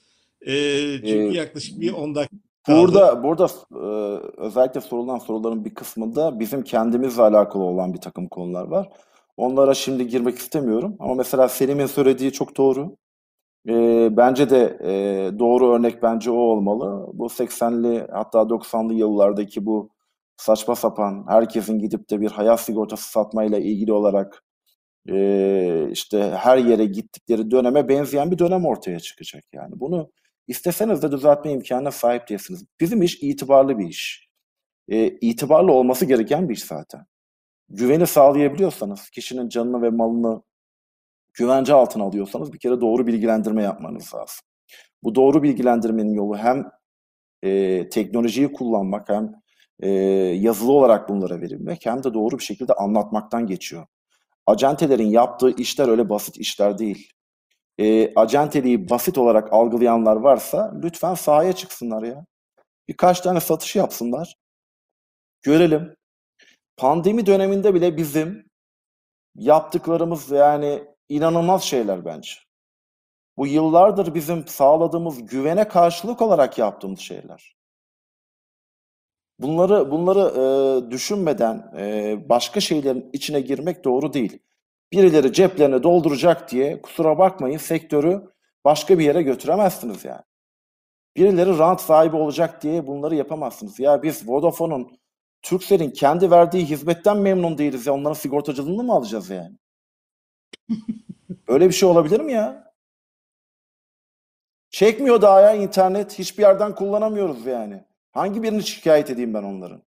E, 0.47 0.53
çünkü 1.01 1.35
Ee, 1.35 1.37
yaklaşık 1.37 1.81
bir 1.81 1.93
10 1.93 2.15
dakika 2.15 2.37
kaldı. 2.67 2.83
Burada 2.83 3.23
burada 3.23 3.47
e, 3.75 3.87
özellikle 4.37 4.81
sorulan 4.81 5.19
soruların 5.19 5.65
bir 5.65 5.75
kısmında 5.75 6.41
bizim 6.41 6.63
kendimizle 6.65 7.23
alakalı 7.23 7.63
olan 7.63 7.95
bir 7.95 8.01
takım 8.01 8.29
konular 8.29 8.65
var. 8.67 8.89
Onlara 9.37 9.75
şimdi 9.75 10.07
girmek 10.09 10.39
istemiyorum. 10.39 10.97
Ama 10.99 11.15
mesela 11.15 11.49
Selim'in 11.49 11.87
söylediği 11.87 12.33
çok 12.33 12.57
doğru. 12.57 12.97
E, 13.69 14.09
bence 14.17 14.51
de 14.51 14.79
e, 14.85 15.39
doğru 15.39 15.73
örnek 15.75 16.03
bence 16.03 16.31
o 16.31 16.35
olmalı. 16.35 17.11
Bu 17.15 17.27
80'li 17.27 18.07
hatta 18.13 18.39
90'lı 18.39 18.95
yıllardaki 18.95 19.67
bu 19.67 19.91
saçma 20.37 20.75
sapan 20.75 21.25
herkesin 21.29 21.79
gidip 21.79 22.11
de 22.11 22.21
bir 22.21 22.31
hayat 22.31 22.61
sigortası 22.61 23.11
satmayla 23.11 23.59
ilgili 23.59 23.93
olarak 23.93 24.45
e, 25.09 25.89
işte 25.91 26.31
her 26.39 26.59
yere 26.59 26.85
gittikleri 26.85 27.51
döneme 27.51 27.89
benzeyen 27.89 28.31
bir 28.31 28.39
dönem 28.39 28.67
ortaya 28.67 29.01
çıkacak 29.01 29.45
yani. 29.53 29.73
Bunu 29.81 30.11
isteseniz 30.49 31.03
de 31.03 31.13
düzeltme 31.13 31.53
imkanına 31.53 31.91
sahip 31.91 32.29
değilsiniz. 32.29 32.65
Bizim 32.81 33.03
iş 33.03 33.23
itibarlı 33.23 33.79
bir 33.79 33.87
iş. 33.89 34.29
E, 34.89 35.07
itibarlı 35.09 35.73
olması 35.73 36.07
gereken 36.07 36.49
bir 36.49 36.55
iş 36.55 36.65
zaten. 36.65 37.07
Güveni 37.69 38.07
sağlayabiliyorsanız, 38.07 39.11
kişinin 39.11 39.49
canını 39.49 39.83
ve 39.83 39.91
malını 39.91 40.43
güvence 41.35 41.75
altına 41.75 42.05
alıyorsanız 42.05 42.53
bir 42.53 42.59
kere 42.59 42.81
doğru 42.81 43.07
bilgilendirme 43.07 43.63
yapmanız 43.63 44.15
lazım. 44.15 44.45
Bu 45.03 45.15
doğru 45.15 45.43
bilgilendirmenin 45.43 46.15
yolu 46.15 46.37
hem 46.37 46.71
e, 47.43 47.89
teknolojiyi 47.89 48.53
kullanmak 48.53 49.09
hem 49.09 49.33
e, 49.81 49.89
yazılı 50.39 50.73
olarak 50.73 51.09
bunlara 51.09 51.41
verilmek 51.41 51.87
hem 51.87 52.05
de 52.05 52.15
doğru 52.15 52.39
bir 52.39 52.45
şekilde 52.45 52.73
anlatmaktan 52.73 53.47
geçiyor. 53.47 53.87
Acentelerin 54.47 55.09
yaptığı 55.09 55.51
işler 55.51 55.89
öyle 55.89 56.09
basit 56.09 56.37
işler 56.39 56.79
değil. 56.79 57.11
E, 57.79 58.15
acenteliği 58.15 58.91
basit 58.91 59.19
olarak 59.19 59.53
algılayanlar 59.53 60.17
varsa 60.17 60.75
lütfen 60.83 61.15
sahaya 61.15 61.53
çıksınlar 61.53 62.03
ya. 62.03 62.27
Birkaç 62.89 63.21
tane 63.21 63.41
satış 63.41 63.77
yapsınlar. 63.77 64.37
Görelim. 65.43 65.97
Pandemi 66.77 67.27
döneminde 67.27 67.75
bile 67.75 67.97
bizim 67.97 68.45
yaptıklarımız 69.35 70.31
yani 70.31 70.94
inanılmaz 71.09 71.63
şeyler 71.63 72.05
bence. 72.05 72.33
Bu 73.37 73.47
yıllardır 73.47 74.15
bizim 74.15 74.47
sağladığımız 74.47 75.27
güvene 75.27 75.69
karşılık 75.69 76.23
olarak 76.23 76.59
yaptığımız 76.59 77.01
şeyler. 77.01 77.57
Bunları 79.39 79.91
bunları 79.91 80.21
e, 80.21 80.91
düşünmeden 80.91 81.73
e, 81.79 82.17
başka 82.29 82.61
şeylerin 82.61 83.11
içine 83.13 83.41
girmek 83.41 83.85
doğru 83.85 84.13
değil. 84.13 84.39
Birileri 84.93 85.33
ceplerini 85.33 85.83
dolduracak 85.83 86.51
diye 86.51 86.83
kusura 86.83 87.19
bakmayın 87.19 87.59
sektörü 87.59 88.23
başka 88.65 88.99
bir 88.99 89.05
yere 89.05 89.23
götüremezsiniz 89.23 90.05
yani. 90.05 90.23
Birileri 91.17 91.59
rant 91.59 91.81
sahibi 91.81 92.17
olacak 92.17 92.63
diye 92.63 92.87
bunları 92.87 93.15
yapamazsınız. 93.15 93.81
Ya 93.81 94.03
biz 94.03 94.29
Vodafone'un, 94.29 94.99
Turkcell'in 95.43 95.91
kendi 95.91 96.31
verdiği 96.31 96.65
hizmetten 96.65 97.17
memnun 97.19 97.59
değiliz 97.59 97.87
ya. 97.87 97.95
Onların 97.95 98.15
sigortacılığını 98.15 98.83
mı 98.83 98.93
alacağız 98.93 99.31
yani? 99.31 99.57
Öyle 101.49 101.69
bir 101.69 101.75
şey 101.75 101.89
olabilir 101.89 102.21
mi 102.21 102.33
ya? 102.33 102.75
Çekmiyor 104.71 105.23
daha 105.23 105.41
ya 105.41 105.55
internet. 105.55 106.19
Hiçbir 106.19 106.43
yerden 106.43 106.75
kullanamıyoruz 106.75 107.47
yani. 107.47 107.85
Hangi 108.13 108.43
birini 108.43 108.63
şikayet 108.63 109.11
edeyim 109.11 109.35
ben 109.35 109.43
onların? 109.43 109.83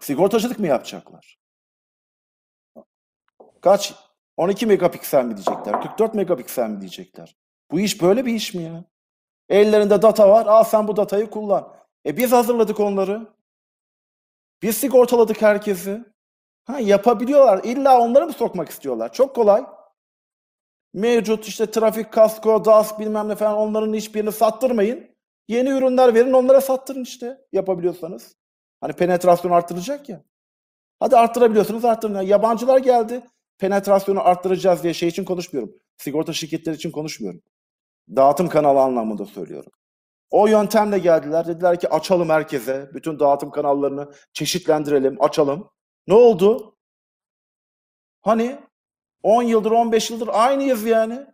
Sigortacılık 0.00 0.58
mı 0.58 0.66
yapacaklar? 0.66 1.38
Kaç? 3.60 3.94
12 4.36 4.66
megapiksel 4.66 5.24
mi 5.24 5.36
diyecekler? 5.36 5.82
44 5.82 6.14
megapiksel 6.14 6.70
mi 6.70 6.80
diyecekler? 6.80 7.36
Bu 7.70 7.80
iş 7.80 8.02
böyle 8.02 8.26
bir 8.26 8.34
iş 8.34 8.54
mi 8.54 8.62
ya? 8.62 8.84
Ellerinde 9.48 10.02
data 10.02 10.28
var. 10.28 10.46
Al 10.46 10.64
sen 10.64 10.88
bu 10.88 10.96
datayı 10.96 11.30
kullan. 11.30 11.74
E 12.06 12.16
biz 12.16 12.32
hazırladık 12.32 12.80
onları. 12.80 13.26
Biz 14.62 14.76
sigortaladık 14.76 15.42
herkesi. 15.42 16.04
Ha 16.64 16.80
yapabiliyorlar. 16.80 17.64
İlla 17.64 18.00
onları 18.00 18.26
mı 18.26 18.32
sokmak 18.32 18.68
istiyorlar? 18.68 19.12
Çok 19.12 19.34
kolay. 19.34 19.64
Mevcut 20.94 21.48
işte 21.48 21.70
trafik 21.70 22.12
kasko, 22.12 22.64
DAS 22.64 22.98
bilmem 22.98 23.28
ne 23.28 23.34
falan 23.34 23.56
onların 23.56 23.94
hiçbirini 23.94 24.32
sattırmayın. 24.32 25.16
Yeni 25.48 25.68
ürünler 25.68 26.14
verin 26.14 26.32
onlara 26.32 26.60
sattırın 26.60 27.02
işte 27.02 27.38
yapabiliyorsanız. 27.52 28.36
Hani 28.80 28.92
penetrasyon 28.92 29.50
arttıracak 29.50 30.08
ya. 30.08 30.24
Hadi 31.00 31.16
arttırabiliyorsunuz 31.16 31.84
arttırın. 31.84 32.14
Ya 32.14 32.22
yabancılar 32.22 32.78
geldi. 32.78 33.22
Penetrasyonu 33.58 34.26
arttıracağız 34.26 34.82
diye 34.82 34.94
şey 34.94 35.08
için 35.08 35.24
konuşmuyorum. 35.24 35.74
Sigorta 35.96 36.32
şirketleri 36.32 36.76
için 36.76 36.90
konuşmuyorum. 36.90 37.42
Dağıtım 38.16 38.48
kanalı 38.48 38.80
anlamında 38.80 39.24
söylüyorum. 39.24 39.72
O 40.30 40.46
yöntemle 40.46 40.98
geldiler. 40.98 41.46
Dediler 41.46 41.80
ki 41.80 41.88
açalım 41.88 42.28
herkese. 42.28 42.90
Bütün 42.94 43.18
dağıtım 43.18 43.50
kanallarını 43.50 44.12
çeşitlendirelim, 44.32 45.22
açalım. 45.22 45.70
Ne 46.06 46.14
oldu? 46.14 46.76
Hani 48.22 48.58
10 49.22 49.42
yıldır, 49.42 49.70
15 49.70 50.10
yıldır 50.10 50.28
aynıyız 50.32 50.84
yani. 50.84 51.26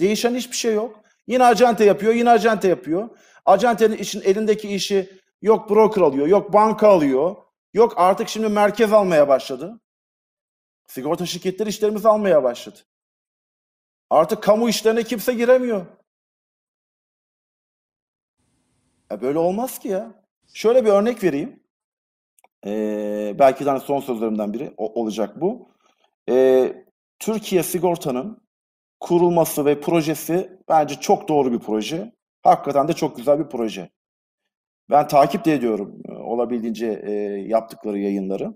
Değişen 0.00 0.34
hiçbir 0.34 0.56
şey 0.56 0.74
yok. 0.74 1.00
Yine 1.26 1.44
acente 1.44 1.84
yapıyor, 1.84 2.14
yine 2.14 2.30
acente 2.30 2.68
yapıyor. 2.68 3.18
Acentenin 3.44 3.96
işin 3.96 4.20
elindeki 4.20 4.68
işi 4.68 5.20
yok 5.42 5.70
broker 5.70 6.02
alıyor, 6.02 6.26
yok 6.26 6.52
banka 6.52 6.88
alıyor. 6.88 7.36
Yok 7.74 7.94
artık 7.96 8.28
şimdi 8.28 8.48
merkez 8.48 8.92
almaya 8.92 9.28
başladı. 9.28 9.80
Sigorta 10.86 11.26
şirketleri 11.26 11.68
işlerimizi 11.68 12.08
almaya 12.08 12.42
başladı. 12.42 12.78
Artık 14.10 14.42
kamu 14.42 14.68
işlerine 14.68 15.02
kimse 15.02 15.34
giremiyor. 15.34 15.86
Ya 19.10 19.20
böyle 19.22 19.38
olmaz 19.38 19.78
ki 19.78 19.88
ya. 19.88 20.24
Şöyle 20.54 20.84
bir 20.84 20.90
örnek 20.90 21.24
vereyim. 21.24 21.62
Ee, 22.66 23.36
belki 23.38 23.64
de 23.64 23.70
hani 23.70 23.80
son 23.80 24.00
sözlerimden 24.00 24.52
biri 24.52 24.74
o- 24.76 25.00
olacak 25.00 25.40
bu. 25.40 25.73
Ee, 26.30 26.84
Türkiye 27.18 27.62
Sigorta'nın 27.62 28.44
kurulması 29.00 29.64
ve 29.64 29.80
projesi 29.80 30.58
bence 30.68 30.94
çok 30.94 31.28
doğru 31.28 31.52
bir 31.52 31.58
proje. 31.58 32.12
Hakikaten 32.42 32.88
de 32.88 32.92
çok 32.92 33.16
güzel 33.16 33.38
bir 33.38 33.48
proje. 33.48 33.90
Ben 34.90 35.08
takip 35.08 35.44
de 35.44 35.52
ediyorum 35.52 36.02
e, 36.08 36.12
olabildiğince 36.12 37.02
e, 37.04 37.12
yaptıkları 37.48 37.98
yayınları. 37.98 38.54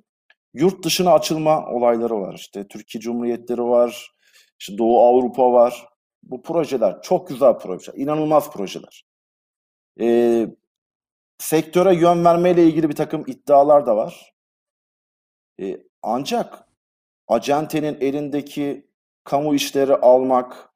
Yurt 0.54 0.84
dışına 0.84 1.12
açılma 1.12 1.66
olayları 1.66 2.20
var. 2.20 2.34
İşte 2.34 2.68
Türkiye 2.68 3.02
Cumhuriyetleri 3.02 3.62
var, 3.62 4.12
işte 4.60 4.78
Doğu 4.78 5.00
Avrupa 5.00 5.52
var. 5.52 5.88
Bu 6.22 6.42
projeler 6.42 7.02
çok 7.02 7.28
güzel 7.28 7.58
projeler, 7.58 7.98
inanılmaz 7.98 8.52
projeler. 8.52 9.04
Ee, 10.00 10.46
sektöre 11.38 11.94
yön 11.94 12.24
vermeyle 12.24 12.64
ilgili 12.64 12.88
bir 12.88 12.94
takım 12.94 13.24
iddialar 13.26 13.86
da 13.86 13.96
var. 13.96 14.34
Ee, 15.60 15.78
ancak 16.02 16.67
acentenin 17.28 17.98
elindeki 18.00 18.86
kamu 19.24 19.54
işleri 19.54 19.94
almak, 19.94 20.70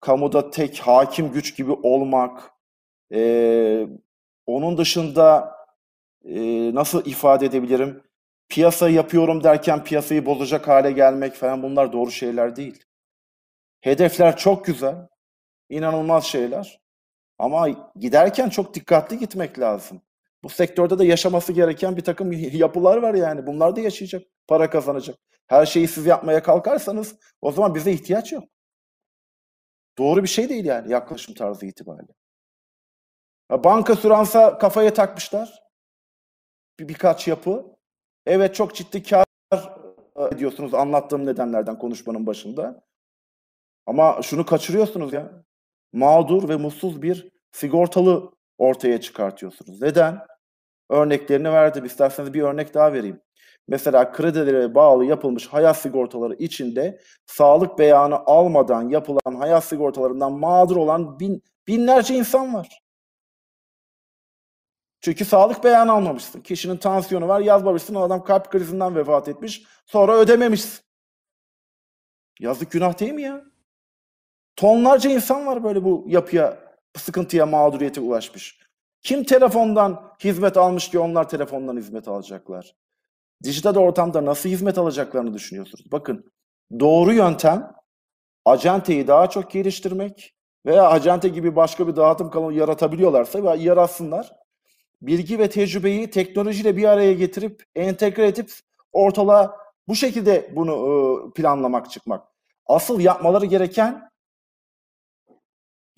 kamuda 0.00 0.50
tek 0.50 0.78
hakim 0.78 1.32
güç 1.32 1.56
gibi 1.56 1.72
olmak, 1.72 2.50
ee, 3.12 3.86
onun 4.46 4.78
dışında 4.78 5.56
ee, 6.24 6.74
nasıl 6.74 7.06
ifade 7.06 7.46
edebilirim? 7.46 8.02
Piyasa 8.48 8.88
yapıyorum 8.88 9.44
derken 9.44 9.84
piyasayı 9.84 10.26
bozacak 10.26 10.68
hale 10.68 10.92
gelmek 10.92 11.34
falan 11.34 11.62
bunlar 11.62 11.92
doğru 11.92 12.10
şeyler 12.10 12.56
değil. 12.56 12.84
Hedefler 13.80 14.36
çok 14.36 14.64
güzel, 14.64 14.96
inanılmaz 15.68 16.24
şeyler. 16.24 16.80
Ama 17.38 17.68
giderken 17.96 18.48
çok 18.48 18.74
dikkatli 18.74 19.18
gitmek 19.18 19.58
lazım. 19.58 20.02
Bu 20.42 20.48
sektörde 20.48 20.98
de 20.98 21.04
yaşaması 21.04 21.52
gereken 21.52 21.96
bir 21.96 22.04
takım 22.04 22.32
yapılar 22.32 22.96
var 22.96 23.14
yani. 23.14 23.46
Bunlar 23.46 23.76
da 23.76 23.80
yaşayacak, 23.80 24.22
para 24.48 24.70
kazanacak. 24.70 25.16
Her 25.46 25.66
şeyi 25.66 25.88
siz 25.88 26.06
yapmaya 26.06 26.42
kalkarsanız 26.42 27.16
o 27.40 27.52
zaman 27.52 27.74
bize 27.74 27.92
ihtiyaç 27.92 28.32
yok. 28.32 28.44
Doğru 29.98 30.22
bir 30.22 30.28
şey 30.28 30.48
değil 30.48 30.64
yani 30.64 30.92
yaklaşım 30.92 31.34
tarzı 31.34 31.66
itibariyle. 31.66 32.12
Banka 33.50 33.96
süransa 33.96 34.58
kafaya 34.58 34.94
takmışlar. 34.94 35.62
Bir, 36.78 36.88
birkaç 36.88 37.28
yapı. 37.28 37.76
Evet 38.26 38.54
çok 38.54 38.74
ciddi 38.74 39.02
kar 39.02 39.26
e, 40.16 40.24
ediyorsunuz 40.32 40.74
anlattığım 40.74 41.26
nedenlerden 41.26 41.78
konuşmanın 41.78 42.26
başında. 42.26 42.84
Ama 43.86 44.22
şunu 44.22 44.46
kaçırıyorsunuz 44.46 45.12
ya. 45.12 45.44
Mağdur 45.92 46.48
ve 46.48 46.56
mutsuz 46.56 47.02
bir 47.02 47.30
sigortalı 47.52 48.32
ortaya 48.58 49.00
çıkartıyorsunuz. 49.00 49.82
Neden? 49.82 50.26
Örneklerini 50.90 51.52
verdim. 51.52 51.84
İsterseniz 51.84 52.34
bir 52.34 52.42
örnek 52.42 52.74
daha 52.74 52.92
vereyim. 52.92 53.20
Mesela 53.68 54.12
kredilere 54.12 54.74
bağlı 54.74 55.04
yapılmış 55.04 55.46
hayat 55.46 55.76
sigortaları 55.76 56.34
içinde 56.34 57.00
sağlık 57.26 57.78
beyanı 57.78 58.16
almadan 58.16 58.88
yapılan 58.88 59.34
hayat 59.34 59.64
sigortalarından 59.64 60.32
mağdur 60.32 60.76
olan 60.76 61.20
bin, 61.20 61.42
binlerce 61.66 62.14
insan 62.14 62.54
var. 62.54 62.82
Çünkü 65.00 65.24
sağlık 65.24 65.64
beyanı 65.64 65.92
almamışsın. 65.92 66.40
Kişinin 66.40 66.76
tansiyonu 66.76 67.28
var 67.28 67.40
yazmamışsın. 67.40 67.94
O 67.94 68.02
adam 68.02 68.24
kalp 68.24 68.50
krizinden 68.50 68.96
vefat 68.96 69.28
etmiş. 69.28 69.64
Sonra 69.86 70.16
ödememişsin. 70.16 70.80
Yazık 72.40 72.70
günah 72.70 73.00
değil 73.00 73.12
mi 73.12 73.22
ya? 73.22 73.44
Tonlarca 74.56 75.10
insan 75.10 75.46
var 75.46 75.64
böyle 75.64 75.84
bu 75.84 76.04
yapıya, 76.06 76.58
sıkıntıya, 76.96 77.46
mağduriyete 77.46 78.00
ulaşmış. 78.00 78.58
Kim 79.02 79.24
telefondan 79.24 80.16
hizmet 80.24 80.56
almış 80.56 80.90
ki 80.90 80.98
onlar 80.98 81.28
telefondan 81.28 81.76
hizmet 81.76 82.08
alacaklar? 82.08 82.74
Dijital 83.42 83.76
ortamda 83.76 84.24
nasıl 84.24 84.48
hizmet 84.48 84.78
alacaklarını 84.78 85.34
düşünüyorsunuz? 85.34 85.92
Bakın 85.92 86.32
doğru 86.80 87.12
yöntem 87.12 87.72
acenteyi 88.44 89.06
daha 89.06 89.30
çok 89.30 89.50
geliştirmek 89.50 90.34
veya 90.66 90.88
acente 90.88 91.28
gibi 91.28 91.56
başka 91.56 91.88
bir 91.88 91.96
dağıtım 91.96 92.30
kanalı 92.30 92.52
yaratabiliyorlarsa 92.54 93.56
yaratsınlar. 93.56 94.32
Bilgi 95.02 95.38
ve 95.38 95.50
tecrübeyi 95.50 96.10
teknolojiyle 96.10 96.76
bir 96.76 96.84
araya 96.84 97.12
getirip 97.12 97.64
entegre 97.74 98.26
edip 98.26 98.50
ortalığa 98.92 99.56
bu 99.88 99.94
şekilde 99.94 100.52
bunu 100.56 100.72
e, 100.72 101.32
planlamak 101.32 101.90
çıkmak. 101.90 102.28
Asıl 102.66 103.00
yapmaları 103.00 103.46
gereken 103.46 104.10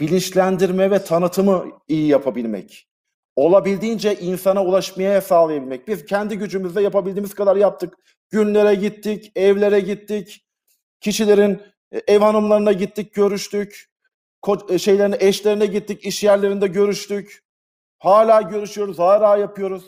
bilinçlendirme 0.00 0.90
ve 0.90 1.04
tanıtımı 1.04 1.66
iyi 1.88 2.08
yapabilmek. 2.08 2.88
Olabildiğince 3.38 4.14
insana 4.14 4.64
ulaşmaya 4.64 5.20
sağlayabilmek. 5.20 5.88
Biz 5.88 6.04
kendi 6.04 6.38
gücümüzle 6.38 6.82
yapabildiğimiz 6.82 7.34
kadar 7.34 7.56
yaptık. 7.56 7.94
Günlere 8.30 8.74
gittik, 8.74 9.32
evlere 9.36 9.80
gittik. 9.80 10.46
Kişilerin 11.00 11.62
e, 11.92 11.98
ev 12.06 12.20
hanımlarına 12.20 12.72
gittik, 12.72 13.14
görüştük. 13.14 13.90
E, 14.68 14.78
şeylerine, 14.78 15.16
eşlerine 15.20 15.66
gittik, 15.66 16.04
iş 16.04 16.24
yerlerinde 16.24 16.66
görüştük. 16.66 17.44
Hala 17.98 18.42
görüşüyoruz, 18.42 18.98
hala 18.98 19.36
yapıyoruz. 19.36 19.84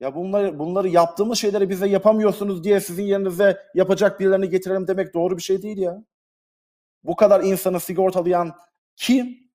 Ya 0.00 0.14
bunları 0.14 0.58
bunları 0.58 0.88
yaptığımız 0.88 1.38
şeyleri 1.38 1.70
bize 1.70 1.88
yapamıyorsunuz 1.88 2.64
diye 2.64 2.80
sizin 2.80 3.04
yerinize 3.04 3.58
yapacak 3.74 4.20
birilerini 4.20 4.48
getirelim 4.48 4.88
demek 4.88 5.14
doğru 5.14 5.36
bir 5.36 5.42
şey 5.42 5.62
değil 5.62 5.78
ya. 5.78 6.04
Bu 7.04 7.16
kadar 7.16 7.40
insanı 7.40 7.80
sigortalayan 7.80 8.52
kim? 8.96 9.51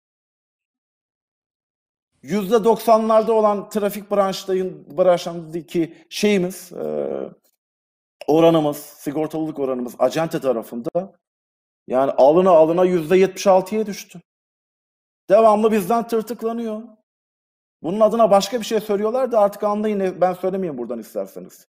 Yüzde 2.28 2.64
doksanlarda 2.64 3.34
olan 3.34 3.70
trafik 3.70 4.12
branştayın, 4.12 4.98
branşındaki 4.98 5.94
şeyimiz, 6.10 6.72
e, 6.72 7.08
oranımız, 8.28 8.78
sigortalılık 8.78 9.60
oranımız 9.60 9.96
acente 10.00 10.40
tarafında 10.40 11.14
yani 11.88 12.12
alına 12.12 12.50
alına 12.50 12.86
yüzde 12.86 13.18
yetmiş 13.18 13.48
altıya 13.48 13.86
düştü. 13.86 14.22
Devamlı 15.30 15.72
bizden 15.72 16.08
tırtıklanıyor. 16.08 16.82
Bunun 17.84 18.00
adına 18.00 18.32
başka 18.32 18.60
bir 18.60 18.66
şey 18.66 18.80
söylüyorlar 18.80 19.32
da 19.32 19.40
artık 19.40 19.64
anlayın 19.64 20.22
ben 20.22 20.34
söylemeyeyim 20.34 20.78
buradan 20.78 21.00
isterseniz. 21.00 21.68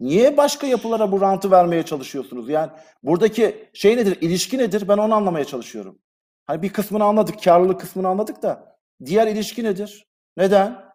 Niye 0.00 0.36
başka 0.36 0.66
yapılara 0.66 1.12
bu 1.12 1.20
rantı 1.20 1.50
vermeye 1.50 1.82
çalışıyorsunuz? 1.82 2.48
Yani 2.48 2.70
buradaki 3.02 3.70
şey 3.72 3.96
nedir, 3.96 4.18
ilişki 4.20 4.58
nedir? 4.58 4.88
Ben 4.88 4.98
onu 4.98 5.14
anlamaya 5.14 5.44
çalışıyorum. 5.44 5.98
Hani 6.46 6.62
bir 6.62 6.72
kısmını 6.72 7.04
anladık, 7.04 7.42
karlılık 7.42 7.80
kısmını 7.80 8.08
anladık 8.08 8.42
da 8.42 8.77
diğer 9.04 9.26
ilişki 9.26 9.64
nedir? 9.64 10.06
Neden? 10.36 10.88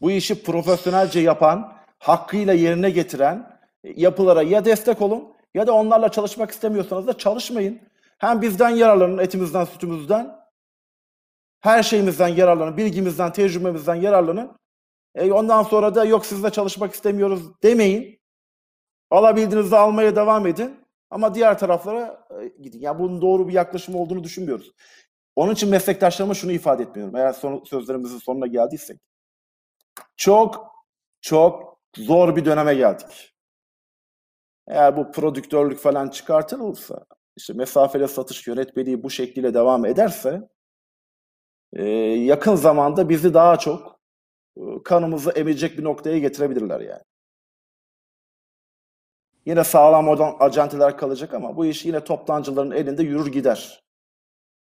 Bu 0.00 0.10
işi 0.10 0.42
profesyonelce 0.42 1.20
yapan, 1.20 1.76
hakkıyla 1.98 2.52
yerine 2.52 2.90
getiren 2.90 3.60
yapılara 3.84 4.42
ya 4.42 4.64
destek 4.64 5.02
olun 5.02 5.34
ya 5.54 5.66
da 5.66 5.72
onlarla 5.72 6.08
çalışmak 6.08 6.50
istemiyorsanız 6.50 7.06
da 7.06 7.18
çalışmayın. 7.18 7.80
Hem 8.18 8.42
bizden 8.42 8.70
yararlanın, 8.70 9.18
etimizden, 9.18 9.64
sütümüzden 9.64 10.42
Her 11.60 11.82
şeyimizden 11.82 12.28
yararlanın, 12.28 12.76
bilgimizden, 12.76 13.32
tecrübemizden 13.32 13.94
yararlanın. 13.94 14.56
E, 15.14 15.32
ondan 15.32 15.62
sonra 15.62 15.94
da 15.94 16.04
yok 16.04 16.26
sizle 16.26 16.50
çalışmak 16.50 16.94
istemiyoruz 16.94 17.62
demeyin. 17.62 18.20
Alabildiğinizde 19.10 19.76
almaya 19.76 20.16
devam 20.16 20.46
edin. 20.46 20.80
Ama 21.10 21.34
diğer 21.34 21.58
taraflara 21.58 22.26
e, 22.40 22.48
gidin. 22.62 22.80
Yani 22.80 22.98
bunun 22.98 23.22
doğru 23.22 23.48
bir 23.48 23.52
yaklaşım 23.52 23.94
olduğunu 23.94 24.24
düşünmüyoruz. 24.24 24.72
Onun 25.36 25.52
için 25.52 25.68
meslektaşlarıma 25.68 26.34
şunu 26.34 26.52
ifade 26.52 26.82
etmiyorum. 26.82 27.16
Eğer 27.16 27.32
son, 27.32 27.64
sözlerimizin 27.64 28.18
sonuna 28.18 28.46
geldiysek. 28.46 29.00
Çok 30.16 30.72
çok 31.20 31.78
zor 31.96 32.36
bir 32.36 32.44
döneme 32.44 32.74
geldik. 32.74 33.34
Eğer 34.68 34.96
bu 34.96 35.12
prodüktörlük 35.12 35.78
falan 35.78 36.08
çıkartılırsa, 36.08 37.04
işte 37.36 37.52
mesafeli 37.52 38.08
satış 38.08 38.46
yönetmeliği 38.46 39.02
bu 39.02 39.10
şekilde 39.10 39.54
devam 39.54 39.84
ederse, 39.86 40.48
e, 41.72 41.84
yakın 42.02 42.54
zamanda 42.54 43.08
bizi 43.08 43.34
daha 43.34 43.58
çok 43.58 44.00
e, 44.56 44.60
kanımızı 44.84 45.30
emecek 45.30 45.78
bir 45.78 45.84
noktaya 45.84 46.18
getirebilirler 46.18 46.80
yani. 46.80 47.02
Yine 49.46 49.64
sağlam 49.64 50.08
olan 50.08 50.36
acenteler 50.40 50.96
kalacak 50.98 51.34
ama 51.34 51.56
bu 51.56 51.66
iş 51.66 51.84
yine 51.84 52.04
toptancıların 52.04 52.70
elinde 52.70 53.02
yürür 53.02 53.32
gider. 53.32 53.82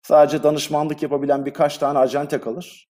Sadece 0.08 0.44
danışmanlık 0.44 1.04
yapabilen 1.04 1.46
birkaç 1.46 1.78
tane 1.78 2.00
acente 2.00 2.42
kalır. 2.42 2.88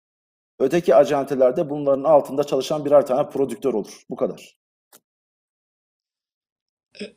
Öteki 0.58 0.94
acentelerde 0.94 1.70
bunların 1.70 2.04
altında 2.04 2.44
çalışan 2.44 2.84
birer 2.84 3.06
tane 3.06 3.30
prodüktör 3.30 3.74
olur. 3.74 4.02
Bu 4.10 4.16
kadar. 4.16 4.56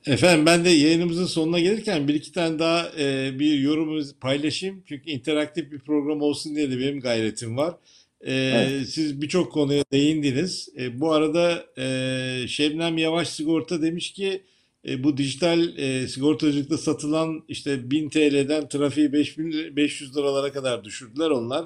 Efendim 0.05 0.45
ben 0.45 0.65
de 0.65 0.69
yayınımızın 0.69 1.25
sonuna 1.25 1.59
gelirken 1.59 2.07
bir 2.07 2.13
iki 2.13 2.31
tane 2.31 2.59
daha 2.59 2.89
e, 2.99 3.39
bir 3.39 3.59
yorum 3.59 4.03
paylaşayım. 4.21 4.83
Çünkü 4.85 5.09
interaktif 5.09 5.71
bir 5.71 5.79
program 5.79 6.21
olsun 6.21 6.55
diye 6.55 6.71
de 6.71 6.79
benim 6.79 6.99
gayretim 6.99 7.57
var. 7.57 7.75
E, 8.21 8.33
Evet. 8.33 8.89
siz 8.89 9.21
birçok 9.21 9.51
konuya 9.51 9.83
değindiniz. 9.91 10.69
E, 10.79 10.99
bu 10.99 11.11
arada 11.13 11.65
e, 11.77 12.47
Şebnem 12.47 12.97
Yavaş 12.97 13.29
Sigorta 13.29 13.81
demiş 13.81 14.13
ki 14.13 14.43
e, 14.87 15.03
bu 15.03 15.17
dijital 15.17 15.77
e, 15.77 16.07
sigortacılıkta 16.07 16.77
satılan 16.77 17.43
işte 17.47 17.91
1000 17.91 18.09
TL'den 18.09 18.69
trafiği 18.69 19.13
5500 19.13 20.17
liralara 20.17 20.51
kadar 20.51 20.83
düşürdüler 20.83 21.29
onlar. 21.29 21.65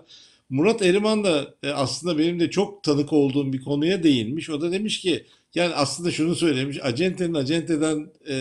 Murat 0.50 0.82
Eriman 0.82 1.24
da 1.24 1.56
e, 1.64 1.70
aslında 1.70 2.18
benim 2.18 2.40
de 2.40 2.50
çok 2.50 2.84
tanık 2.84 3.14
olduğum 3.14 3.54
bir 3.54 3.62
konuya 3.62 4.04
değinmiş. 4.04 4.50
O 4.50 4.62
da 4.62 4.72
demiş 4.72 5.00
ki 5.00 5.26
yani 5.56 5.74
aslında 5.74 6.12
şunu 6.12 6.36
söylemiş. 6.36 6.78
Acentenin 6.84 7.34
acenteden 7.34 8.12
e, 8.30 8.36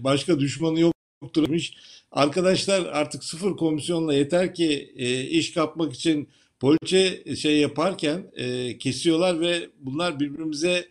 başka 0.00 0.40
düşmanı 0.40 0.80
yoktur 0.80 1.46
demiş. 1.46 1.74
Arkadaşlar 2.12 2.86
artık 2.86 3.24
sıfır 3.24 3.56
komisyonla 3.56 4.14
yeter 4.14 4.54
ki 4.54 4.92
e, 4.96 5.22
iş 5.22 5.54
kapmak 5.54 5.92
için 5.92 6.28
poliçe 6.60 7.36
şey 7.36 7.58
yaparken 7.60 8.30
e, 8.36 8.78
kesiyorlar 8.78 9.40
ve 9.40 9.68
bunlar 9.80 10.20
birbirimize 10.20 10.88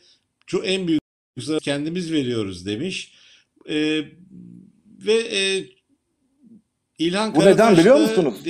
çok 0.47 0.67
en 0.67 0.87
büyük 0.87 1.02
zarar 1.37 1.59
kendimiz 1.59 2.11
veriyoruz 2.11 2.65
demiş. 2.65 3.13
E, 3.69 3.75
ve 5.05 5.13
e, 5.13 5.65
İlhan 6.97 7.35
Bu 7.35 7.39
neden 7.39 7.55
Karataş 7.55 7.79
biliyor 7.79 7.95
da 7.95 8.01
musunuz? 8.01 8.43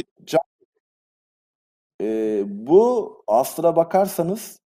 Ee, 2.02 2.44
bu 2.46 3.14
aslına 3.28 3.76
bakarsanız 3.76 4.60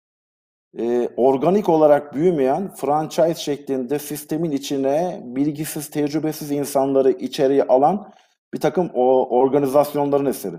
e, 0.77 1.09
organik 1.17 1.69
olarak 1.69 2.13
büyümeyen 2.13 2.73
franchise 2.75 3.35
şeklinde 3.35 3.99
sistemin 3.99 4.51
içine 4.51 5.21
bilgisiz, 5.23 5.89
tecrübesiz 5.89 6.51
insanları 6.51 7.11
içeriye 7.11 7.63
alan 7.63 8.13
bir 8.53 8.59
takım 8.59 8.91
o 8.93 9.37
organizasyonların 9.39 10.25
eseri. 10.25 10.57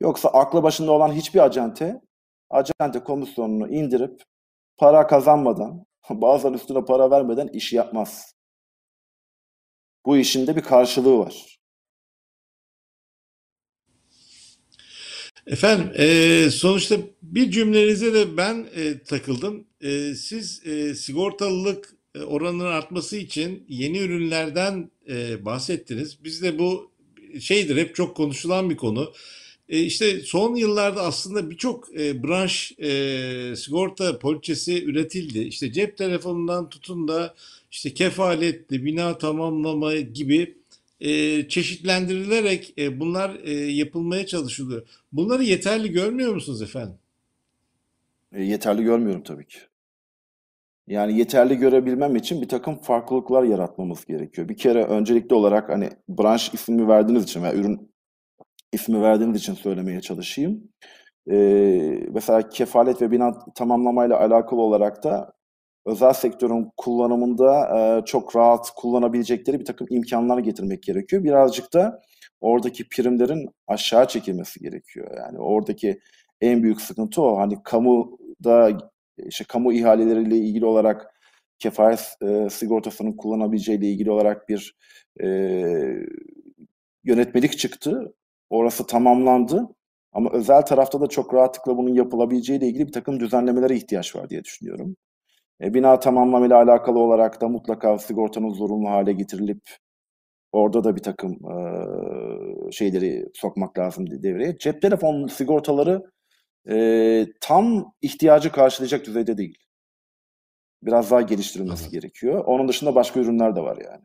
Yoksa 0.00 0.28
aklı 0.28 0.62
başında 0.62 0.92
olan 0.92 1.12
hiçbir 1.12 1.40
acente, 1.40 2.00
acente 2.50 3.04
komisyonunu 3.04 3.68
indirip 3.68 4.22
para 4.76 5.06
kazanmadan, 5.06 5.86
bazen 6.20 6.52
üstüne 6.52 6.84
para 6.84 7.10
vermeden 7.10 7.48
iş 7.48 7.72
yapmaz. 7.72 8.34
Bu 10.06 10.16
işin 10.16 10.46
de 10.46 10.56
bir 10.56 10.62
karşılığı 10.62 11.18
var. 11.18 11.58
Efendim, 15.46 15.90
eee, 15.98 16.50
sonuçta 16.50 16.96
bir 17.22 17.50
cümlenize 17.50 18.14
de 18.14 18.36
ben 18.36 18.66
eee, 18.76 19.02
takıldım. 19.02 19.66
Eee, 19.82 20.14
siz 20.14 20.62
eee, 20.66 20.94
sigortalılık 20.94 21.94
e, 22.14 22.18
oranının 22.20 22.64
artması 22.64 23.16
için 23.16 23.64
yeni 23.68 23.98
ürünlerden 23.98 24.90
eee, 25.08 25.38
bahsettiniz. 25.44 26.24
Biz 26.24 26.42
de 26.42 26.58
bu 26.58 26.92
şeydir, 27.40 27.76
hep 27.76 27.94
çok 27.94 28.16
konuşulan 28.16 28.70
bir 28.70 28.76
konu. 28.76 29.12
E, 29.68 29.80
işte 29.80 30.20
son 30.20 30.54
yıllarda 30.54 31.02
aslında 31.02 31.50
birçok 31.50 32.00
e, 32.00 32.22
branş 32.22 32.72
e, 32.78 33.56
sigorta 33.56 34.18
poliçesi 34.18 34.84
üretildi. 34.84 35.38
İşte 35.38 35.72
cep 35.72 35.96
telefonundan 35.96 36.68
tutun 36.68 37.08
da 37.08 37.34
işte 37.70 37.94
kefaletli, 37.94 38.84
bina 38.84 39.18
tamamlama 39.18 39.96
gibi 39.96 40.54
e, 41.00 41.48
çeşitlendirilerek 41.48 42.74
e, 42.78 43.00
bunlar 43.00 43.38
e, 43.44 43.52
yapılmaya 43.52 44.26
çalışılıyor. 44.26 44.86
Bunları 45.12 45.44
yeterli 45.44 45.92
görmüyor 45.92 46.34
musunuz 46.34 46.62
efendim? 46.62 46.94
E, 48.32 48.42
yeterli 48.42 48.82
görmüyorum 48.82 49.22
tabii 49.22 49.46
ki. 49.46 49.58
Yani 50.86 51.18
yeterli 51.18 51.56
görebilmem 51.56 52.16
için 52.16 52.42
bir 52.42 52.48
takım 52.48 52.78
farklılıklar 52.78 53.42
yaratmamız 53.42 54.04
gerekiyor. 54.04 54.48
Bir 54.48 54.56
kere 54.56 54.84
öncelikli 54.84 55.34
olarak 55.34 55.68
hani 55.68 55.90
branş 56.08 56.54
ismi 56.54 56.88
verdiğiniz 56.88 57.24
için 57.24 57.42
veya 57.42 57.54
ürün 57.54 57.88
ismi 58.76 59.02
verdiğiniz 59.02 59.40
için 59.40 59.54
söylemeye 59.54 60.00
çalışayım. 60.00 60.62
Ee, 61.30 62.00
mesela 62.12 62.48
kefalet 62.48 63.02
ve 63.02 63.10
bina 63.10 63.44
tamamlamayla 63.54 64.20
alakalı 64.20 64.60
olarak 64.60 65.04
da 65.04 65.32
özel 65.86 66.12
sektörün 66.12 66.70
kullanımında 66.76 67.78
e, 67.78 68.04
çok 68.04 68.36
rahat 68.36 68.70
kullanabilecekleri 68.76 69.60
bir 69.60 69.64
takım 69.64 69.86
imkanlar 69.90 70.38
getirmek 70.38 70.82
gerekiyor. 70.82 71.24
Birazcık 71.24 71.74
da 71.74 72.02
oradaki 72.40 72.88
primlerin 72.88 73.48
aşağı 73.66 74.08
çekilmesi 74.08 74.60
gerekiyor. 74.60 75.10
Yani 75.16 75.38
oradaki 75.38 76.00
en 76.40 76.62
büyük 76.62 76.80
sıkıntı 76.80 77.22
o. 77.22 77.38
Hani 77.38 77.62
kamuda 77.64 78.78
işte 79.18 79.44
kamu 79.48 79.72
ihaleleriyle 79.72 80.36
ilgili 80.36 80.66
olarak 80.66 81.14
kefalet 81.58 82.16
e, 82.22 82.50
sigortasının 82.50 83.12
kullanabileceğiyle 83.12 83.86
ilgili 83.86 84.10
olarak 84.10 84.48
bir 84.48 84.76
e, 85.22 85.26
yönetmelik 87.04 87.58
çıktı. 87.58 88.14
Orası 88.50 88.86
tamamlandı. 88.86 89.68
Ama 90.12 90.30
özel 90.32 90.62
tarafta 90.62 91.00
da 91.00 91.06
çok 91.06 91.34
rahatlıkla 91.34 91.76
bunun 91.76 91.94
yapılabileceğiyle 91.94 92.66
ilgili 92.66 92.86
bir 92.86 92.92
takım 92.92 93.20
düzenlemelere 93.20 93.76
ihtiyaç 93.76 94.16
var 94.16 94.30
diye 94.30 94.44
düşünüyorum. 94.44 94.96
E, 95.60 95.74
bina 95.74 96.00
tamamlamayla 96.00 96.56
alakalı 96.56 96.98
olarak 96.98 97.40
da 97.40 97.48
mutlaka 97.48 97.98
sigortanın 97.98 98.50
zorunlu 98.50 98.88
hale 98.88 99.12
getirilip 99.12 99.60
orada 100.52 100.84
da 100.84 100.96
bir 100.96 101.02
takım 101.02 101.32
e, 101.32 102.72
şeyleri 102.72 103.26
sokmak 103.34 103.78
lazım 103.78 104.22
devreye. 104.22 104.58
Cep 104.58 104.82
telefonu 104.82 105.28
sigortaları 105.28 106.02
e, 106.70 107.26
tam 107.40 107.92
ihtiyacı 108.02 108.52
karşılayacak 108.52 109.06
düzeyde 109.06 109.38
değil. 109.38 109.58
Biraz 110.82 111.10
daha 111.10 111.22
geliştirilmesi 111.22 111.82
Anladım. 111.82 112.00
gerekiyor. 112.00 112.44
Onun 112.44 112.68
dışında 112.68 112.94
başka 112.94 113.20
ürünler 113.20 113.56
de 113.56 113.60
var 113.60 113.78
yani. 113.84 114.02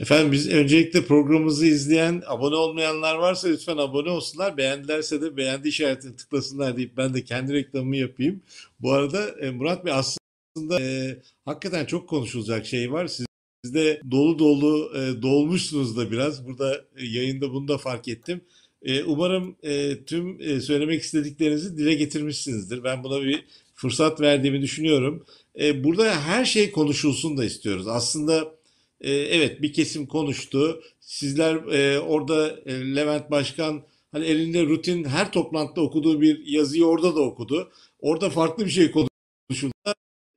Efendim 0.00 0.32
biz 0.32 0.48
öncelikle 0.48 1.04
programımızı 1.04 1.66
izleyen, 1.66 2.22
abone 2.26 2.56
olmayanlar 2.56 3.14
varsa 3.14 3.48
lütfen 3.48 3.76
abone 3.76 4.10
olsunlar. 4.10 4.56
Beğendilerse 4.56 5.22
de 5.22 5.36
beğendi 5.36 5.68
işaretini 5.68 6.16
tıklasınlar 6.16 6.76
deyip 6.76 6.96
ben 6.96 7.14
de 7.14 7.24
kendi 7.24 7.52
reklamımı 7.52 7.96
yapayım. 7.96 8.42
Bu 8.80 8.92
arada 8.92 9.28
e, 9.28 9.50
Murat 9.50 9.84
Bey 9.84 9.92
aslında 9.92 10.80
e, 10.82 11.18
hakikaten 11.44 11.84
çok 11.84 12.08
konuşulacak 12.08 12.66
şey 12.66 12.92
var. 12.92 13.06
Siz 13.06 13.26
de 13.74 14.00
dolu 14.10 14.38
dolu 14.38 14.92
e, 14.96 15.22
dolmuşsunuz 15.22 15.96
da 15.96 16.10
biraz. 16.10 16.46
Burada 16.46 16.84
e, 16.96 17.06
yayında 17.06 17.52
bunu 17.52 17.68
da 17.68 17.78
fark 17.78 18.08
ettim. 18.08 18.40
E, 18.82 19.04
umarım 19.04 19.56
e, 19.62 20.04
tüm 20.04 20.40
e, 20.40 20.60
söylemek 20.60 21.02
istediklerinizi 21.02 21.76
dile 21.76 21.94
getirmişsinizdir. 21.94 22.84
Ben 22.84 23.04
buna 23.04 23.22
bir 23.22 23.44
fırsat 23.74 24.20
verdiğimi 24.20 24.62
düşünüyorum. 24.62 25.24
E, 25.60 25.84
burada 25.84 26.20
her 26.20 26.44
şey 26.44 26.70
konuşulsun 26.70 27.36
da 27.36 27.44
istiyoruz. 27.44 27.88
Aslında 27.88 28.59
e, 29.00 29.12
evet 29.12 29.62
bir 29.62 29.72
kesim 29.72 30.06
konuştu. 30.06 30.82
Sizler 31.00 31.54
e, 31.54 32.00
orada 32.00 32.60
e, 32.66 32.96
Levent 32.96 33.30
Başkan 33.30 33.82
hani 34.12 34.24
elinde 34.26 34.66
rutin 34.66 35.04
her 35.04 35.32
toplantıda 35.32 35.80
okuduğu 35.80 36.20
bir 36.20 36.46
yazıyı 36.46 36.84
orada 36.86 37.16
da 37.16 37.20
okudu. 37.20 37.72
Orada 38.00 38.30
farklı 38.30 38.64
bir 38.64 38.70
şey 38.70 38.90
konuşuldu. 38.90 39.72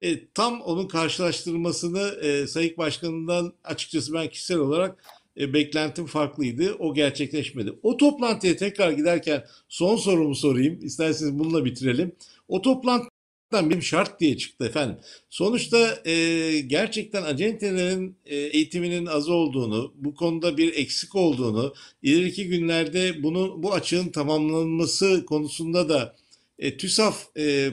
E, 0.01 0.27
tam 0.27 0.61
onun 0.61 0.87
karşılaştırmasını 0.87 2.19
e, 2.21 2.47
Sayık 2.47 2.77
Başkanı'ndan 2.77 3.53
açıkçası 3.63 4.13
ben 4.13 4.29
kişisel 4.29 4.57
olarak 4.57 5.03
e, 5.39 5.53
beklentim 5.53 6.05
farklıydı. 6.05 6.73
O 6.73 6.93
gerçekleşmedi. 6.93 7.73
O 7.83 7.97
toplantıya 7.97 8.55
tekrar 8.55 8.91
giderken 8.91 9.45
son 9.69 9.95
sorumu 9.95 10.35
sorayım. 10.35 10.79
İsterseniz 10.85 11.39
bununla 11.39 11.65
bitirelim. 11.65 12.15
O 12.47 12.61
toplantı 12.61 13.12
bir 13.61 13.81
şart 13.81 14.19
diye 14.19 14.37
çıktı 14.37 14.65
efendim. 14.65 14.97
Sonuçta 15.29 15.99
e, 16.05 16.59
gerçekten 16.59 17.23
acentelerin 17.23 18.15
e, 18.25 18.35
eğitiminin 18.35 19.05
az 19.05 19.29
olduğunu, 19.29 19.93
bu 19.95 20.15
konuda 20.15 20.57
bir 20.57 20.73
eksik 20.73 21.15
olduğunu, 21.15 21.73
ileriki 22.01 22.47
günlerde 22.47 23.23
bunu 23.23 23.63
bu 23.63 23.73
açığın 23.73 24.09
tamamlanması 24.09 25.25
konusunda 25.25 25.89
da 25.89 26.15
e, 26.59 26.77
TÜSAF 26.77 27.37
e, 27.37 27.71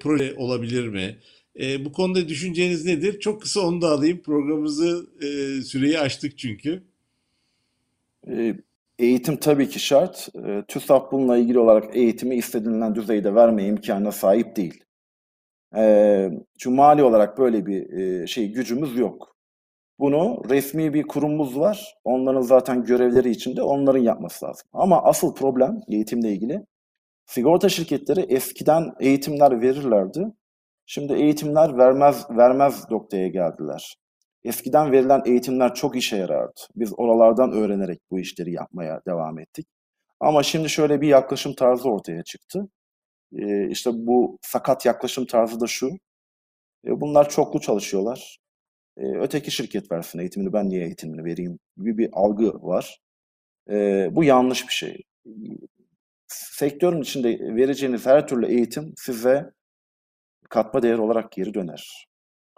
proje 0.00 0.34
olabilir 0.36 0.88
mi? 0.88 1.18
E, 1.60 1.84
bu 1.84 1.92
konuda 1.92 2.28
düşünceniz 2.28 2.84
nedir? 2.84 3.20
Çok 3.20 3.42
kısa 3.42 3.60
onu 3.60 3.82
da 3.82 3.88
alayım. 3.88 4.22
Programımızı 4.22 5.06
e, 5.20 5.26
süreyi 5.62 5.98
açtık 5.98 6.38
çünkü. 6.38 6.82
E, 8.28 8.54
eğitim 8.98 9.36
tabii 9.36 9.68
ki 9.68 9.80
şart. 9.80 10.28
E, 10.46 10.64
TÜSAP 10.68 11.12
bununla 11.12 11.36
ilgili 11.38 11.58
olarak 11.58 11.96
eğitimi 11.96 12.36
istenilen 12.36 12.94
düzeyde 12.94 13.34
verme 13.34 13.66
imkanına 13.66 14.12
sahip 14.12 14.56
değil. 14.56 14.84
E, 15.76 16.30
çünkü 16.58 16.76
mali 16.76 17.02
olarak 17.02 17.38
böyle 17.38 17.66
bir 17.66 17.92
e, 17.92 18.26
şey 18.26 18.52
gücümüz 18.52 18.98
yok. 18.98 19.36
Bunu 19.98 20.42
resmi 20.50 20.94
bir 20.94 21.02
kurumumuz 21.02 21.58
var. 21.58 21.94
Onların 22.04 22.40
zaten 22.40 22.84
görevleri 22.84 23.30
içinde 23.30 23.62
onların 23.62 24.00
yapması 24.00 24.46
lazım. 24.46 24.68
Ama 24.72 25.02
asıl 25.02 25.34
problem 25.34 25.80
eğitimle 25.88 26.32
ilgili 26.32 26.66
sigorta 27.26 27.68
şirketleri 27.68 28.20
eskiden 28.20 28.92
eğitimler 29.00 29.60
verirlerdi. 29.60 30.26
Şimdi 30.86 31.12
eğitimler 31.12 31.78
vermez 31.78 32.26
vermez 32.30 32.90
noktaya 32.90 33.28
geldiler. 33.28 33.96
Eskiden 34.44 34.92
verilen 34.92 35.22
eğitimler 35.26 35.74
çok 35.74 35.96
işe 35.96 36.16
yarardı. 36.16 36.60
Biz 36.76 36.92
oralardan 36.96 37.52
öğrenerek 37.52 38.00
bu 38.10 38.20
işleri 38.20 38.52
yapmaya 38.52 39.00
devam 39.06 39.38
ettik. 39.38 39.66
Ama 40.20 40.42
şimdi 40.42 40.70
şöyle 40.70 41.00
bir 41.00 41.08
yaklaşım 41.08 41.54
tarzı 41.54 41.90
ortaya 41.90 42.22
çıktı. 42.22 42.68
Ee, 43.38 43.68
işte 43.70 43.90
bu 43.94 44.38
sakat 44.42 44.86
yaklaşım 44.86 45.26
tarzı 45.26 45.60
da 45.60 45.66
şu. 45.66 45.90
E, 46.86 47.00
bunlar 47.00 47.28
çoklu 47.28 47.60
çalışıyorlar. 47.60 48.38
E, 48.96 49.02
öteki 49.18 49.50
şirket 49.50 49.92
versin 49.92 50.18
eğitimini, 50.18 50.52
ben 50.52 50.68
niye 50.68 50.84
eğitimini 50.84 51.24
vereyim 51.24 51.58
gibi 51.76 51.98
bir 51.98 52.10
algı 52.12 52.62
var. 52.62 53.00
E, 53.70 54.08
bu 54.12 54.24
yanlış 54.24 54.68
bir 54.68 54.72
şey. 54.72 55.02
Sektörün 56.26 57.02
içinde 57.02 57.38
vereceğiniz 57.56 58.06
her 58.06 58.28
türlü 58.28 58.46
eğitim 58.46 58.94
size 58.96 59.50
katma 60.50 60.82
değer 60.82 60.98
olarak 60.98 61.32
geri 61.32 61.54
döner. 61.54 62.08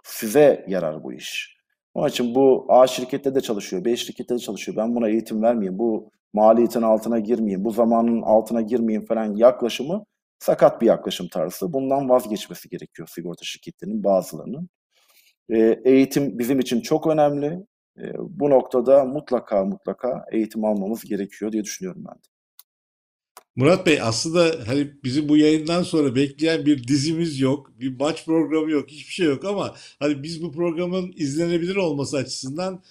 Size 0.03 0.65
yarar 0.67 1.03
bu 1.03 1.13
iş. 1.13 1.57
Onun 1.93 2.09
için 2.09 2.35
bu 2.35 2.65
A 2.69 2.87
şirkette 2.87 3.35
de 3.35 3.41
çalışıyor, 3.41 3.85
B 3.85 3.97
şirkette 3.97 4.35
de 4.35 4.39
çalışıyor. 4.39 4.77
Ben 4.77 4.95
buna 4.95 5.09
eğitim 5.09 5.41
vermeyeyim, 5.43 5.79
bu 5.79 6.11
maliyetin 6.33 6.81
altına 6.81 7.19
girmeyeyim, 7.19 7.65
bu 7.65 7.71
zamanın 7.71 8.21
altına 8.21 8.61
girmeyeyim 8.61 9.05
falan 9.05 9.35
yaklaşımı 9.35 10.05
sakat 10.39 10.81
bir 10.81 10.87
yaklaşım 10.87 11.27
tarzı. 11.27 11.73
Bundan 11.73 12.09
vazgeçmesi 12.09 12.69
gerekiyor 12.69 13.07
sigorta 13.11 13.45
şirketlerinin 13.45 14.03
bazılarının. 14.03 14.69
E, 15.49 15.81
eğitim 15.85 16.39
bizim 16.39 16.59
için 16.59 16.81
çok 16.81 17.07
önemli. 17.07 17.65
E, 17.97 18.03
bu 18.19 18.49
noktada 18.49 19.05
mutlaka 19.05 19.65
mutlaka 19.65 20.25
eğitim 20.31 20.65
almamız 20.65 21.03
gerekiyor 21.03 21.51
diye 21.51 21.63
düşünüyorum 21.63 22.03
ben 22.07 22.15
de. 22.15 22.33
Murat 23.55 23.85
Bey 23.85 24.01
aslında 24.01 24.51
hani 24.67 24.91
bizim 25.03 25.29
bu 25.29 25.37
yayından 25.37 25.83
sonra 25.83 26.15
bekleyen 26.15 26.65
bir 26.65 26.87
dizimiz 26.87 27.39
yok, 27.39 27.71
bir 27.79 27.99
maç 27.99 28.25
programı 28.25 28.71
yok, 28.71 28.89
hiçbir 28.89 29.13
şey 29.13 29.25
yok 29.25 29.45
ama 29.45 29.75
hani 29.99 30.23
biz 30.23 30.43
bu 30.43 30.51
programın 30.51 31.13
izlenebilir 31.15 31.75
olması 31.75 32.17
açısından 32.17 32.83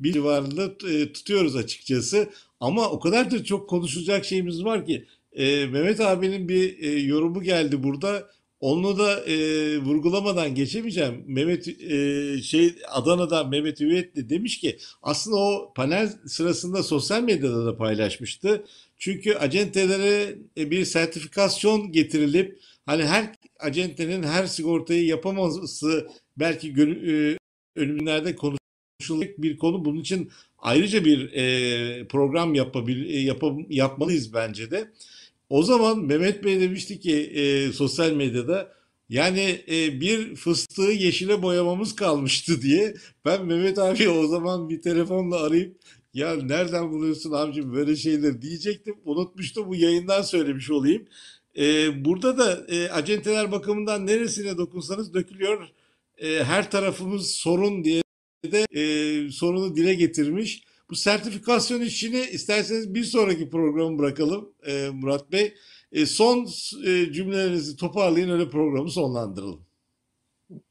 bir 0.00 0.12
civarında 0.12 0.88
e, 0.90 1.12
tutuyoruz 1.12 1.56
açıkçası. 1.56 2.30
Ama 2.60 2.90
o 2.90 3.00
kadar 3.00 3.30
da 3.30 3.44
çok 3.44 3.68
konuşulacak 3.68 4.24
şeyimiz 4.24 4.64
var 4.64 4.86
ki 4.86 5.06
e, 5.32 5.66
Mehmet 5.66 6.00
abinin 6.00 6.48
bir 6.48 6.78
e, 6.78 7.00
yorumu 7.00 7.42
geldi 7.42 7.82
burada. 7.82 8.30
Onu 8.60 8.98
da 8.98 9.24
e, 9.24 9.78
vurgulamadan 9.78 10.54
geçemeyeceğim. 10.54 11.24
Mehmet 11.26 11.68
e, 11.68 12.42
şey 12.42 12.74
Adana'dan 12.88 13.48
Mehmet 13.48 13.80
Üvetli 13.80 14.30
demiş 14.30 14.58
ki 14.58 14.78
aslında 15.02 15.36
o 15.36 15.72
panel 15.76 16.12
sırasında 16.26 16.82
sosyal 16.82 17.22
medyada 17.22 17.66
da 17.66 17.76
paylaşmıştı. 17.76 18.64
Çünkü 18.98 19.34
acentelere 19.34 20.38
e, 20.58 20.70
bir 20.70 20.84
sertifikasyon 20.84 21.92
getirilip 21.92 22.60
hani 22.86 23.04
her 23.04 23.34
acentenin 23.60 24.22
her 24.22 24.46
sigortayı 24.46 25.06
yapamaması 25.06 26.08
belki 26.36 26.68
e, 26.68 27.38
önümlerde 27.76 28.36
konuşulacak 28.36 29.42
bir 29.42 29.58
konu. 29.58 29.84
Bunun 29.84 30.00
için 30.00 30.30
ayrıca 30.58 31.04
bir 31.04 31.32
e, 31.32 32.08
program 32.08 32.54
yapabil, 32.54 33.10
e, 33.10 33.18
yapam- 33.18 33.66
yapmalıyız 33.70 34.34
bence 34.34 34.70
de. 34.70 34.90
O 35.50 35.62
zaman 35.62 35.98
Mehmet 35.98 36.44
Bey 36.44 36.60
demişti 36.60 37.00
ki 37.00 37.16
e, 37.16 37.72
sosyal 37.72 38.12
medyada 38.12 38.72
yani 39.08 39.64
e, 39.70 40.00
bir 40.00 40.36
fıstığı 40.36 40.82
yeşile 40.82 41.42
boyamamız 41.42 41.96
kalmıştı 41.96 42.62
diye. 42.62 42.94
Ben 43.24 43.46
Mehmet 43.46 43.78
abi 43.78 44.08
o 44.08 44.26
zaman 44.26 44.68
bir 44.68 44.82
telefonla 44.82 45.36
arayıp 45.42 45.80
ya 46.14 46.34
nereden 46.34 46.90
buluyorsun 46.92 47.32
amcım 47.32 47.74
böyle 47.74 47.96
şeyler 47.96 48.42
diyecektim. 48.42 48.94
Unutmuştum 49.04 49.68
bu 49.68 49.76
yayından 49.76 50.22
söylemiş 50.22 50.70
olayım. 50.70 51.06
E, 51.58 51.64
burada 52.04 52.38
da 52.38 52.66
e, 52.68 52.90
acenteler 52.90 53.52
bakımından 53.52 54.06
neresine 54.06 54.58
dokunsanız 54.58 55.14
dökülüyor. 55.14 55.68
E, 56.18 56.44
her 56.44 56.70
tarafımız 56.70 57.30
sorun 57.30 57.84
diye 57.84 58.02
de 58.44 58.66
e, 58.72 59.30
sorunu 59.30 59.76
dile 59.76 59.94
getirmiş. 59.94 60.62
Bu 60.90 60.94
sertifikasyon 60.94 61.80
işini 61.80 62.20
isterseniz 62.20 62.94
bir 62.94 63.04
sonraki 63.04 63.50
programı 63.50 63.98
bırakalım 63.98 64.52
e, 64.66 64.88
Murat 64.90 65.32
Bey. 65.32 65.54
E, 65.92 66.06
son 66.06 66.46
e, 66.86 67.12
cümlelerinizi 67.12 67.76
toparlayın 67.76 68.30
öyle 68.30 68.50
programı 68.50 68.90
sonlandıralım. 68.90 69.60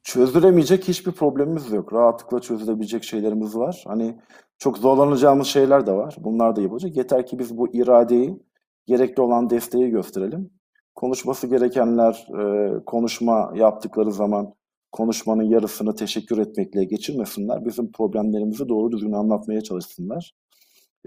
Çözülemeyecek 0.03 0.87
hiçbir 0.87 1.11
problemimiz 1.11 1.71
yok. 1.71 1.93
Rahatlıkla 1.93 2.39
çözülebilecek 2.39 3.03
şeylerimiz 3.03 3.55
var. 3.55 3.83
Hani 3.87 4.19
çok 4.57 4.77
zorlanacağımız 4.77 5.47
şeyler 5.47 5.87
de 5.87 5.91
var. 5.91 6.15
Bunlar 6.19 6.55
da 6.55 6.61
yapılacak. 6.61 6.97
Yeter 6.97 7.25
ki 7.25 7.39
biz 7.39 7.57
bu 7.57 7.73
iradeyi, 7.73 8.39
gerekli 8.85 9.21
olan 9.21 9.49
desteği 9.49 9.89
gösterelim. 9.89 10.49
Konuşması 10.95 11.47
gerekenler 11.47 12.27
e, 12.39 12.73
konuşma 12.85 13.51
yaptıkları 13.55 14.11
zaman 14.11 14.53
konuşmanın 14.91 15.43
yarısını 15.43 15.95
teşekkür 15.95 16.37
etmekle 16.37 16.83
geçirmesinler. 16.83 17.65
Bizim 17.65 17.91
problemlerimizi 17.91 18.69
doğru 18.69 18.91
düzgün 18.91 19.11
anlatmaya 19.11 19.61
çalışsınlar. 19.61 20.33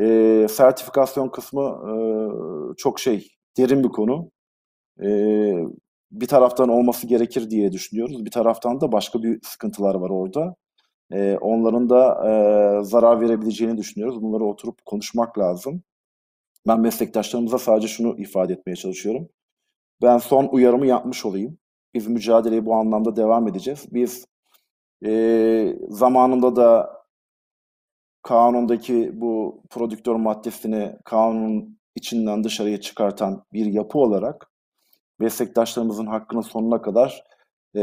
E, 0.00 0.46
sertifikasyon 0.50 1.28
kısmı 1.28 1.62
e, 1.62 1.94
çok 2.76 3.00
şey, 3.00 3.28
derin 3.58 3.84
bir 3.84 3.88
konu. 3.88 4.30
E, 5.02 5.08
bir 6.10 6.26
taraftan 6.26 6.68
olması 6.68 7.06
gerekir 7.06 7.50
diye 7.50 7.72
düşünüyoruz. 7.72 8.24
Bir 8.24 8.30
taraftan 8.30 8.80
da 8.80 8.92
başka 8.92 9.22
bir 9.22 9.40
sıkıntılar 9.42 9.94
var 9.94 10.10
orada. 10.10 10.56
E, 11.12 11.38
onların 11.40 11.90
da 11.90 12.14
e, 12.80 12.84
zarar 12.84 13.20
verebileceğini 13.20 13.78
düşünüyoruz. 13.78 14.22
Bunları 14.22 14.44
oturup 14.44 14.84
konuşmak 14.84 15.38
lazım. 15.38 15.82
Ben 16.68 16.80
meslektaşlarımıza 16.80 17.58
sadece 17.58 17.88
şunu 17.88 18.20
ifade 18.20 18.52
etmeye 18.52 18.76
çalışıyorum. 18.76 19.28
Ben 20.02 20.18
son 20.18 20.48
uyarımı 20.52 20.86
yapmış 20.86 21.24
olayım. 21.26 21.58
Biz 21.94 22.06
mücadeleye 22.06 22.66
bu 22.66 22.74
anlamda 22.74 23.16
devam 23.16 23.48
edeceğiz. 23.48 23.86
Biz 23.92 24.26
e, 25.04 25.76
zamanında 25.88 26.56
da 26.56 27.02
kanundaki 28.22 29.10
bu 29.20 29.62
prodüktör 29.70 30.14
maddesini 30.14 30.96
kanunun 31.04 31.78
içinden 31.96 32.44
dışarıya 32.44 32.80
çıkartan 32.80 33.44
bir 33.52 33.66
yapı 33.66 33.98
olarak 33.98 34.50
meslektaşlarımızın 35.18 36.06
hakkının 36.06 36.40
sonuna 36.40 36.82
kadar 36.82 37.24
e, 37.76 37.82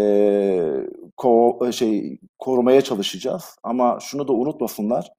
ko 1.18 1.60
şey 1.72 2.20
korumaya 2.40 2.82
çalışacağız. 2.82 3.56
Ama 3.64 4.00
şunu 4.02 4.28
da 4.28 4.34
unutmasınlar. 4.34 5.12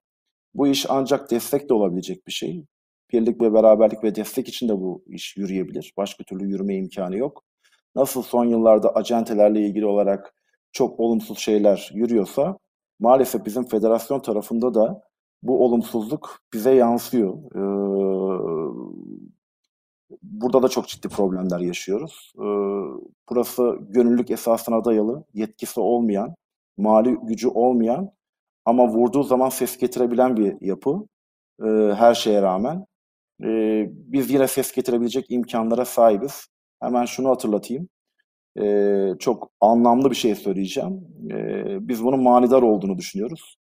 Bu 0.54 0.68
iş 0.68 0.86
ancak 0.88 1.30
destek 1.30 1.68
de 1.68 1.74
olabilecek 1.74 2.26
bir 2.26 2.32
şey. 2.32 2.64
Birlik 3.12 3.40
ve 3.42 3.52
beraberlik 3.54 4.04
ve 4.04 4.14
destek 4.14 4.48
için 4.48 4.68
de 4.68 4.72
bu 4.72 5.04
iş 5.06 5.36
yürüyebilir. 5.36 5.92
Başka 5.96 6.24
türlü 6.24 6.48
yürüme 6.48 6.76
imkanı 6.76 7.16
yok. 7.16 7.44
Nasıl 7.94 8.22
son 8.22 8.44
yıllarda 8.44 8.94
acentelerle 8.94 9.60
ilgili 9.60 9.86
olarak 9.86 10.34
çok 10.72 11.00
olumsuz 11.00 11.38
şeyler 11.38 11.90
yürüyorsa 11.94 12.58
maalesef 13.00 13.46
bizim 13.46 13.64
federasyon 13.64 14.20
tarafında 14.20 14.74
da 14.74 15.02
bu 15.42 15.64
olumsuzluk 15.64 16.38
bize 16.52 16.74
yansıyor. 16.74 17.34
Ee, 17.54 17.60
burada 20.22 20.62
da 20.62 20.68
çok 20.68 20.88
ciddi 20.88 21.08
problemler 21.08 21.60
yaşıyoruz. 21.60 22.32
Ee, 22.36 22.42
burası 23.30 23.78
gönüllülük 23.80 24.30
esasına 24.30 24.84
dayalı, 24.84 25.24
yetkisi 25.34 25.80
olmayan, 25.80 26.34
mali 26.76 27.16
gücü 27.22 27.48
olmayan 27.48 28.10
ama 28.64 28.88
vurduğu 28.88 29.22
zaman 29.22 29.48
ses 29.48 29.78
getirebilen 29.78 30.36
bir 30.36 30.56
yapı 30.60 31.06
ee, 31.64 31.94
her 31.94 32.14
şeye 32.14 32.42
rağmen. 32.42 32.86
Ee, 33.44 33.86
biz 33.90 34.30
yine 34.30 34.48
ses 34.48 34.72
getirebilecek 34.72 35.26
imkanlara 35.30 35.84
sahibiz. 35.84 36.46
Hemen 36.80 37.04
şunu 37.04 37.28
hatırlatayım. 37.28 37.88
Ee, 38.60 39.12
çok 39.18 39.50
anlamlı 39.60 40.10
bir 40.10 40.16
şey 40.16 40.34
söyleyeceğim. 40.34 41.08
Ee, 41.30 41.88
biz 41.88 42.04
bunun 42.04 42.22
manidar 42.22 42.62
olduğunu 42.62 42.98
düşünüyoruz. 42.98 43.56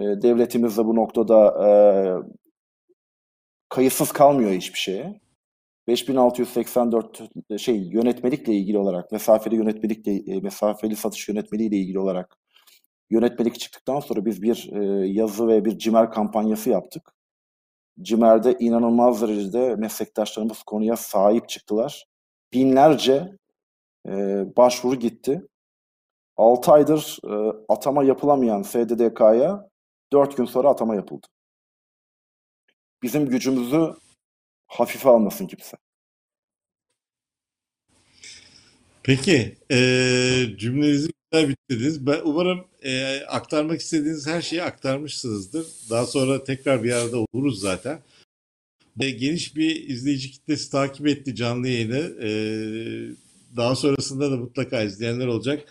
devletimiz 0.00 0.78
de 0.78 0.84
bu 0.84 0.96
noktada 0.96 1.66
e, 1.68 1.70
kayıtsız 3.68 4.12
kalmıyor 4.12 4.50
hiçbir 4.50 4.78
şeye. 4.78 5.20
5684 5.88 7.22
şey 7.58 7.76
yönetmelikle 7.76 8.54
ilgili 8.54 8.78
olarak, 8.78 9.12
mesafeli 9.12 9.56
yönetmelikle, 9.56 10.40
mesafeli 10.40 10.96
satış 10.96 11.28
yönetmeliğiyle 11.28 11.76
ilgili 11.76 11.98
olarak 11.98 12.36
yönetmelik 13.10 13.60
çıktıktan 13.60 14.00
sonra 14.00 14.24
biz 14.24 14.42
bir 14.42 14.70
e, 14.72 15.08
yazı 15.08 15.48
ve 15.48 15.64
bir 15.64 15.78
CİMER 15.78 16.10
kampanyası 16.10 16.70
yaptık. 16.70 17.14
CİMER'de 18.02 18.56
inanılmaz 18.60 19.22
derecede 19.22 19.76
meslektaşlarımız 19.76 20.62
konuya 20.62 20.96
sahip 20.96 21.48
çıktılar. 21.48 22.09
Binlerce 22.52 23.32
e, 24.08 24.12
başvuru 24.56 24.96
gitti. 24.96 25.42
6 26.36 26.72
aydır 26.72 27.18
e, 27.24 27.52
atama 27.68 28.04
yapılamayan 28.04 28.62
SDDK'ya 28.62 29.68
4 30.12 30.36
gün 30.36 30.44
sonra 30.44 30.68
atama 30.68 30.94
yapıldı. 30.94 31.26
Bizim 33.02 33.26
gücümüzü 33.28 33.94
hafife 34.66 35.08
almasın 35.08 35.46
kimse. 35.46 35.76
Peki, 39.02 39.56
eee 39.70 40.56
cümlenizi 40.58 41.10
güzel 41.32 41.48
bitirdiniz. 41.48 42.06
Ben 42.06 42.20
umarım 42.24 42.66
eee, 42.82 43.24
aktarmak 43.28 43.80
istediğiniz 43.80 44.26
her 44.26 44.42
şeyi 44.42 44.62
aktarmışsınızdır. 44.62 45.66
Daha 45.90 46.06
sonra 46.06 46.44
tekrar 46.44 46.82
bir 46.84 46.92
arada 46.92 47.16
oluruz 47.32 47.60
zaten. 47.60 48.00
Ve 49.00 49.10
geniş 49.10 49.56
bir 49.56 49.88
izleyici 49.88 50.30
kitlesi 50.30 50.70
takip 50.70 51.06
etti 51.06 51.34
canlı 51.34 51.68
yayını. 51.68 52.12
Eee, 52.22 53.14
daha 53.56 53.76
sonrasında 53.76 54.30
da 54.30 54.36
mutlaka 54.36 54.82
izleyenler 54.82 55.26
olacak. 55.26 55.64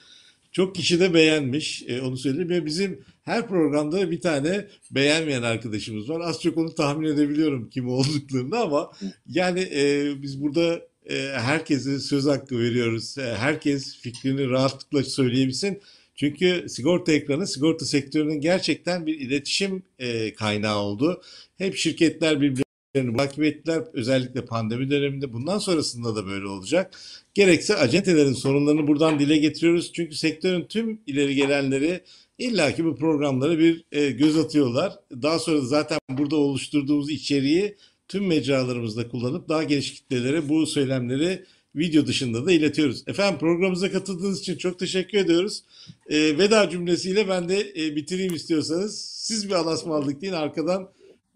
Çok 0.52 0.76
kişi 0.76 1.00
de 1.00 1.14
beğenmiş, 1.14 1.84
e, 1.88 2.02
onu 2.02 2.18
söyleyeyim. 2.18 2.50
Ve 2.50 2.66
bizim 2.66 3.00
her 3.24 3.48
programda 3.48 4.12
bir 4.12 4.22
tane 4.22 4.68
beğenmeyen 4.92 5.44
arkadaşımız 5.44 6.10
var. 6.10 6.20
Az 6.20 6.42
çok 6.42 6.58
onu 6.58 6.76
tahmin 6.76 7.08
edebiliyorum 7.08 7.70
kim 7.70 7.90
olduklarını 7.90 8.60
ama 8.60 8.92
yani 9.28 9.60
e, 9.60 10.12
biz 10.22 10.42
burada 10.42 10.82
e, 11.10 11.16
herkese 11.36 12.00
söz 12.00 12.26
hakkı 12.26 12.60
veriyoruz. 12.60 13.18
E, 13.18 13.22
herkes 13.22 13.98
fikrini 13.98 14.50
rahatlıkla 14.50 15.04
söyleyebilsin. 15.04 15.82
Çünkü 16.16 16.66
sigorta 16.70 17.12
ekranı 17.12 17.48
sigorta 17.48 17.86
sektörünün 17.86 18.42
gerçekten 18.42 19.06
bir 19.06 19.20
iletişim 19.20 19.84
e, 20.00 20.34
kaynağı 20.34 20.78
oldu. 20.78 21.22
Hep 21.58 21.76
şirketler 21.76 22.42
birbirlerini 22.42 22.69
takip 22.94 23.44
ettiler. 23.44 23.84
Özellikle 23.94 24.46
pandemi 24.46 24.90
döneminde. 24.90 25.34
Bundan 25.34 25.58
sonrasında 25.58 26.16
da 26.16 26.28
böyle 26.28 26.48
olacak. 26.48 26.94
Gerekse 27.34 27.76
acentelerin 27.76 28.34
sorunlarını 28.34 28.88
buradan 28.88 29.20
dile 29.20 29.38
getiriyoruz. 29.38 29.94
Çünkü 29.94 30.16
sektörün 30.16 30.66
tüm 30.66 31.02
ileri 31.08 31.36
gelenleri 31.36 32.04
illaki 32.38 32.86
bu 32.86 32.96
programlara 32.96 33.60
bir 33.60 33.84
e, 33.92 34.12
göz 34.12 34.38
atıyorlar. 34.38 34.94
Daha 35.12 35.40
sonra 35.40 35.62
zaten 35.62 36.00
burada 36.10 36.36
oluşturduğumuz 36.36 37.10
içeriği 37.10 37.76
tüm 38.08 38.28
mecralarımızda 38.28 39.08
kullanıp 39.08 39.50
daha 39.50 39.64
geniş 39.64 39.94
kitlelere 39.94 40.50
bu 40.50 40.66
söylemleri 40.66 41.46
video 41.76 42.08
dışında 42.08 42.46
da 42.46 42.52
iletiyoruz. 42.52 43.04
Efendim 43.08 43.40
programımıza 43.40 43.92
katıldığınız 43.92 44.40
için 44.40 44.58
çok 44.58 44.80
teşekkür 44.80 45.18
ediyoruz. 45.18 45.64
E, 46.10 46.38
veda 46.38 46.70
cümlesiyle 46.70 47.28
ben 47.28 47.50
de 47.50 47.74
e, 47.78 47.96
bitireyim 47.96 48.34
istiyorsanız. 48.34 49.02
Siz 49.02 49.50
bir 49.50 49.54
alasmallık 49.54 50.22
deyin 50.22 50.34
arkadan 50.34 50.90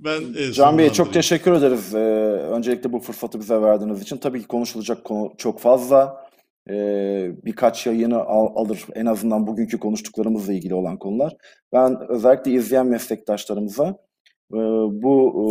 ben 0.05 0.21
e, 0.37 0.51
Can 0.51 0.77
Bey 0.77 0.87
çok 0.87 0.95
sonlandırayım. 0.95 1.11
teşekkür 1.13 1.51
ederiz. 1.53 1.95
Ee, 1.95 1.97
öncelikle 2.51 2.93
bu 2.93 2.99
fırsatı 2.99 3.39
bize 3.39 3.61
verdiğiniz 3.61 4.01
için. 4.01 4.17
Tabii 4.17 4.41
ki 4.41 4.47
konuşulacak 4.47 5.03
konu 5.03 5.33
çok 5.37 5.59
fazla. 5.59 6.27
Ee, 6.69 7.31
birkaç 7.45 7.87
yayını 7.87 8.19
al- 8.23 8.55
alır 8.55 8.85
en 8.93 9.05
azından 9.05 9.47
bugünkü 9.47 9.79
konuştuklarımızla 9.79 10.53
ilgili 10.53 10.73
olan 10.75 10.97
konular. 10.99 11.33
Ben 11.73 12.09
özellikle 12.09 12.51
izleyen 12.51 12.87
meslektaşlarımıza 12.87 13.87
e, 14.53 14.57
bu 15.03 15.31
e, 15.35 15.43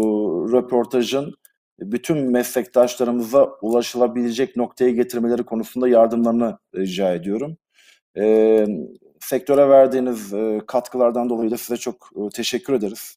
röportajın 0.56 1.34
bütün 1.80 2.30
meslektaşlarımıza 2.30 3.48
ulaşılabilecek 3.62 4.56
noktaya 4.56 4.90
getirmeleri 4.90 5.42
konusunda 5.44 5.88
yardımlarını 5.88 6.58
rica 6.76 7.14
ediyorum. 7.14 7.56
Ee, 8.18 8.66
sektöre 9.20 9.68
verdiğiniz 9.68 10.34
e, 10.34 10.60
katkılardan 10.66 11.30
dolayı 11.30 11.50
da 11.50 11.56
size 11.56 11.76
çok 11.76 12.10
e, 12.16 12.20
teşekkür 12.34 12.72
ederiz. 12.72 13.16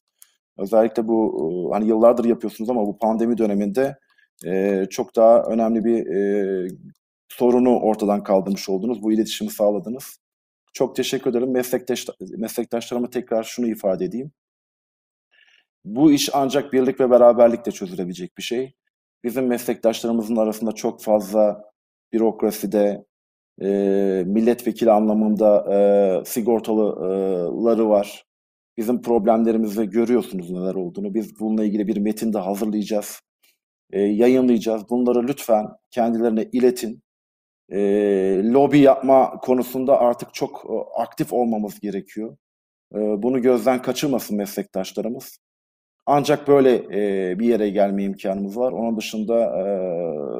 Özellikle 0.57 1.07
bu 1.07 1.69
e, 1.71 1.73
hani 1.73 1.87
yıllardır 1.87 2.25
yapıyorsunuz 2.25 2.69
ama 2.69 2.87
bu 2.87 2.97
pandemi 2.97 3.37
döneminde 3.37 3.97
e, 4.45 4.85
çok 4.89 5.15
daha 5.15 5.43
önemli 5.43 5.85
bir 5.85 6.07
e, 6.07 6.67
sorunu 7.29 7.79
ortadan 7.79 8.23
kaldırmış 8.23 8.69
oldunuz. 8.69 9.03
Bu 9.03 9.11
iletişimi 9.11 9.51
sağladınız. 9.51 10.19
Çok 10.73 10.95
teşekkür 10.95 11.29
ederim. 11.31 11.51
Meslektaş, 11.51 12.07
meslektaşlarıma 12.37 13.09
tekrar 13.09 13.43
şunu 13.43 13.67
ifade 13.67 14.05
edeyim. 14.05 14.31
Bu 15.85 16.11
iş 16.11 16.29
ancak 16.33 16.73
birlik 16.73 16.99
ve 16.99 17.09
beraberlikle 17.09 17.71
çözülebilecek 17.71 18.37
bir 18.37 18.43
şey. 18.43 18.75
Bizim 19.23 19.47
meslektaşlarımızın 19.47 20.35
arasında 20.35 20.71
çok 20.71 21.03
fazla 21.03 21.63
bürokraside, 22.13 23.05
e, 23.61 23.67
milletvekili 24.27 24.91
anlamında 24.91 25.73
e, 25.73 26.25
sigortalıları 26.25 27.89
var. 27.89 28.24
Bizim 28.77 29.01
problemlerimizi 29.01 29.89
görüyorsunuz 29.89 30.51
neler 30.51 30.75
olduğunu. 30.75 31.13
Biz 31.13 31.39
bununla 31.39 31.65
ilgili 31.65 31.87
bir 31.87 31.97
metin 31.97 32.33
de 32.33 32.37
hazırlayacağız, 32.37 33.21
e, 33.91 34.01
yayınlayacağız. 34.01 34.89
Bunları 34.89 35.27
lütfen 35.27 35.67
kendilerine 35.91 36.43
iletin. 36.51 37.03
E, 37.69 37.79
lobi 38.43 38.79
yapma 38.79 39.37
konusunda 39.37 39.99
artık 39.99 40.33
çok 40.33 40.65
e, 40.69 41.01
aktif 41.01 41.33
olmamız 41.33 41.79
gerekiyor. 41.79 42.37
E, 42.95 42.97
bunu 42.97 43.41
gözden 43.41 43.81
kaçırmasın 43.81 44.37
meslektaşlarımız. 44.37 45.39
Ancak 46.05 46.47
böyle 46.47 46.75
e, 46.75 47.39
bir 47.39 47.45
yere 47.47 47.69
gelme 47.69 48.03
imkanımız 48.03 48.57
var. 48.57 48.71
Onun 48.71 48.97
dışında 48.97 49.35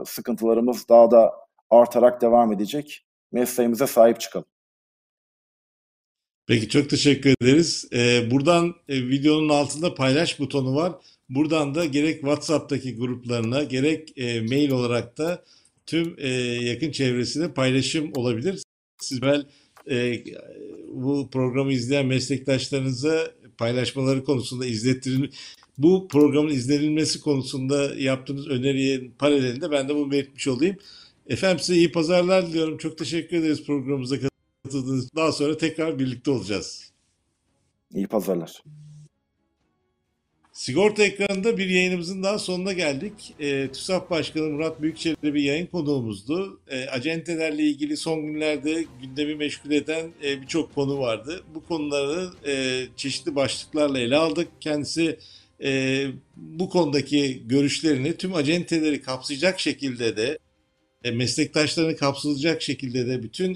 e, 0.01 0.05
sıkıntılarımız 0.05 0.89
daha 0.89 1.11
da 1.11 1.33
artarak 1.69 2.21
devam 2.21 2.53
edecek. 2.53 3.05
Mesleğimize 3.31 3.88
sahip 3.88 4.19
çıkalım. 4.19 4.47
Peki 6.47 6.69
çok 6.69 6.89
teşekkür 6.89 7.33
ederiz. 7.41 7.87
Ee, 7.93 8.31
buradan 8.31 8.75
e, 8.89 9.07
videonun 9.07 9.49
altında 9.49 9.95
paylaş 9.95 10.39
butonu 10.39 10.75
var. 10.75 10.93
Buradan 11.29 11.75
da 11.75 11.85
gerek 11.85 12.13
WhatsApp'taki 12.21 12.95
gruplarına 12.95 13.63
gerek 13.63 14.17
e, 14.17 14.41
mail 14.41 14.71
olarak 14.71 15.17
da 15.17 15.43
tüm 15.85 16.15
e, 16.17 16.29
yakın 16.63 16.91
çevresine 16.91 17.53
paylaşım 17.53 18.11
olabilir. 18.15 18.63
Siz 19.01 19.21
bel 19.21 19.45
e, 19.89 20.23
bu 20.93 21.29
programı 21.29 21.73
izleyen 21.73 22.05
meslektaşlarınıza 22.05 23.31
paylaşmaları 23.57 24.23
konusunda 24.23 24.65
izlettirin 24.65 25.29
bu 25.77 26.07
programın 26.07 26.49
izlenilmesi 26.49 27.21
konusunda 27.21 27.95
yaptığınız 27.95 28.47
öneriye 28.47 29.11
paralelinde 29.19 29.71
ben 29.71 29.89
de 29.89 29.95
bunu 29.95 30.11
belirtmiş 30.11 30.47
olayım. 30.47 30.77
Efendim 31.27 31.59
size 31.59 31.75
iyi 31.75 31.91
pazarlar 31.91 32.47
diliyorum. 32.47 32.77
Çok 32.77 32.97
teşekkür 32.97 33.37
ederiz 33.37 33.63
programımıza 33.65 34.15
katıldığınız 34.66 35.05
için. 35.05 35.16
Daha 35.16 35.32
sonra 35.32 35.57
tekrar 35.57 35.99
birlikte 35.99 36.32
olacağız. 36.32 36.91
İyi 37.93 38.07
pazarlar. 38.07 38.63
Sigorta 40.53 41.03
ekranında 41.03 41.57
bir 41.57 41.70
yayınımızın 41.70 42.24
daha 42.24 42.39
sonuna 42.39 42.74
geldik. 42.74 43.34
E, 43.39 43.68
TÜSAP 43.72 44.09
Başkanı 44.09 44.49
Murat 44.49 44.82
Büyükçelik'le 44.82 45.24
bir 45.24 45.43
yayın 45.43 45.66
konuğumuzdu. 45.66 46.59
E, 46.68 46.86
acentelerle 46.86 47.63
ilgili 47.63 47.97
son 47.97 48.26
günlerde 48.26 48.86
gündemi 49.01 49.36
meşgul 49.36 49.72
eden 49.72 50.11
e, 50.24 50.41
birçok 50.41 50.76
konu 50.76 50.99
vardı. 50.99 51.43
Bu 51.55 51.66
konuları 51.66 52.29
e, 52.47 52.86
çeşitli 52.96 53.36
başlıklarla 53.36 54.00
ele 54.00 54.16
aldık. 54.16 54.47
Kendisi 54.59 55.20
e, 55.63 56.08
bu 56.36 56.70
konudaki 56.70 57.47
görüşlerini 57.47 58.17
tüm 58.17 58.36
acenteleri 58.36 59.01
kapsayacak 59.01 59.59
şekilde 59.59 60.17
de 60.17 60.37
e, 61.04 61.12
meslektaşlarını 61.12 61.96
kapsayacak 61.96 62.62
şekilde 62.62 63.08
de 63.08 63.24
bütün 63.24 63.55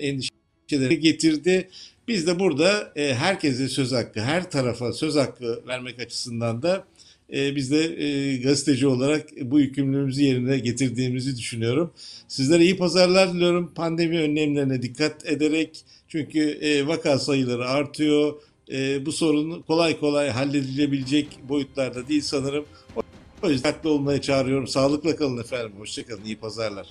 endişeleri 0.73 0.99
getirdi. 0.99 1.69
Biz 2.07 2.27
de 2.27 2.39
burada 2.39 2.93
e, 2.95 3.13
herkese 3.13 3.67
söz 3.67 3.91
hakkı, 3.91 4.21
her 4.21 4.51
tarafa 4.51 4.93
söz 4.93 5.15
hakkı 5.15 5.63
vermek 5.67 5.99
açısından 5.99 6.61
da 6.61 6.85
e, 7.33 7.55
biz 7.55 7.71
de 7.71 8.03
e, 8.03 8.37
gazeteci 8.37 8.87
olarak 8.87 9.27
bu 9.41 9.59
yükümlülüğümüzü 9.59 10.23
yerine 10.23 10.59
getirdiğimizi 10.59 11.37
düşünüyorum. 11.37 11.91
Sizlere 12.27 12.63
iyi 12.63 12.77
pazarlar 12.77 13.33
diliyorum. 13.33 13.71
Pandemi 13.75 14.19
önlemlerine 14.19 14.81
dikkat 14.81 15.25
ederek 15.25 15.85
çünkü 16.07 16.39
e, 16.39 16.87
vaka 16.87 17.19
sayıları 17.19 17.67
artıyor. 17.67 18.33
E, 18.71 19.05
bu 19.05 19.11
sorun 19.11 19.61
kolay 19.61 19.99
kolay 19.99 20.29
halledilebilecek 20.29 21.27
boyutlarda 21.49 22.07
değil 22.07 22.21
sanırım. 22.21 22.65
O 23.43 23.49
yüzden 23.49 23.71
dikkatli 23.71 23.89
olmaya 23.89 24.21
çağırıyorum. 24.21 24.67
Sağlıkla 24.67 25.15
kalın 25.15 25.37
efendim. 25.37 25.71
Hoşçakalın. 25.77 26.25
İyi 26.25 26.37
pazarlar. 26.37 26.87